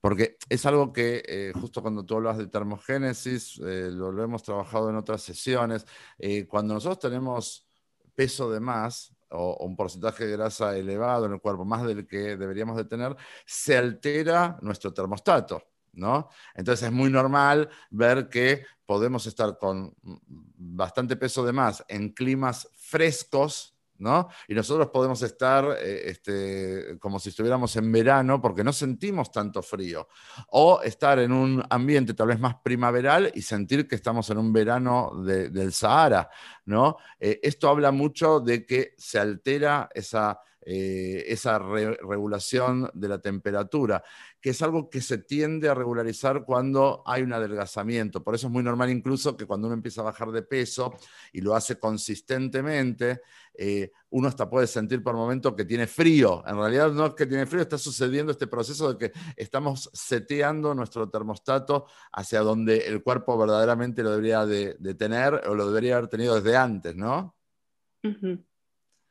Porque 0.00 0.36
es 0.48 0.66
algo 0.66 0.92
que 0.92 1.52
justo 1.54 1.82
cuando 1.82 2.04
tú 2.04 2.16
hablas 2.16 2.36
de 2.36 2.48
termogénesis, 2.48 3.58
lo, 3.58 4.10
lo, 4.10 4.24
hemos 4.24 4.42
trabajado 4.42 4.90
en 4.90 4.96
otras 4.96 5.22
sesiones, 5.22 5.86
cuando 6.48 6.74
nosotros 6.74 6.98
tenemos 6.98 7.66
peso 8.14 8.50
de 8.50 8.60
más, 8.60 9.14
o, 9.32 9.64
un 9.64 9.76
porcentaje 9.76 10.26
de 10.26 10.32
grasa 10.32 10.76
elevado 10.76 11.26
en 11.26 11.32
el 11.32 11.40
cuerpo, 11.40 11.64
más 11.64 11.84
del 11.84 12.06
que 12.06 12.36
deberíamos 12.36 12.76
de 12.76 12.84
tener, 12.84 13.16
se 13.44 13.76
altera 13.76 14.58
nuestro 14.62 14.92
termostato. 14.92 15.62
¿No? 15.94 16.30
Entonces 16.54 16.86
es 16.86 16.92
muy 16.92 17.10
normal 17.10 17.68
ver 17.90 18.30
que 18.30 18.64
podemos 18.86 19.26
estar 19.26 19.58
con 19.58 19.94
bastante 20.02 21.16
peso 21.16 21.44
de 21.44 21.52
más 21.52 21.84
en 21.86 22.14
climas 22.14 22.66
frescos, 22.78 23.71
y 24.48 24.54
nosotros 24.54 24.88
podemos 24.88 25.22
estar 25.22 25.76
eh, 25.80 26.02
este, 26.06 26.98
como 26.98 27.18
si 27.18 27.28
estuviéramos 27.28 27.74
en 27.76 27.90
verano 27.90 28.40
porque 28.40 28.64
no 28.64 28.72
sentimos 28.72 29.30
tanto 29.30 29.62
frío. 29.62 30.08
O 30.48 30.80
estar 30.82 31.18
en 31.18 31.32
un 31.32 31.62
ambiente 31.70 32.14
tal 32.14 32.28
vez 32.28 32.40
más 32.40 32.56
primaveral 32.62 33.30
y 33.34 33.42
sentir 33.42 33.86
que 33.86 33.96
estamos 33.96 34.28
en 34.30 34.38
un 34.38 34.52
verano 34.52 35.12
del 35.24 35.72
Sahara, 35.72 36.28
¿no? 36.66 36.96
Eh, 37.18 37.40
esto 37.42 37.68
habla 37.68 37.92
mucho 37.92 38.40
de 38.40 38.66
que 38.66 38.94
se 38.96 39.18
altera 39.18 39.88
esa 39.94 40.40
eh, 40.64 41.24
esa 41.26 41.58
regulación 41.58 42.88
de 42.94 43.08
la 43.08 43.20
temperatura, 43.20 44.04
que 44.40 44.50
es 44.50 44.62
algo 44.62 44.90
que 44.90 45.00
se 45.00 45.18
tiende 45.18 45.68
a 45.68 45.74
regularizar 45.74 46.44
cuando 46.44 47.02
hay 47.04 47.22
un 47.22 47.32
adelgazamiento. 47.32 48.22
Por 48.22 48.36
eso 48.36 48.46
es 48.46 48.52
muy 48.52 48.62
normal 48.62 48.88
incluso 48.90 49.36
que 49.36 49.44
cuando 49.44 49.66
uno 49.66 49.74
empieza 49.74 50.02
a 50.02 50.04
bajar 50.04 50.30
de 50.30 50.42
peso 50.42 50.94
y 51.32 51.40
lo 51.40 51.56
hace 51.56 51.80
consistentemente, 51.80 53.22
eh, 53.54 53.90
uno 54.10 54.28
hasta 54.28 54.48
puede 54.48 54.66
sentir 54.66 55.02
por 55.02 55.14
momento 55.14 55.54
que 55.54 55.64
tiene 55.64 55.86
frío. 55.86 56.42
En 56.46 56.56
realidad 56.56 56.90
no 56.92 57.06
es 57.06 57.14
que 57.14 57.26
tiene 57.26 57.46
frío, 57.46 57.62
está 57.62 57.78
sucediendo 57.78 58.32
este 58.32 58.46
proceso 58.46 58.92
de 58.92 58.98
que 58.98 59.18
estamos 59.36 59.90
seteando 59.92 60.74
nuestro 60.74 61.08
termostato 61.08 61.86
hacia 62.12 62.40
donde 62.40 62.78
el 62.86 63.02
cuerpo 63.02 63.36
verdaderamente 63.38 64.02
lo 64.02 64.10
debería 64.10 64.46
de, 64.46 64.74
tener 64.94 65.34
o 65.46 65.54
lo 65.54 65.66
debería 65.66 65.96
haber 65.96 66.08
tenido 66.08 66.34
desde 66.34 66.56
antes, 66.56 66.94
¿no? 66.94 67.36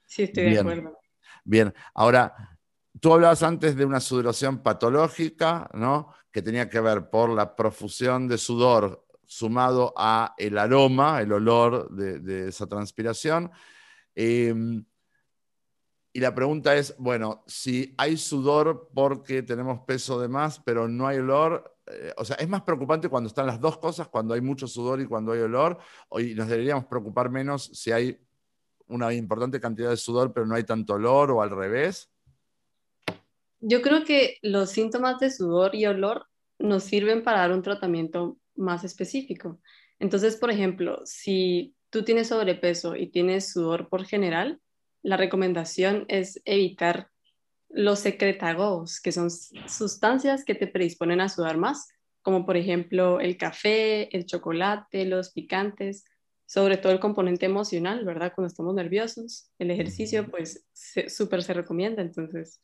Sí, 0.05 0.23
estoy 0.23 0.51
de 0.51 0.59
acuerdo. 0.59 0.97
Bien, 1.43 1.73
ahora, 1.93 2.59
tú 2.99 3.13
hablabas 3.13 3.43
antes 3.43 3.75
de 3.75 3.85
una 3.85 3.99
sudoración 3.99 4.61
patológica, 4.61 5.69
¿no? 5.73 6.13
Que 6.31 6.41
tenía 6.41 6.69
que 6.69 6.79
ver 6.79 7.09
por 7.09 7.29
la 7.29 7.55
profusión 7.55 8.27
de 8.27 8.37
sudor 8.37 9.05
sumado 9.25 9.93
a 9.95 10.35
el 10.37 10.57
aroma, 10.57 11.21
el 11.21 11.31
olor 11.31 11.89
de, 11.89 12.49
esa 12.49 12.67
transpiración. 12.67 13.49
Em, 14.15 14.85
y 16.13 16.19
la 16.19 16.35
pregunta 16.35 16.75
es, 16.75 16.95
bueno, 16.97 17.43
si 17.47 17.93
hay 17.97 18.17
sudor 18.17 18.89
porque 18.93 19.43
tenemos 19.43 19.81
peso 19.81 20.19
de 20.19 20.27
más, 20.27 20.59
pero 20.59 20.87
no 20.87 21.07
hay 21.07 21.19
olor, 21.19 21.77
eh, 21.87 22.13
o 22.17 22.25
sea, 22.25 22.35
es 22.35 22.49
más 22.49 22.63
preocupante 22.63 23.07
cuando 23.07 23.27
están 23.27 23.47
las 23.47 23.61
dos 23.61 23.77
cosas, 23.77 24.09
cuando 24.09 24.33
hay 24.33 24.41
mucho 24.41 24.67
sudor 24.67 24.99
y 24.99 25.05
cuando 25.05 25.31
hay 25.31 25.39
olor, 25.39 25.77
y 26.19 26.33
nos 26.33 26.49
deberíamos 26.49 26.85
preocupar 26.85 27.29
menos 27.29 27.63
si 27.73 27.91
hay 27.91 28.19
una 28.87 29.13
importante 29.13 29.59
cantidad 29.59 29.89
de 29.89 29.97
sudor, 29.97 30.33
pero 30.33 30.45
no 30.45 30.55
hay 30.55 30.63
tanto 30.63 30.93
olor 30.93 31.31
o 31.31 31.41
al 31.41 31.49
revés? 31.49 32.11
Yo 33.61 33.81
creo 33.81 34.03
que 34.03 34.37
los 34.41 34.71
síntomas 34.71 35.19
de 35.19 35.31
sudor 35.31 35.75
y 35.75 35.85
olor 35.85 36.27
nos 36.59 36.83
sirven 36.83 37.23
para 37.23 37.39
dar 37.39 37.53
un 37.53 37.61
tratamiento 37.61 38.37
más 38.55 38.83
específico. 38.83 39.59
Entonces, 39.99 40.35
por 40.35 40.51
ejemplo, 40.51 41.01
si 41.05 41.73
tú 41.91 42.03
tienes 42.03 42.29
sobrepeso 42.29 42.95
y 42.95 43.07
tienes 43.07 43.51
sudor 43.51 43.89
por 43.89 44.05
general, 44.05 44.59
la 45.03 45.17
recomendación 45.17 46.05
es 46.07 46.41
evitar 46.45 47.09
los 47.69 47.99
secretagos, 47.99 48.99
que 48.99 49.11
son 49.11 49.29
sustancias 49.29 50.43
que 50.43 50.55
te 50.55 50.67
predisponen 50.67 51.21
a 51.21 51.29
sudar 51.29 51.57
más, 51.57 51.89
como 52.21 52.45
por 52.45 52.57
ejemplo 52.57 53.19
el 53.19 53.37
café, 53.37 54.15
el 54.15 54.25
chocolate, 54.25 55.05
los 55.05 55.31
picantes, 55.31 56.05
sobre 56.45 56.77
todo 56.77 56.91
el 56.91 56.99
componente 56.99 57.45
emocional, 57.45 58.03
¿verdad? 58.03 58.33
Cuando 58.35 58.47
estamos 58.47 58.75
nerviosos, 58.75 59.51
el 59.57 59.71
ejercicio, 59.71 60.29
pues 60.29 60.67
súper 61.07 61.43
se, 61.43 61.53
recomienda. 61.53 62.01
Entonces, 62.01 62.59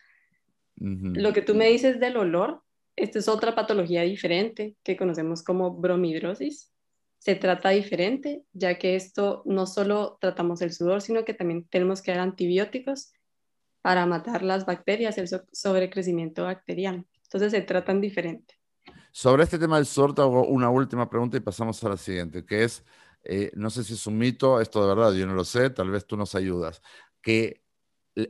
lo 0.76 1.32
que 1.34 1.42
tú 1.42 1.56
me 1.56 1.70
dices 1.70 2.00
del 2.00 2.18
olor, 2.18 2.62
esta 2.96 3.20
es 3.20 3.28
otra 3.28 3.56
patología 3.56 4.02
diferente 4.02 4.76
que 4.84 4.98
conocemos 4.98 5.42
como 5.42 5.74
bromidrosis. 5.74 6.74
Se 7.20 7.36
trata 7.36 7.70
diferente, 7.70 8.44
ya 8.54 8.78
que 8.78 8.96
esto 8.96 9.42
no 9.46 9.66
solo 9.66 10.18
tratamos 10.22 10.62
el 10.62 10.72
sudor, 10.72 11.02
sino 11.02 11.26
que 11.26 11.34
también 11.34 11.66
tenemos 11.70 12.02
que 12.02 12.12
dar 12.12 12.22
antibióticos 12.22 13.12
para 13.82 14.06
matar 14.06 14.44
las 14.44 14.66
bacterias, 14.66 15.18
el 15.18 15.28
sobrecrecimiento 15.52 16.44
bacteriano. 16.44 17.06
Entonces 17.24 17.52
se 17.52 17.62
tratan 17.62 18.02
diferente. 18.02 18.56
Sobre 19.12 19.44
este 19.44 19.58
tema 19.58 19.78
del 19.78 19.86
sudor, 19.86 20.14
te 20.14 20.22
hago 20.22 20.46
una 20.46 20.70
última 20.70 21.10
pregunta 21.10 21.38
y 21.38 21.42
pasamos 21.42 21.84
a 21.84 21.90
la 21.90 21.98
siguiente, 21.98 22.46
que 22.46 22.64
es, 22.64 22.84
eh, 23.24 23.52
no 23.56 23.70
sé 23.70 23.84
si 23.84 23.94
es 23.94 24.06
un 24.06 24.18
mito, 24.18 24.62
esto 24.62 24.82
de 24.82 24.94
verdad, 24.94 25.14
yo 25.14 25.26
no 25.26 25.34
lo 25.34 25.44
sé, 25.44 25.70
tal 25.70 25.90
vez 25.90 26.06
tú 26.06 26.18
nos 26.18 26.36
ayudas, 26.36 26.82
que 27.22 27.64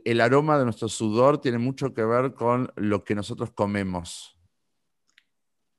el 0.04 0.20
aroma 0.20 0.58
de 0.58 0.64
nuestro 0.64 0.88
sudor 0.88 1.40
tiene 1.40 1.58
mucho 1.58 1.94
que 1.94 2.04
ver 2.04 2.34
con 2.34 2.72
lo 2.76 3.04
que 3.04 3.14
nosotros 3.14 3.50
comemos. 3.52 4.38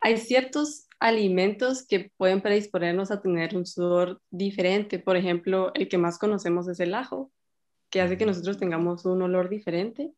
Hay 0.02 0.18
ciertos 0.18 0.89
alimentos 1.00 1.86
que 1.88 2.12
pueden 2.18 2.42
predisponernos 2.42 3.12
a 3.12 3.22
tener 3.22 3.56
un 3.56 3.66
sudor 3.66 4.22
diferente. 4.30 5.00
Por 5.00 5.16
ejemplo, 5.16 5.72
el 5.74 5.88
que 5.88 5.98
más 5.98 6.20
conocemos 6.20 6.68
es 6.68 6.80
el 6.80 6.94
ajo, 6.94 7.32
que 7.90 8.02
hace 8.02 8.18
que 8.18 8.26
nosotros 8.26 8.58
tengamos 8.58 9.06
un 9.06 9.22
olor 9.22 9.50
diferente. 9.50 10.12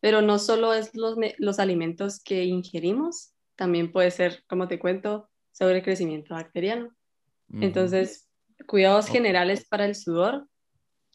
Pero 0.00 0.22
no 0.22 0.38
solo 0.38 0.74
es 0.74 0.94
los, 0.94 1.16
los 1.38 1.58
alimentos 1.58 2.20
que 2.22 2.44
ingerimos, 2.44 3.32
también 3.56 3.90
puede 3.90 4.12
ser, 4.12 4.44
como 4.48 4.68
te 4.68 4.78
cuento, 4.78 5.28
sobre 5.50 5.82
crecimiento 5.82 6.34
bacteriano. 6.34 6.94
Entonces, 7.60 8.28
cuidados 8.66 9.08
generales 9.08 9.66
para 9.66 9.86
el 9.86 9.94
sudor 9.94 10.46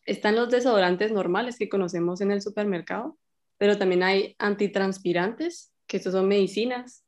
están 0.06 0.36
los 0.36 0.50
desodorantes 0.50 1.12
normales 1.12 1.58
que 1.58 1.70
conocemos 1.70 2.20
en 2.20 2.32
el 2.32 2.42
supermercado, 2.42 3.18
pero 3.58 3.78
también 3.78 4.04
hay 4.04 4.36
antitranspirantes, 4.40 5.72
que 5.88 5.98
estos 5.98 6.14
son 6.14 6.28
medicinas 6.28 7.06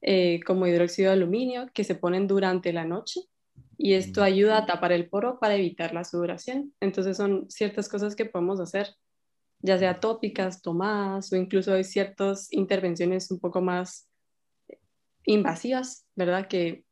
eh, 0.00 0.40
como 0.46 0.66
hidróxido 0.66 1.10
de 1.10 1.16
aluminio 1.16 1.68
que 1.72 1.84
se 1.84 1.94
ponen 1.94 2.26
durante 2.26 2.72
la 2.72 2.84
noche 2.84 3.20
y 3.76 3.94
esto 3.94 4.22
ayuda 4.22 4.58
a 4.58 4.66
tapar 4.66 4.92
el 4.92 5.08
poro 5.08 5.38
para 5.38 5.54
evitar 5.54 5.94
la 5.94 6.04
sudoración. 6.04 6.74
Entonces 6.80 7.16
son 7.16 7.48
ciertas 7.48 7.88
cosas 7.88 8.16
que 8.16 8.24
podemos 8.24 8.60
hacer, 8.60 8.94
ya 9.60 9.78
sea 9.78 10.00
tópicas, 10.00 10.62
tomadas 10.62 11.32
o 11.32 11.36
incluso 11.36 11.72
hay 11.72 11.84
ciertas 11.84 12.52
intervenciones 12.52 13.30
un 13.30 13.38
poco 13.38 13.60
más 13.60 14.08
invasivas, 15.24 16.06
¿verdad? 16.16 16.48
Que 16.48 16.84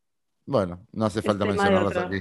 bueno, 0.46 0.86
no 0.92 1.06
hace 1.06 1.22
falta 1.22 1.44
mencionarlas 1.44 1.96
aquí. 1.96 2.20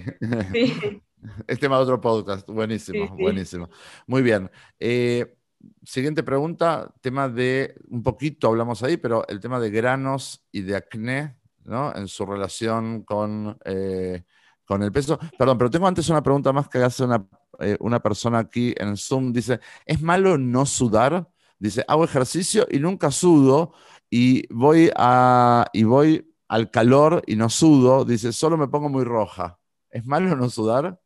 Sí. 0.51 1.01
es 1.47 1.59
tema 1.59 1.77
de 1.77 1.83
otro 1.83 2.01
podcast. 2.01 2.49
Buenísimo, 2.49 3.15
buenísimo. 3.15 3.69
Muy 4.07 4.23
bien. 4.23 4.49
Eh, 4.79 5.35
siguiente 5.83 6.23
pregunta, 6.23 6.93
tema 7.01 7.29
de, 7.29 7.75
un 7.89 8.03
poquito 8.03 8.47
hablamos 8.47 8.83
ahí, 8.83 8.97
pero 8.97 9.27
el 9.27 9.39
tema 9.39 9.59
de 9.59 9.71
granos 9.71 10.43
y 10.51 10.61
de 10.61 10.75
acné, 10.75 11.37
¿no? 11.63 11.95
En 11.95 12.07
su 12.07 12.25
relación 12.25 13.03
con, 13.03 13.57
eh, 13.65 14.23
con 14.65 14.83
el 14.83 14.91
peso. 14.91 15.19
Perdón, 15.37 15.57
pero 15.57 15.69
tengo 15.69 15.87
antes 15.87 16.09
una 16.09 16.23
pregunta 16.23 16.51
más 16.53 16.69
que 16.69 16.79
hace 16.79 17.03
una, 17.03 17.25
eh, 17.59 17.77
una 17.79 17.99
persona 18.01 18.39
aquí 18.39 18.73
en 18.77 18.97
Zoom. 18.97 19.33
Dice, 19.33 19.59
¿es 19.85 20.01
malo 20.01 20.37
no 20.37 20.65
sudar? 20.65 21.27
Dice, 21.59 21.83
hago 21.87 22.03
ejercicio 22.03 22.67
y 22.69 22.79
nunca 22.79 23.11
sudo 23.11 23.73
y 24.09 24.51
voy, 24.53 24.91
a, 24.95 25.65
y 25.73 25.83
voy 25.83 26.33
al 26.47 26.69
calor 26.71 27.23
y 27.27 27.35
no 27.35 27.49
sudo. 27.49 28.05
Dice, 28.05 28.33
solo 28.33 28.57
me 28.57 28.67
pongo 28.67 28.89
muy 28.89 29.03
roja. 29.03 29.59
¿Es 29.89 30.05
malo 30.05 30.35
no 30.35 30.49
sudar? 30.49 30.99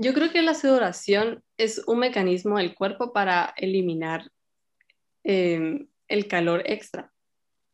Yo 0.00 0.14
creo 0.14 0.30
que 0.30 0.42
la 0.42 0.54
sudoración 0.54 1.42
es 1.56 1.82
un 1.88 1.98
mecanismo 1.98 2.58
del 2.58 2.76
cuerpo 2.76 3.12
para 3.12 3.52
eliminar 3.56 4.30
em, 5.24 5.88
el 6.06 6.28
calor 6.28 6.62
extra. 6.66 7.12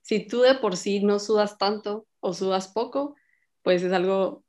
Si 0.01 0.27
tú 0.27 0.41
de 0.41 0.55
por 0.55 0.79
sí 0.79 1.05
no 1.05 1.18
sudas 1.18 1.59
tanto 1.59 2.07
o 2.20 2.33
sudas 2.33 2.68
poco, 2.68 3.14
pues 3.62 3.83
es 3.83 3.93
algo 3.93 4.43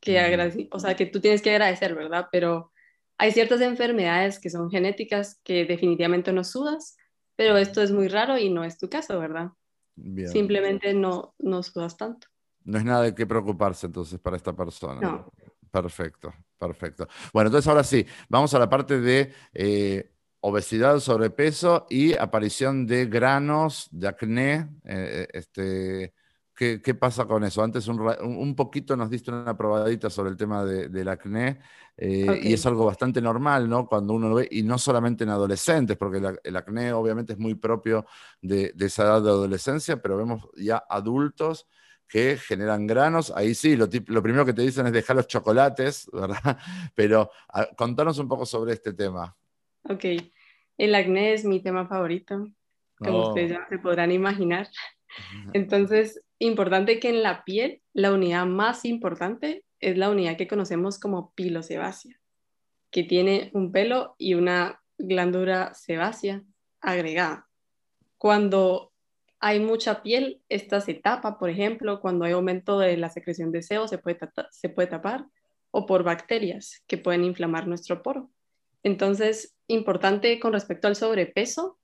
que, 0.00 0.68
o 0.72 0.78
sea, 0.78 0.96
que 0.96 1.04
tú 1.04 1.20
tienes 1.20 1.42
que 1.42 1.50
agradecer, 1.50 1.94
¿verdad? 1.94 2.28
Pero 2.32 2.72
hay 3.18 3.32
ciertas 3.32 3.60
enfermedades 3.60 4.40
que 4.40 4.48
son 4.48 4.70
genéticas 4.70 5.42
que 5.44 5.66
definitivamente 5.66 6.32
no 6.32 6.42
sudas, 6.42 6.96
pero 7.36 7.58
esto 7.58 7.82
es 7.82 7.92
muy 7.92 8.08
raro 8.08 8.38
y 8.38 8.48
no 8.48 8.64
es 8.64 8.78
tu 8.78 8.88
caso, 8.88 9.20
¿verdad? 9.20 9.50
Simplemente 10.24 10.94
no, 10.94 11.34
no 11.38 11.62
sudas 11.62 11.98
tanto. 11.98 12.28
No 12.64 12.78
es 12.78 12.84
nada 12.86 13.02
de 13.02 13.14
qué 13.14 13.26
preocuparse 13.26 13.88
entonces 13.88 14.18
para 14.18 14.38
esta 14.38 14.56
persona. 14.56 15.02
No. 15.02 15.30
Perfecto, 15.70 16.32
perfecto. 16.60 17.08
Bueno, 17.32 17.48
entonces 17.48 17.66
ahora 17.68 17.82
sí, 17.82 18.06
vamos 18.28 18.52
a 18.54 18.58
la 18.58 18.68
parte 18.68 19.00
de 19.00 19.32
eh, 19.54 20.12
obesidad, 20.40 21.00
sobrepeso 21.00 21.86
y 21.88 22.14
aparición 22.16 22.86
de 22.86 23.06
granos, 23.06 23.88
de 23.90 24.08
acné. 24.08 24.68
Eh, 24.84 25.26
este, 25.32 26.12
¿qué, 26.54 26.94
pasa 26.94 27.24
con 27.24 27.44
eso? 27.44 27.62
Antes 27.62 27.88
un, 27.88 28.54
poquito 28.54 28.94
nos 28.94 29.08
diste 29.08 29.30
una 29.30 29.56
probadita 29.56 30.10
sobre 30.10 30.30
el 30.30 30.36
tema 30.36 30.64
del 30.64 31.08
acné 31.08 31.60
eh, 31.96 32.40
y 32.42 32.52
es 32.52 32.66
algo 32.66 32.84
bastante 32.84 33.22
normal, 33.22 33.66
¿no? 33.66 33.86
Cuando 33.86 34.12
uno 34.12 34.28
lo 34.28 34.34
ve, 34.34 34.48
y 34.50 34.62
no 34.62 34.76
solamente 34.78 35.24
en 35.24 35.30
adolescentes, 35.30 35.96
porque 35.96 36.20
el, 36.44 36.56
acné 36.56 36.92
obviamente 36.92 37.32
es 37.32 37.38
muy 37.38 37.54
propio 37.54 38.04
de, 38.42 38.72
de 38.74 38.86
esa 38.86 39.04
edad 39.04 39.22
de 39.22 39.30
adolescencia, 39.30 40.02
pero 40.02 40.18
vemos 40.18 40.46
ya 40.56 40.84
adultos 40.88 41.66
que 42.10 42.36
generan 42.36 42.86
granos. 42.88 43.32
Ahí 43.34 43.54
sí, 43.54 43.76
lo, 43.76 43.88
lo, 44.06 44.22
primero 44.22 44.44
que 44.44 44.52
te 44.52 44.62
dicen 44.62 44.86
es 44.86 44.92
dejar 44.92 45.16
los 45.16 45.28
chocolates, 45.28 46.10
¿verdad? 46.12 46.58
Pero 46.94 47.30
contanos 47.76 48.18
un 48.18 48.28
poco 48.28 48.44
sobre 48.44 48.72
este 48.72 48.92
tema. 48.92 49.34
Ok, 49.84 50.04
el 50.76 50.94
acné 50.94 51.32
es 51.32 51.44
mi 51.44 51.62
tema 51.62 51.86
favorito, 51.86 52.48
como 52.98 53.18
oh. 53.18 53.28
ustedes 53.28 53.52
ya 53.52 53.66
se 53.68 53.78
podrán 53.78 54.10
imaginar. 54.10 54.68
Entonces, 55.52 56.20
importante 56.38 56.98
que 56.98 57.08
en 57.08 57.22
la 57.22 57.44
piel, 57.44 57.80
la 57.92 58.12
unidad 58.12 58.44
más 58.44 58.84
importante 58.84 59.64
es 59.78 59.96
la 59.96 60.10
unidad 60.10 60.36
que 60.36 60.48
conocemos 60.48 60.98
como 60.98 61.32
pilosebácea, 61.34 62.20
que 62.90 63.04
tiene 63.04 63.50
un 63.54 63.72
pelo 63.72 64.16
y 64.18 64.34
una 64.34 64.82
glándula 64.98 65.74
sebácea 65.74 66.42
agregada. 66.80 67.48
Cuando 68.18 68.89
hay 69.40 69.58
mucha 69.58 70.02
piel, 70.02 70.42
esta 70.48 70.80
se 70.82 70.94
tapa, 70.94 71.38
por 71.38 71.48
ejemplo, 71.48 72.00
cuando 72.00 72.26
hay 72.26 72.32
aumento 72.32 72.78
de 72.78 72.96
la 72.98 73.08
secreción 73.08 73.50
de 73.52 73.62
sebo, 73.62 73.88
se 73.88 73.98
puede, 73.98 74.18
se 74.50 74.68
puede 74.68 74.88
tapar, 74.88 75.26
o 75.70 75.86
por 75.86 76.02
bacterias 76.02 76.82
que 76.86 76.98
pueden 76.98 77.24
inflamar 77.24 77.66
nuestro 77.66 78.02
poro. 78.02 78.30
Entonces, 78.82 79.56
importante 79.66 80.38
con 80.40 80.52
respecto 80.52 80.88
al 80.88 80.96
sobrepeso, 80.96 81.78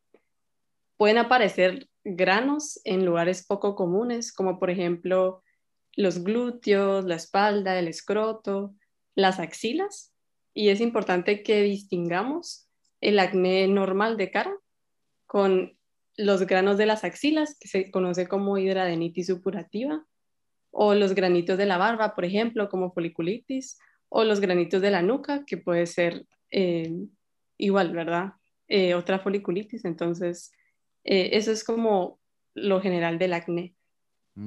pueden 0.97 1.19
aparecer 1.19 1.89
granos 2.05 2.81
en 2.85 3.05
lugares 3.05 3.47
poco 3.47 3.75
comunes, 3.75 4.33
como 4.33 4.59
por 4.59 4.71
ejemplo 4.71 5.43
los 5.95 6.23
glúteos, 6.23 7.05
la 7.07 7.17
espalda, 7.17 7.79
el 7.79 7.89
escroto, 7.89 8.75
las 9.15 9.41
axilas, 9.41 10.13
y 10.53 10.69
es 10.69 10.81
importante 10.81 11.43
que 11.43 11.63
distingamos 11.63 12.69
el 13.01 13.19
acné 13.19 13.67
normal 13.69 14.17
de 14.17 14.31
cara 14.31 14.55
con 15.27 15.76
los 16.17 16.47
granos 16.47 16.79
de 16.79 16.87
las 16.87 17.05
axilas, 17.05 17.57
que 17.61 17.69
se 17.69 17.91
conoce 17.91 18.27
como 18.27 18.59
hidradenitis 18.59 19.27
supurativa, 19.27 20.05
o 20.71 20.95
los 20.95 21.15
granitos 21.15 21.59
de 21.59 21.67
la 21.67 21.79
barba, 21.79 22.15
por 22.15 22.25
ejemplo, 22.25 22.69
como 22.69 22.93
foliculitis, 22.93 23.79
o 24.09 24.25
los 24.25 24.41
granitos 24.41 24.81
de 24.83 24.91
la 24.91 25.03
nuca, 25.03 25.45
que 25.47 25.57
puede 25.57 25.87
ser 25.87 26.27
eh, 26.51 26.93
igual, 27.59 27.93
¿verdad? 27.93 28.33
Eh, 28.69 28.95
otra 28.95 29.19
foliculitis. 29.19 29.85
Entonces, 29.85 30.53
eh, 31.05 31.31
eso 31.33 31.51
es 31.51 31.65
como 31.65 32.21
lo 32.55 32.81
general 32.81 33.19
del 33.19 33.33
acné. 33.33 33.75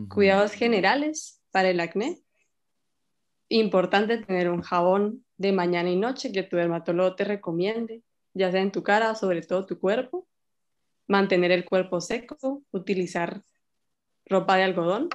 Cuidados 0.08 0.52
generales 0.52 1.42
para 1.50 1.72
el 1.72 1.80
acné. 1.80 2.20
Importante 3.48 4.20
tener 4.20 4.52
un 4.52 4.62
jabón 4.62 5.26
de 5.38 5.52
mañana 5.52 5.90
y 5.90 5.96
noche 5.96 6.32
que 6.32 6.44
tu 6.44 6.58
dermatólogo 6.58 7.16
te 7.16 7.24
recomiende, 7.24 8.04
ya 8.36 8.52
sea 8.52 8.62
en 8.62 8.72
tu 8.72 8.84
cara, 8.84 9.16
sobre 9.16 9.42
todo 9.42 9.66
tu 9.66 9.80
cuerpo 9.80 10.29
mantener 11.10 11.52
el 11.52 11.66
cuerpo 11.66 12.00
seco, 12.00 12.64
utilizar 12.72 13.44
ropa 14.26 14.56
de 14.56 14.64
algodón, 14.64 15.10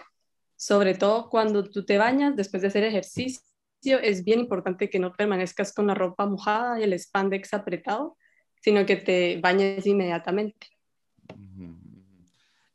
sobre 0.57 0.95
todo 0.95 1.31
cuando 1.31 1.65
tú 1.65 1.87
te 1.87 1.97
bañas 1.99 2.37
después 2.37 2.63
de 2.63 2.69
hacer 2.69 2.85
ejercicio, 2.85 3.41
es 4.03 4.25
bien 4.25 4.41
importante 4.41 4.91
que 4.91 4.99
no 4.99 5.13
permanezcas 5.13 5.73
con 5.73 5.87
la 5.87 5.95
ropa 5.95 6.27
mojada 6.27 6.81
y 6.81 6.83
el 6.83 6.99
spandex 6.99 7.55
apretado, 7.55 8.17
sino 8.61 8.85
que 8.85 8.97
te 8.97 9.41
bañes 9.41 9.87
inmediatamente. 9.87 10.69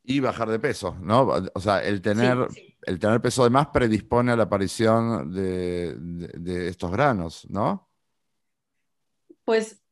Y 0.03 0.19
bajar 0.21 0.49
de 0.49 0.59
peso, 0.59 0.95
¿no? 1.01 1.27
O 1.53 1.59
sea, 1.59 1.83
el 1.83 2.01
tener, 2.01 2.37
El 2.83 2.99
tener 2.99 3.21
peso 3.21 3.43
de 3.43 3.49
más 3.49 3.67
predispone 3.67 4.31
a 4.31 4.35
la 4.35 4.43
aparición 4.43 5.31
de, 5.33 5.93
de 5.97 6.69
estos 6.69 6.89
granos, 6.89 7.45
¿no? 7.49 7.89
Pues 9.43 9.83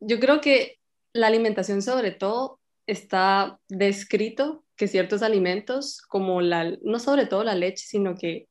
yo 0.00 0.18
creo 0.18 0.40
que 0.40 0.78
la 1.14 1.28
alimentación 1.28 1.80
sobre 1.80 2.10
todo 2.10 2.60
está 2.86 3.58
descrito 3.68 4.64
que 4.76 4.88
ciertos 4.88 5.22
alimentos, 5.22 6.02
como 6.02 6.42
la, 6.42 6.76
no 6.82 6.98
sobre 6.98 7.26
todo 7.26 7.44
la 7.44 7.54
leche, 7.54 7.86
sino 7.86 8.16
que 8.16 8.48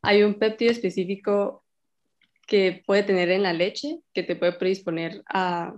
hay 0.00 0.22
un 0.22 0.38
péptido 0.38 0.70
específico 0.70 1.64
que 2.46 2.82
puede 2.86 3.02
tener 3.02 3.30
en 3.30 3.42
la 3.42 3.52
leche 3.52 4.00
que 4.14 4.22
te 4.22 4.36
puede 4.36 4.52
predisponer 4.52 5.22
a 5.26 5.74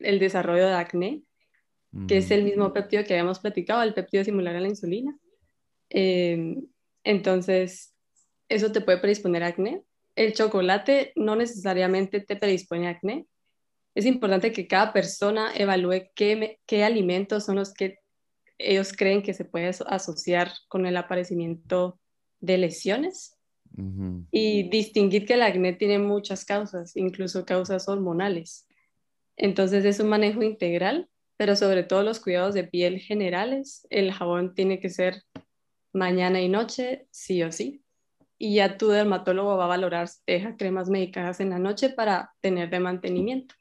el 0.00 0.18
desarrollo 0.18 0.66
de 0.66 0.74
acné, 0.74 1.22
que 2.08 2.18
es 2.18 2.30
el 2.30 2.44
mismo 2.44 2.68
mm. 2.68 2.72
péptido 2.72 3.04
que 3.04 3.14
habíamos 3.14 3.38
platicado, 3.38 3.82
el 3.82 3.94
péptido 3.94 4.24
similar 4.24 4.56
a 4.56 4.60
la 4.60 4.68
insulina. 4.68 5.16
Em, 5.88 6.66
entonces, 7.04 7.94
eso 8.48 8.72
te 8.72 8.80
puede 8.80 8.98
predisponer 8.98 9.42
a 9.44 9.48
acné. 9.48 9.82
El 10.14 10.34
chocolate 10.34 11.12
no 11.16 11.36
necesariamente 11.36 12.20
te 12.20 12.36
predispone 12.36 12.88
a 12.88 12.90
acné, 12.90 13.26
es 13.96 14.04
importante 14.04 14.52
que 14.52 14.66
cada 14.66 14.92
persona 14.92 15.52
evalúe 15.54 16.10
qué, 16.14 16.60
qué 16.66 16.84
alimentos 16.84 17.46
son 17.46 17.56
los 17.56 17.72
que 17.72 17.98
ellos 18.58 18.92
creen 18.92 19.22
que 19.22 19.32
se 19.32 19.46
puede 19.46 19.70
asociar 19.86 20.52
con 20.68 20.84
el 20.84 20.98
aparecimiento 20.98 21.98
de 22.38 22.58
lesiones 22.58 23.38
y 24.30 24.68
distinguir 24.68 25.24
que 25.24 25.34
el 25.34 25.42
acné 25.42 25.72
tiene 25.72 25.98
muchas 25.98 26.44
causas, 26.44 26.94
incluso 26.94 27.46
causas 27.46 27.88
hormonales. 27.88 28.68
Entonces 29.34 29.82
es 29.86 29.98
un 29.98 30.10
manejo 30.10 30.42
integral, 30.42 31.08
pero 31.38 31.56
sobre 31.56 31.82
todo 31.82 32.02
los 32.02 32.20
cuidados 32.20 32.54
de 32.54 32.64
piel 32.64 33.00
generales, 33.00 33.86
el 33.88 34.12
jabón 34.12 34.54
tiene 34.54 34.78
que 34.78 34.90
ser 34.90 35.22
mañana 35.94 36.42
y 36.42 36.50
noche, 36.50 37.06
sí 37.10 37.42
o 37.42 37.50
sí. 37.50 37.82
Y 38.36 38.56
ya 38.56 38.76
tu 38.76 38.88
dermatólogo 38.88 39.56
va 39.56 39.64
a 39.64 39.68
valorar 39.68 40.08
si 40.08 40.20
deja 40.26 40.56
cremas 40.58 40.90
medicadas 40.90 41.40
en 41.40 41.48
la 41.48 41.58
noche 41.58 41.88
para 41.88 42.34
tener 42.42 42.68
de 42.68 42.80
mantenimiento. 42.80 43.54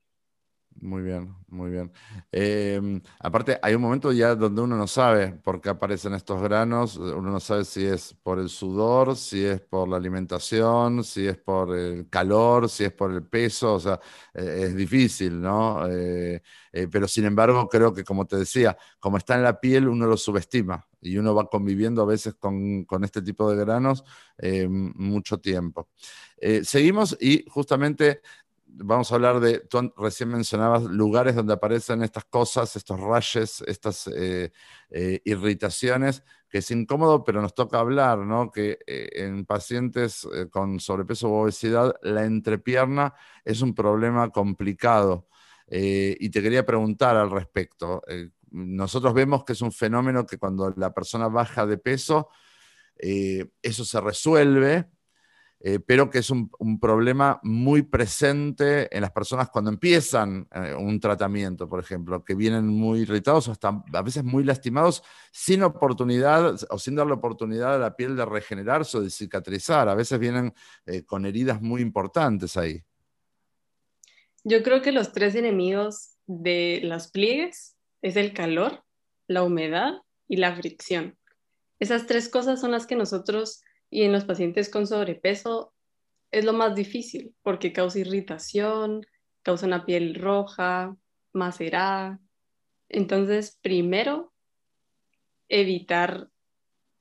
Muy 0.81 1.03
bien, 1.03 1.33
muy 1.47 1.71
bien. 1.71 1.91
Em, 2.33 3.01
aparte, 3.19 3.57
hay 3.61 3.75
un 3.75 3.81
momento 3.81 4.11
ya 4.11 4.35
donde 4.35 4.61
uno 4.61 4.75
no 4.77 4.87
sabe 4.87 5.29
por 5.31 5.61
qué 5.61 5.69
aparecen 5.69 6.13
estos 6.13 6.41
granos, 6.41 6.97
uno 6.97 7.31
no 7.31 7.39
sabe 7.39 7.63
si 7.63 7.85
es 7.85 8.13
por 8.21 8.39
el 8.39 8.49
sudor, 8.49 9.15
si 9.15 9.43
es 9.45 9.61
por 9.61 9.87
la 9.87 9.95
alimentación, 9.95 11.03
si 11.05 11.27
es 11.27 11.37
por 11.37 11.73
el 11.75 12.09
calor, 12.09 12.67
si 12.69 12.83
es 12.83 12.91
por 12.91 13.11
el 13.13 13.23
peso, 13.25 13.75
o 13.75 13.79
sea, 13.79 13.99
eh, 14.33 14.65
es 14.67 14.75
difícil, 14.75 15.41
¿no? 15.41 15.87
Eh, 15.89 16.41
eh, 16.73 16.87
pero 16.91 17.07
sin 17.07 17.23
embargo, 17.25 17.69
creo 17.69 17.93
que 17.93 18.03
como 18.03 18.25
te 18.27 18.35
decía, 18.37 18.77
como 18.99 19.17
está 19.17 19.35
en 19.35 19.43
la 19.43 19.59
piel, 19.61 19.87
uno 19.87 20.05
lo 20.07 20.17
subestima 20.17 20.85
y 21.01 21.17
uno 21.17 21.33
va 21.33 21.47
conviviendo 21.49 22.01
a 22.01 22.05
veces 22.05 22.35
con, 22.35 22.83
con 22.83 23.03
este 23.05 23.21
tipo 23.21 23.49
de 23.49 23.57
granos 23.63 24.03
mucho 24.95 25.37
tiempo. 25.39 25.87
seguimos 26.63 27.17
y 27.19 27.45
justamente 27.49 28.21
vamos 28.77 29.11
a 29.11 29.15
hablar 29.15 29.39
de, 29.39 29.59
tú 29.59 29.93
recién 29.97 30.29
mencionabas 30.29 30.83
lugares 30.83 31.35
donde 31.35 31.53
aparecen 31.53 32.03
estas 32.03 32.25
cosas, 32.25 32.75
estos 32.75 32.99
rayes, 32.99 33.61
estas 33.67 34.07
eh, 34.07 34.51
eh, 34.89 35.21
irritaciones, 35.25 36.23
que 36.49 36.59
es 36.59 36.71
incómodo, 36.71 37.23
pero 37.23 37.41
nos 37.41 37.53
toca 37.55 37.79
hablar, 37.79 38.19
¿no? 38.19 38.51
Que 38.51 38.79
eh, 38.85 39.09
en 39.13 39.45
pacientes 39.45 40.27
con 40.51 40.79
sobrepeso 40.79 41.29
u 41.29 41.33
obesidad, 41.33 41.95
la 42.01 42.25
entrepierna 42.25 43.13
es 43.43 43.61
un 43.61 43.73
problema 43.73 44.29
complicado. 44.29 45.27
y 45.67 46.29
te 46.29 46.41
quería 46.41 46.65
preguntar 46.65 47.15
al 47.17 47.31
respecto. 47.31 48.01
nosotros 48.51 49.13
vemos 49.13 49.43
que 49.43 49.53
es 49.53 49.61
un 49.61 49.71
fenómeno 49.71 50.25
que 50.25 50.37
cuando 50.37 50.71
la 50.77 50.93
persona 50.93 51.27
baja 51.27 51.65
de 51.65 51.77
peso, 51.77 52.29
eso 52.97 53.85
se 53.85 54.01
resuelve, 54.01 54.85
eh, 55.61 55.79
pero 55.79 56.09
que 56.09 56.19
es 56.19 56.29
un, 56.29 56.49
problema 56.79 57.39
muy 57.41 57.81
presente 57.81 58.95
en 58.95 59.01
las 59.01 59.11
personas 59.11 59.49
cuando 59.49 59.71
empiezan 59.71 60.47
eh, 60.53 60.75
un 60.77 60.99
tratamiento, 60.99 61.67
por 61.67 61.79
ejemplo, 61.79 62.23
que 62.23 62.35
vienen 62.35 62.67
muy 62.67 62.99
irritados 62.99 63.47
o 63.47 63.51
hasta 63.51 63.83
a 63.93 64.01
veces 64.01 64.23
muy 64.23 64.43
lastimados, 64.43 65.01
sin 65.31 65.63
oportunidad 65.63 66.55
o 66.69 66.77
sin 66.77 66.95
darle 66.95 67.13
oportunidad 67.13 67.75
a 67.75 67.79
la 67.79 67.95
piel 67.95 68.15
de 68.15 68.25
regenerarse 68.25 68.97
o 68.97 69.01
de 69.01 69.09
cicatrizar. 69.09 69.87
A 69.87 69.95
veces 69.95 70.19
vienen 70.19 70.53
eh, 70.85 71.03
con 71.03 71.25
heridas 71.25 71.61
muy 71.61 71.81
importantes 71.81 72.57
ahí. 72.57 72.83
Yo 74.43 74.61
creo 74.61 74.81
que 74.81 74.91
los 74.91 75.13
tres 75.13 75.33
enemigos 75.35 76.11
de 76.27 76.81
las 76.83 77.09
pliegues 77.09 77.75
es 78.01 78.15
el 78.17 78.33
calor, 78.33 78.83
la 79.27 79.41
humedad 79.41 79.93
y 80.27 80.37
la 80.37 80.55
fricción. 80.55 81.17
Esas 81.79 82.05
tres 82.05 82.29
cosas 82.29 82.61
son 82.61 82.71
las 82.71 82.85
que 82.85 82.95
nosotros 82.95 83.63
y 83.95 84.03
en 84.03 84.11
los 84.11 84.25
pacientes 84.25 84.67
con 84.69 84.87
sobrepeso 84.87 85.73
es 86.29 86.43
lo 86.43 86.51
más 86.51 86.75
difícil 86.75 87.33
porque 87.41 87.71
causa 87.71 87.99
irritación, 87.99 89.05
causa 89.41 89.67
una 89.67 89.85
piel 89.85 90.15
roja, 90.15 90.97
macerada. 91.31 92.19
Entonces, 92.89 93.57
primero, 93.61 94.33
evitar 95.47 96.27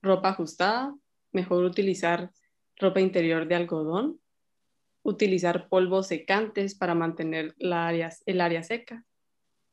ropa 0.03 0.29
ajustada, 0.29 0.95
mejor 1.33 1.65
utilizar 1.65 2.31
ropa 2.77 3.01
interior 3.01 3.49
de 3.49 3.57
algodón, 3.57 4.21
utilizar 5.03 5.69
polvos 5.69 6.07
secantes 6.07 6.77
para 6.77 6.95
mantener 6.95 7.57
el 7.59 7.73
área 7.73 8.63
seca, 8.63 9.05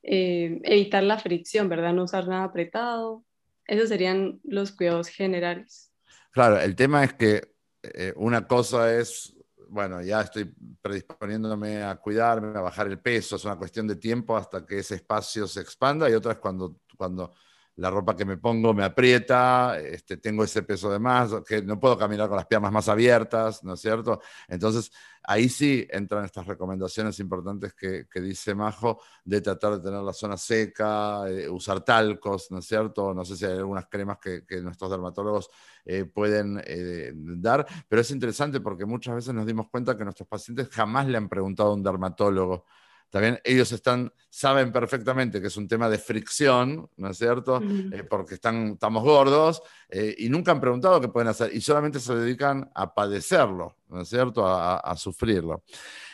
eh, 0.01 0.59
evitar 0.63 1.03
la 1.03 1.19
fricción, 1.19 1.69
¿verdad? 1.69 1.93
No 1.93 2.05
usar 2.05 2.28
nada 2.28 2.45
apretado. 2.45 3.24
Esos 3.67 3.89
serían 3.89 4.39
los 4.43 4.72
cuidados 4.72 5.07
generales. 5.07 5.90
Claro, 6.32 6.59
el 6.59 6.75
tema 6.75 7.03
es 7.03 7.13
que 7.13 7.55
eh, 7.84 8.13
una 8.15 8.47
cosa 8.47 8.93
es, 8.95 9.36
bueno, 9.67 10.01
ya 10.01 10.21
estoy 10.21 10.53
predisponiéndome 10.82 11.84
a 11.84 11.97
cuidarme, 11.97 12.57
a 12.57 12.61
bajar 12.61 12.88
el 12.88 12.99
peso, 12.99 13.36
es 13.36 13.43
una 13.43 13.57
cuestión 13.57 13.86
de 13.88 13.97
tiempo 13.97 14.38
hasta 14.38 14.65
que 14.65 14.79
ese 14.79 14.95
espacio 14.95 15.45
se 15.45 15.59
expanda 15.59 16.09
y 16.09 16.13
otra 16.13 16.34
es 16.34 16.38
cuando, 16.38 16.77
cuando 16.97 17.34
la 17.76 17.89
ropa 17.89 18.15
que 18.15 18.26
me 18.26 18.38
pongo 18.38 18.74
me 18.74 18.84
aprieta, 18.84 19.80
este, 19.80 20.17
tengo 20.17 20.43
ese 20.43 20.63
peso 20.63 20.91
de 20.91 20.99
más, 20.99 21.32
que 21.47 21.61
no 21.61 21.80
puedo 21.80 21.97
caminar 21.97 22.28
con 22.28 22.38
las 22.38 22.45
piernas 22.45 22.72
más 22.72 22.89
abiertas, 22.89 23.63
¿no 23.63 23.74
es 23.74 23.80
cierto? 23.80 24.22
Entonces, 24.47 24.91
ahí 25.24 25.49
sí 25.49 25.88
entran 25.89 26.26
estas 26.26 26.45
recomendaciones 26.45 27.19
importantes 27.19 27.74
que, 27.74 28.05
dice 28.22 28.53
Majo, 28.55 29.01
de 29.24 29.41
tratar 29.41 29.74
de 29.74 29.80
tener 29.80 30.01
la 30.01 30.13
zona 30.13 30.38
seca, 30.38 31.28
eh, 31.30 31.49
usar 31.49 31.82
talcos, 31.82 32.51
¿no 32.51 32.59
es 32.59 32.65
cierto? 32.65 33.13
No 33.13 33.24
sé 33.24 33.38
si 33.38 33.45
hay 33.45 33.57
algunas 33.57 33.88
cremas 33.88 34.17
que, 34.19 34.43
nuestros 34.61 34.91
dermatólogos 34.91 35.49
eh, 35.86 36.05
pueden 36.05 36.61
eh, 36.65 37.13
dar, 37.15 37.65
pero 37.88 38.01
es 38.01 38.11
interesante 38.11 38.59
porque 38.59 38.86
muchas 38.86 39.15
veces 39.15 39.34
nos 39.34 39.45
dimos 39.45 39.69
cuenta 39.69 39.97
que 39.97 40.03
nuestros 40.03 40.28
pacientes 40.28 40.69
jamás 40.69 41.07
le 41.07 41.17
han 41.17 41.30
preguntado 41.30 41.72
a 41.72 41.74
un 41.74 41.84
dermatólogo 41.84 42.65
también 43.12 43.39
ellos 43.43 43.72
están, 43.74 44.12
saben 44.30 44.72
perfectamente 44.72 45.41
que 45.41 45.47
es 45.47 45.57
un 45.57 45.68
tema 45.68 45.89
de 45.89 45.97
fricción, 45.97 46.89
¿no 46.95 47.09
es 47.09 47.18
cierto? 47.18 47.62
Eh, 47.91 48.05
porque 48.09 48.36
están, 48.36 48.70
estamos 48.70 49.03
gordos 49.03 49.62
eh, 49.89 50.16
y 50.18 50.30
nunca 50.30 50.53
han 50.53 50.62
preguntado 50.62 51.01
qué 51.01 51.09
pueden 51.09 51.28
hacer 51.28 51.53
y 51.53 51.59
solamente 51.59 51.99
se 51.99 52.16
dedican 52.16 52.72
a 52.74 52.93
padecerlo, 52.93 53.76
¿no 53.89 54.01
es 54.01 54.07
cierto? 54.07 54.47
A, 54.47 54.95
sufrirlo. 54.95 55.64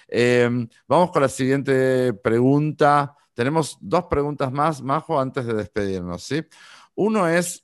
Em, 0.08 0.68
vamos 0.88 1.12
con 1.12 1.22
la 1.22 1.30
siguiente 1.30 2.14
pregunta. 2.14 3.16
Tenemos 3.36 3.78
dos 3.80 4.06
preguntas 4.06 4.52
más, 4.52 4.82
Majo, 4.82 5.20
antes 5.20 5.45
de 5.45 5.54
despedirnos, 5.54 6.24
¿sí? 6.24 6.43
Uno 6.95 7.28
es, 7.28 7.64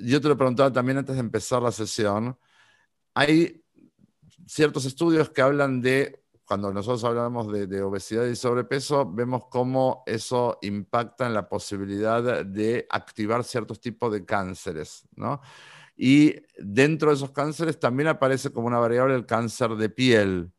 yo 0.00 0.20
te 0.20 0.28
lo 0.28 0.36
preguntaba 0.36 0.72
también 0.72 0.98
antes 0.98 1.14
de 1.14 1.20
empezar 1.20 1.62
la 1.62 1.70
sesión, 1.70 2.36
hay 3.14 3.62
ciertos 4.46 4.84
estudios 4.84 5.30
que 5.30 5.42
hablan 5.42 5.80
de 5.80 6.21
cuando 6.44 6.72
nosotros 6.72 7.04
hablamos 7.04 7.50
de, 7.52 7.82
obesidad 7.82 8.26
y 8.26 8.36
sobrepeso, 8.36 9.10
vemos 9.10 9.44
cómo 9.48 10.02
eso 10.06 10.58
impacta 10.62 11.26
en 11.26 11.34
la 11.34 11.48
posibilidad 11.48 12.44
de 12.44 12.86
activar 12.90 13.44
ciertos 13.44 13.80
tipos 13.80 14.12
de 14.12 14.24
cánceres, 14.24 15.08
¿no? 15.16 15.40
Y 15.96 16.34
dentro 16.58 17.10
de 17.10 17.16
esos 17.16 17.30
cánceres 17.30 17.78
también 17.78 18.08
aparece 18.08 18.50
como 18.50 18.66
una 18.66 18.78
variable 18.78 19.14
el 19.14 19.26
cáncer 19.26 19.76
de 19.76 19.88
piel. 19.88 20.52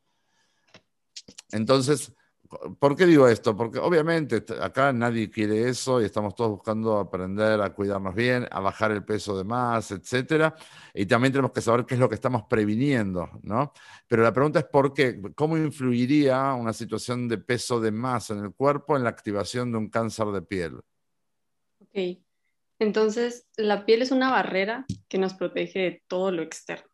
Entonces, 1.52 2.14
¿Por 2.80 2.96
qué 2.96 3.06
digo 3.06 3.28
esto? 3.28 3.56
Porque 3.56 3.80
obviamente 3.80 4.44
acá 4.62 4.92
nadie 4.94 5.30
quiere 5.30 5.70
eso 5.70 6.02
y 6.02 6.06
estamos 6.06 6.36
todos 6.36 6.52
buscando 6.52 6.98
aprender 6.98 7.62
a 7.62 7.74
cuidarnos 7.74 8.14
bien, 8.16 8.48
a 8.52 8.60
bajar 8.60 8.92
el 8.92 9.04
peso 9.04 9.38
de 9.38 9.44
más, 9.44 9.92
etcétera. 9.92 10.56
Y 10.94 11.06
también 11.06 11.32
tenemos 11.32 11.52
que 11.52 11.62
saber 11.62 11.86
qué 11.86 11.94
es 11.96 12.00
lo 12.00 12.10
que 12.10 12.16
estamos 12.16 12.44
previniendo, 12.50 13.30
¿no? 13.44 13.74
Pero 14.08 14.24
la 14.24 14.34
pregunta 14.34 14.60
es 14.60 14.66
por 14.66 14.94
qué, 14.94 15.22
cómo 15.36 15.58
influiría 15.58 16.54
una 16.54 16.74
situación 16.74 17.28
de 17.28 17.38
peso 17.38 17.80
de 17.80 17.92
más 17.92 18.30
en 18.30 18.40
el 18.40 18.54
cuerpo 18.54 18.96
en 18.96 19.04
la 19.04 19.10
activación 19.10 19.72
de 19.72 19.78
un 19.78 19.90
cáncer 19.90 20.28
de 20.28 20.42
piel. 20.42 20.76
Ok, 21.80 22.20
entonces 22.80 23.48
la 23.58 23.86
piel 23.86 24.02
es 24.02 24.12
una 24.12 24.32
barrera 24.32 24.86
que 25.08 25.18
nos 25.18 25.34
protege 25.34 25.80
de 25.80 26.04
todo 26.08 26.32
lo 26.32 26.42
externo, 26.42 26.90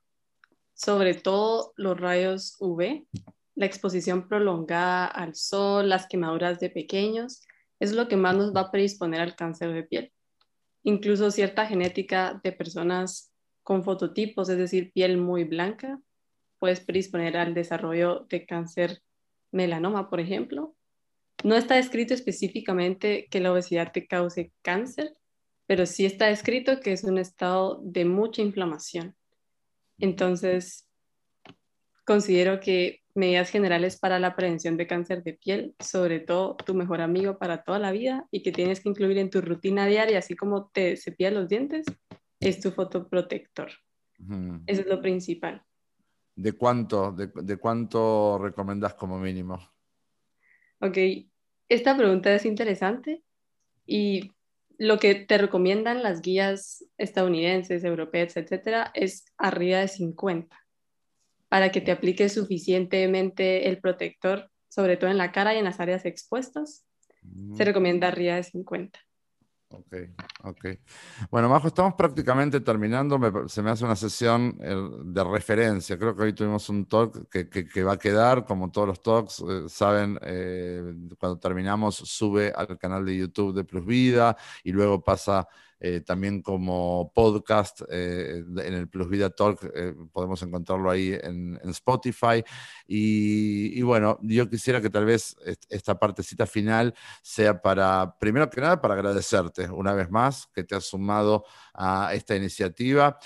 sobre 0.74 1.14
todo 1.14 1.74
los 1.76 2.00
rayos 2.00 2.56
UV 2.60 3.06
la 3.60 3.66
exposición 3.66 4.30
prolongada 4.30 5.06
al 5.06 5.36
sol, 5.36 5.90
las 5.90 6.08
quemaduras 6.08 6.62
de 6.62 6.70
pequeños, 6.70 7.42
es 7.82 7.92
lo 7.92 8.08
que 8.08 8.16
más 8.16 8.34
nos 8.38 8.56
va 8.56 8.62
a 8.62 8.72
predisponer 8.72 9.20
al 9.20 9.36
cáncer 9.36 9.74
de 9.74 9.84
piel. 9.84 10.14
Incluso 10.84 11.30
cierta 11.30 11.66
genética 11.66 12.40
de 12.42 12.54
personas 12.54 13.34
con 13.62 13.84
fototipos, 13.84 14.48
es 14.48 14.58
decir, 14.58 14.94
piel 14.94 15.18
muy 15.18 15.44
blanca, 15.44 16.00
puedes 16.58 16.80
predisponer 16.80 17.36
al 17.36 17.54
desarrollo 17.54 18.26
de 18.30 18.46
cáncer 18.46 19.02
melanoma, 19.52 20.10
por 20.10 20.22
ejemplo. 20.22 20.74
No 21.44 21.56
está 21.56 21.78
escrito 21.78 22.14
específicamente 22.14 23.28
que 23.30 23.42
la 23.42 23.52
obesidad 23.52 23.92
te 23.92 24.08
cause 24.08 24.54
cáncer, 24.62 25.18
pero 25.66 25.86
sí 25.86 26.06
está 26.06 26.30
escrito 26.30 26.80
que 26.80 26.94
es 26.94 27.04
un 27.04 27.18
estado 27.18 27.82
de 27.84 28.06
mucha 28.06 28.42
inflamación. 28.42 29.18
Entonces, 29.98 30.88
considero 32.06 32.62
que 32.62 32.99
medidas 33.20 33.52
generales 33.52 34.00
para 34.00 34.18
la 34.18 34.36
prevención 34.36 34.78
de 34.78 34.88
cáncer 34.88 35.24
de 35.24 35.34
piel, 35.34 35.76
sobre 35.80 36.20
todo 36.20 36.56
tu 36.56 36.74
mejor 36.74 37.02
amigo 37.02 37.38
para 37.38 37.64
toda 37.64 37.78
la 37.78 37.92
vida 37.92 38.26
y 38.32 38.42
que 38.42 38.52
tienes 38.52 38.80
que 38.80 38.90
incluir 38.90 39.18
en 39.18 39.30
tu 39.30 39.42
rutina 39.42 39.86
diaria, 39.86 40.18
así 40.18 40.36
como 40.36 40.70
te 40.70 40.98
cepillas 40.98 41.34
los 41.34 41.48
dientes, 41.48 41.86
es 42.40 42.60
tu 42.60 42.72
fotoprotector. 42.72 43.70
Eso 44.66 44.82
es 44.82 44.88
lo 44.88 45.02
principal. 45.02 45.62
¿De 46.36 46.54
cuánto, 46.54 47.12
de, 47.12 47.58
cuánto 47.58 48.38
recomendas 48.38 48.94
como 48.94 49.20
mínimo? 49.20 49.60
Ok, 50.80 50.98
esta 51.68 51.96
pregunta 51.98 52.34
es 52.34 52.46
interesante 52.46 53.24
y 53.86 54.32
lo 54.78 54.98
que 54.98 55.16
te 55.16 55.38
recomiendan 55.38 56.02
las 56.02 56.22
guías 56.22 56.86
estadounidenses, 56.98 57.84
europeas, 57.84 58.38
etcétera, 58.38 58.92
es 58.94 59.26
arriba 59.38 59.80
de 59.80 59.90
50 59.90 60.58
para 61.50 61.72
que 61.72 61.82
te 61.82 61.92
aplique 61.92 62.30
suficientemente 62.30 63.68
el 63.68 63.80
protector, 63.80 64.50
sobre 64.70 64.98
todo 64.98 65.10
en 65.10 65.18
la 65.18 65.32
cara 65.32 65.56
y 65.56 65.58
en 65.58 65.66
las 65.66 65.80
áreas 65.80 66.06
expuestas, 66.06 66.86
se 67.56 67.64
mm. 67.64 67.66
recomienda 67.66 68.08
arriba 68.08 68.36
de 68.36 68.44
50. 68.44 69.00
Ok, 69.72 69.96
ok. 70.46 70.66
Bueno, 71.30 71.48
Majo, 71.48 71.68
estamos 71.68 71.94
prácticamente 71.94 72.60
terminando. 72.60 73.48
se 73.48 73.62
me 73.62 73.70
hace 73.70 73.86
una 73.86 73.96
sesión 73.96 74.58
eh, 74.62 74.76
de 75.04 75.24
referencia. 75.24 75.98
Creo 75.98 76.16
que 76.16 76.24
hoy 76.24 76.34
tuvimos 76.34 76.68
un 76.70 76.88
talk 76.88 77.30
que, 77.30 77.84
va 77.84 77.94
a 77.94 77.98
quedar, 77.98 78.46
como 78.46 78.72
todos 78.72 78.88
los 78.88 79.02
talks. 79.02 79.44
Eh, 79.48 79.70
saben, 79.70 80.18
eh, 80.24 80.96
cuando 81.20 81.38
terminamos 81.38 81.96
sube 81.98 82.52
al 82.56 82.80
canal 82.80 83.06
de 83.06 83.18
YouTube 83.18 83.54
de 83.54 83.64
Plus 83.64 83.86
Vida 83.86 84.36
y 84.64 84.72
luego 84.72 85.04
pasa 85.04 85.48
eh, 85.80 86.02
también 86.02 86.42
como 86.42 87.12
podcast 87.14 87.82
eh, 87.90 88.44
en 88.58 88.74
el 88.74 88.90
Plus 88.90 89.10
Vida 89.10 89.30
Talk, 89.30 89.64
eh, 89.74 89.94
podemos 90.12 90.42
encontrarlo 90.44 90.92
ahí 90.92 91.18
en, 91.22 91.60
Spotify. 91.70 92.44
Y, 92.88 93.82
bueno, 93.84 94.18
yo 94.22 94.50
quisiera 94.50 94.82
que 94.82 94.90
tal 94.90 95.06
vez 95.06 95.36
esta 95.70 95.98
partecita 95.98 96.46
final 96.46 96.94
sea 97.22 97.62
para, 97.62 98.18
primero 98.20 98.50
que 98.50 98.60
nada, 98.60 98.82
para 98.82 98.96
agradecerte 98.96 99.70
una 99.70 99.94
vez 99.94 100.10
más 100.10 100.48
que 100.54 100.64
te 100.64 100.76
has 100.76 100.86
sumado 100.86 101.46
a 101.74 102.14
esta 102.14 102.36
iniciativa, 102.36 103.18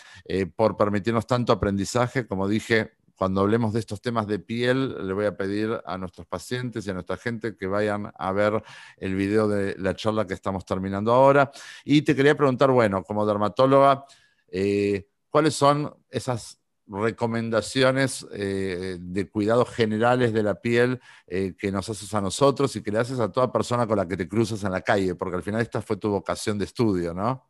por 0.55 0.75
permitirnos 0.75 1.25
tanto 1.25 1.53
aprendizaje, 1.53 2.27
como 2.27 2.47
dije, 2.47 2.91
cuando 3.23 3.39
hablemos 3.39 3.71
de 3.71 3.79
estos 3.79 4.01
temas 4.01 4.27
de 4.27 4.37
piel, 4.37 5.07
le 5.07 5.13
voy 5.13 5.23
a 5.25 5.37
pedir 5.37 5.81
a 5.85 5.97
nuestros 5.97 6.27
pacientes 6.27 6.85
y 6.85 6.89
a 6.89 6.93
nuestra 6.93 7.15
gente 7.15 7.55
que 7.55 7.67
vayan 7.67 8.11
a 8.13 8.31
ver 8.33 8.61
el 8.97 9.15
video 9.15 9.47
de 9.47 9.77
la 9.77 9.95
charla 9.95 10.27
que 10.27 10.33
estamos 10.33 10.65
terminando 10.65 11.13
ahora. 11.13 11.49
Y 11.85 12.01
te 12.01 12.17
quería 12.17 12.35
preguntar, 12.35 12.69
bueno, 12.71 13.01
como 13.01 13.25
dermatóloga, 13.25 14.03
eh, 14.49 15.07
¿cuáles 15.29 15.55
son 15.55 15.95
esas 16.09 16.59
recomendaciones 16.85 18.27
eh, 18.33 18.97
de 18.99 19.29
cuidados 19.29 19.69
generales 19.69 20.33
de 20.33 20.43
la 20.43 20.55
piel 20.55 20.99
eh, 21.25 21.55
que 21.57 21.71
nos 21.71 21.87
haces 21.87 22.13
a 22.13 22.19
nosotros 22.19 22.75
y 22.75 22.83
que 22.83 22.91
le 22.91 22.99
haces 22.99 23.21
a 23.21 23.31
toda 23.31 23.53
persona 23.53 23.87
con 23.87 23.95
la 23.95 24.05
que 24.05 24.17
te 24.17 24.27
cruzas 24.27 24.65
en 24.65 24.73
la 24.73 24.81
calle? 24.81 25.15
Porque 25.15 25.37
al 25.37 25.43
final 25.43 25.61
esta 25.61 25.81
fue 25.81 25.95
tu 25.95 26.09
vocación 26.09 26.57
de 26.57 26.65
estudio, 26.65 27.13
¿no? 27.13 27.49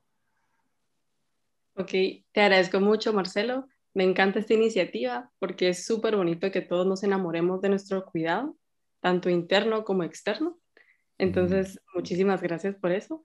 Ok, 1.74 1.89
te 2.32 2.41
agradezco 2.41 2.80
mucho, 2.80 3.11
Marcelo. 3.11 3.67
Me 3.93 4.03
encanta 4.03 4.39
esta 4.39 4.55
iniciativa 4.55 5.31
porque 5.39 5.69
es 5.69 5.85
súper 5.85 6.15
bonito 6.15 6.49
que 6.51 6.61
todos 6.61 6.87
nos 6.87 7.03
enamoremos 7.03 7.61
de 7.61 7.69
nuestro 7.69 8.05
cuidado, 8.05 8.57
tanto 9.01 9.29
interno 9.29 9.83
como 9.83 10.03
externo. 10.03 10.59
Entonces, 11.19 11.79
muchísimas 11.93 12.41
gracias 12.41 12.75
por 12.75 12.91
eso. 12.91 13.21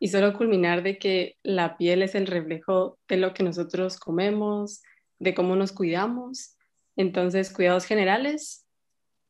Y 0.00 0.08
solo 0.08 0.36
culminar 0.36 0.82
de 0.82 0.98
que 0.98 1.36
la 1.44 1.76
piel 1.76 2.02
es 2.02 2.14
el 2.16 2.26
reflejo 2.26 2.98
de 3.06 3.18
lo 3.18 3.34
que 3.34 3.44
nosotros 3.44 4.00
comemos, 4.00 4.82
de 5.20 5.32
cómo 5.34 5.54
nos 5.54 5.72
cuidamos. 5.72 6.56
Entonces, 6.96 7.52
cuidados 7.52 7.84
generales, 7.84 8.66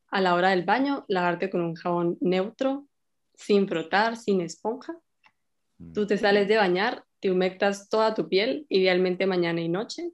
a 0.09 0.19
la 0.19 0.33
hora 0.33 0.49
del 0.49 0.65
baño, 0.65 1.05
lavarte 1.07 1.51
con 1.51 1.61
un 1.61 1.75
jabón 1.75 2.17
neutro, 2.21 2.87
sin 3.35 3.67
frotar, 3.67 4.17
sin 4.17 4.41
esponja. 4.41 4.97
Tú 5.93 6.07
te 6.07 6.17
sales 6.17 6.47
de 6.47 6.57
bañar, 6.57 7.05
te 7.19 7.31
humectas 7.31 7.87
toda 7.87 8.15
tu 8.15 8.27
piel, 8.27 8.65
idealmente 8.69 9.27
mañana 9.27 9.61
y 9.61 9.69
noche 9.69 10.11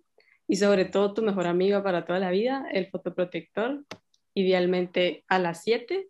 y 0.48 0.56
sobre 0.56 0.86
todo 0.86 1.14
tu 1.14 1.22
mejor 1.22 1.48
amigo 1.48 1.84
para 1.84 2.06
toda 2.06 2.20
la 2.20 2.32
vida, 2.32 2.68
el 2.72 2.90
fotoprotector, 2.90 3.84
idealmente 4.34 5.26
a 5.28 5.40
las 5.40 5.64
7, 5.64 6.10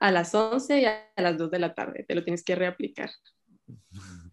a 0.00 0.10
las 0.10 0.34
11 0.34 0.80
y 0.80 0.84
a 0.86 1.10
las 1.16 1.36
2 1.36 1.50
de 1.50 1.58
la 1.58 1.74
tarde. 1.74 2.04
Te 2.06 2.14
lo 2.14 2.24
tienes 2.24 2.42
que 2.42 2.54
reaplicar. 2.54 3.10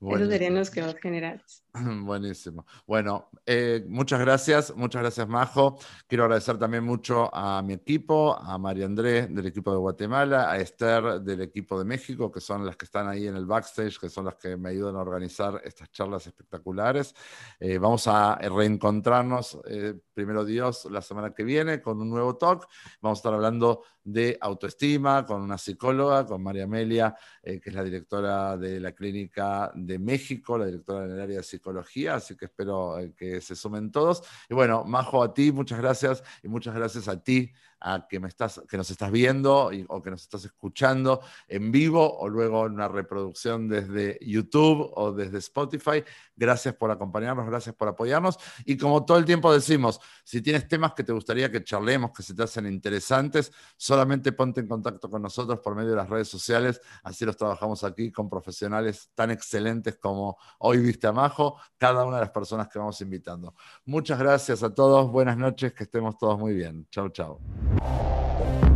Esos 0.00 0.28
serían 0.28 0.54
los 0.54 0.70
quedados 0.70 0.96
generales. 0.96 1.64
Buenísimo. 2.04 2.66
Bueno, 2.86 3.28
eh, 3.46 3.84
muchas 3.86 4.18
gracias, 4.20 4.74
muchas 4.74 5.02
gracias 5.02 5.28
Majo. 5.28 5.78
Quiero 6.08 6.24
agradecer 6.24 6.58
también 6.58 6.82
mucho 6.82 7.32
a 7.32 7.62
mi 7.62 7.74
equipo, 7.74 8.36
a 8.36 8.58
María 8.58 8.86
Andrés 8.86 9.32
del 9.32 9.46
equipo 9.46 9.70
de 9.70 9.78
Guatemala, 9.78 10.50
a 10.50 10.58
Esther 10.58 11.20
del 11.20 11.42
equipo 11.42 11.78
de 11.78 11.84
México, 11.84 12.30
que 12.30 12.40
son 12.40 12.66
las 12.66 12.76
que 12.76 12.86
están 12.86 13.08
ahí 13.08 13.28
en 13.28 13.36
el 13.36 13.46
backstage, 13.46 14.00
que 14.00 14.08
son 14.08 14.24
las 14.24 14.34
que 14.34 14.56
me 14.56 14.70
ayudan 14.70 14.96
a 14.96 15.00
organizar 15.00 15.60
estas 15.64 15.92
charlas 15.92 16.26
espectaculares. 16.26 17.14
Eh, 17.60 17.78
vamos 17.78 18.08
a 18.08 18.36
reencontrarnos, 18.36 19.58
eh, 19.66 19.94
primero 20.12 20.44
Dios, 20.44 20.88
la 20.90 21.02
semana 21.02 21.32
que 21.32 21.44
viene 21.44 21.80
con 21.80 22.00
un 22.00 22.10
nuevo 22.10 22.36
talk. 22.36 22.66
Vamos 23.00 23.18
a 23.18 23.20
estar 23.20 23.34
hablando 23.34 23.82
de 24.02 24.38
autoestima 24.40 25.24
con 25.24 25.42
una 25.42 25.58
psicóloga, 25.58 26.26
con 26.26 26.42
María 26.42 26.64
Amelia, 26.64 27.14
que 27.42 27.60
es 27.62 27.74
la 27.74 27.84
directora 27.84 28.56
de 28.56 28.80
la 28.80 28.92
clínica 28.92 29.70
de 29.74 29.98
México, 29.98 30.56
la 30.56 30.66
directora 30.66 31.06
del 31.06 31.20
área 31.20 31.36
de 31.36 31.42
psicología, 31.42 31.59
así 32.08 32.36
que 32.36 32.46
espero 32.46 32.98
eh, 32.98 33.12
que 33.16 33.40
se 33.40 33.54
sumen 33.54 33.90
todos. 33.90 34.22
Y 34.48 34.54
bueno, 34.54 34.84
Majo, 34.84 35.22
a 35.22 35.32
ti, 35.34 35.52
muchas 35.52 35.78
gracias 35.78 36.22
y 36.42 36.48
muchas 36.48 36.74
gracias 36.74 37.08
a 37.08 37.22
ti 37.22 37.52
a 37.80 38.06
que, 38.08 38.20
me 38.20 38.28
estás, 38.28 38.60
que 38.68 38.76
nos 38.76 38.90
estás 38.90 39.10
viendo 39.10 39.70
o 39.88 40.02
que 40.02 40.10
nos 40.10 40.22
estás 40.22 40.44
escuchando 40.44 41.20
en 41.48 41.72
vivo 41.72 42.18
o 42.18 42.28
luego 42.28 42.66
en 42.66 42.74
una 42.74 42.88
reproducción 42.88 43.68
desde 43.68 44.18
YouTube 44.20 44.90
o 44.94 45.12
desde 45.12 45.38
Spotify. 45.38 46.04
Gracias 46.36 46.74
por 46.74 46.90
acompañarnos, 46.90 47.46
gracias 47.46 47.74
por 47.74 47.88
apoyarnos. 47.88 48.38
Y 48.64 48.76
como 48.76 49.04
todo 49.04 49.18
el 49.18 49.24
tiempo 49.24 49.52
decimos, 49.52 50.00
si 50.24 50.40
tienes 50.42 50.68
temas 50.68 50.92
que 50.94 51.04
te 51.04 51.12
gustaría 51.12 51.50
que 51.50 51.64
charlemos, 51.64 52.12
que 52.12 52.22
se 52.22 52.34
te 52.34 52.42
hacen 52.42 52.66
interesantes, 52.66 53.52
solamente 53.76 54.32
ponte 54.32 54.60
en 54.60 54.68
contacto 54.68 55.10
con 55.10 55.22
nosotros 55.22 55.60
por 55.60 55.74
medio 55.74 55.90
de 55.90 55.96
las 55.96 56.08
redes 56.08 56.28
sociales. 56.28 56.80
Así 57.02 57.24
los 57.24 57.36
trabajamos 57.36 57.84
aquí 57.84 58.10
con 58.12 58.28
profesionales 58.28 59.10
tan 59.14 59.30
excelentes 59.30 59.96
como 59.96 60.36
hoy 60.58 60.78
viste 60.78 61.06
a 61.06 61.12
Majo, 61.12 61.58
cada 61.78 62.04
una 62.04 62.16
de 62.16 62.22
las 62.22 62.30
personas 62.30 62.68
que 62.68 62.78
vamos 62.78 63.00
invitando. 63.00 63.54
Muchas 63.84 64.18
gracias 64.18 64.62
a 64.62 64.74
todos, 64.74 65.10
buenas 65.10 65.36
noches, 65.36 65.72
que 65.72 65.84
estemos 65.84 66.16
todos 66.18 66.38
muy 66.38 66.54
bien. 66.54 66.86
Chau, 66.90 67.08
chau. 67.10 67.38
Thank 67.78 68.64
you. 68.64 68.69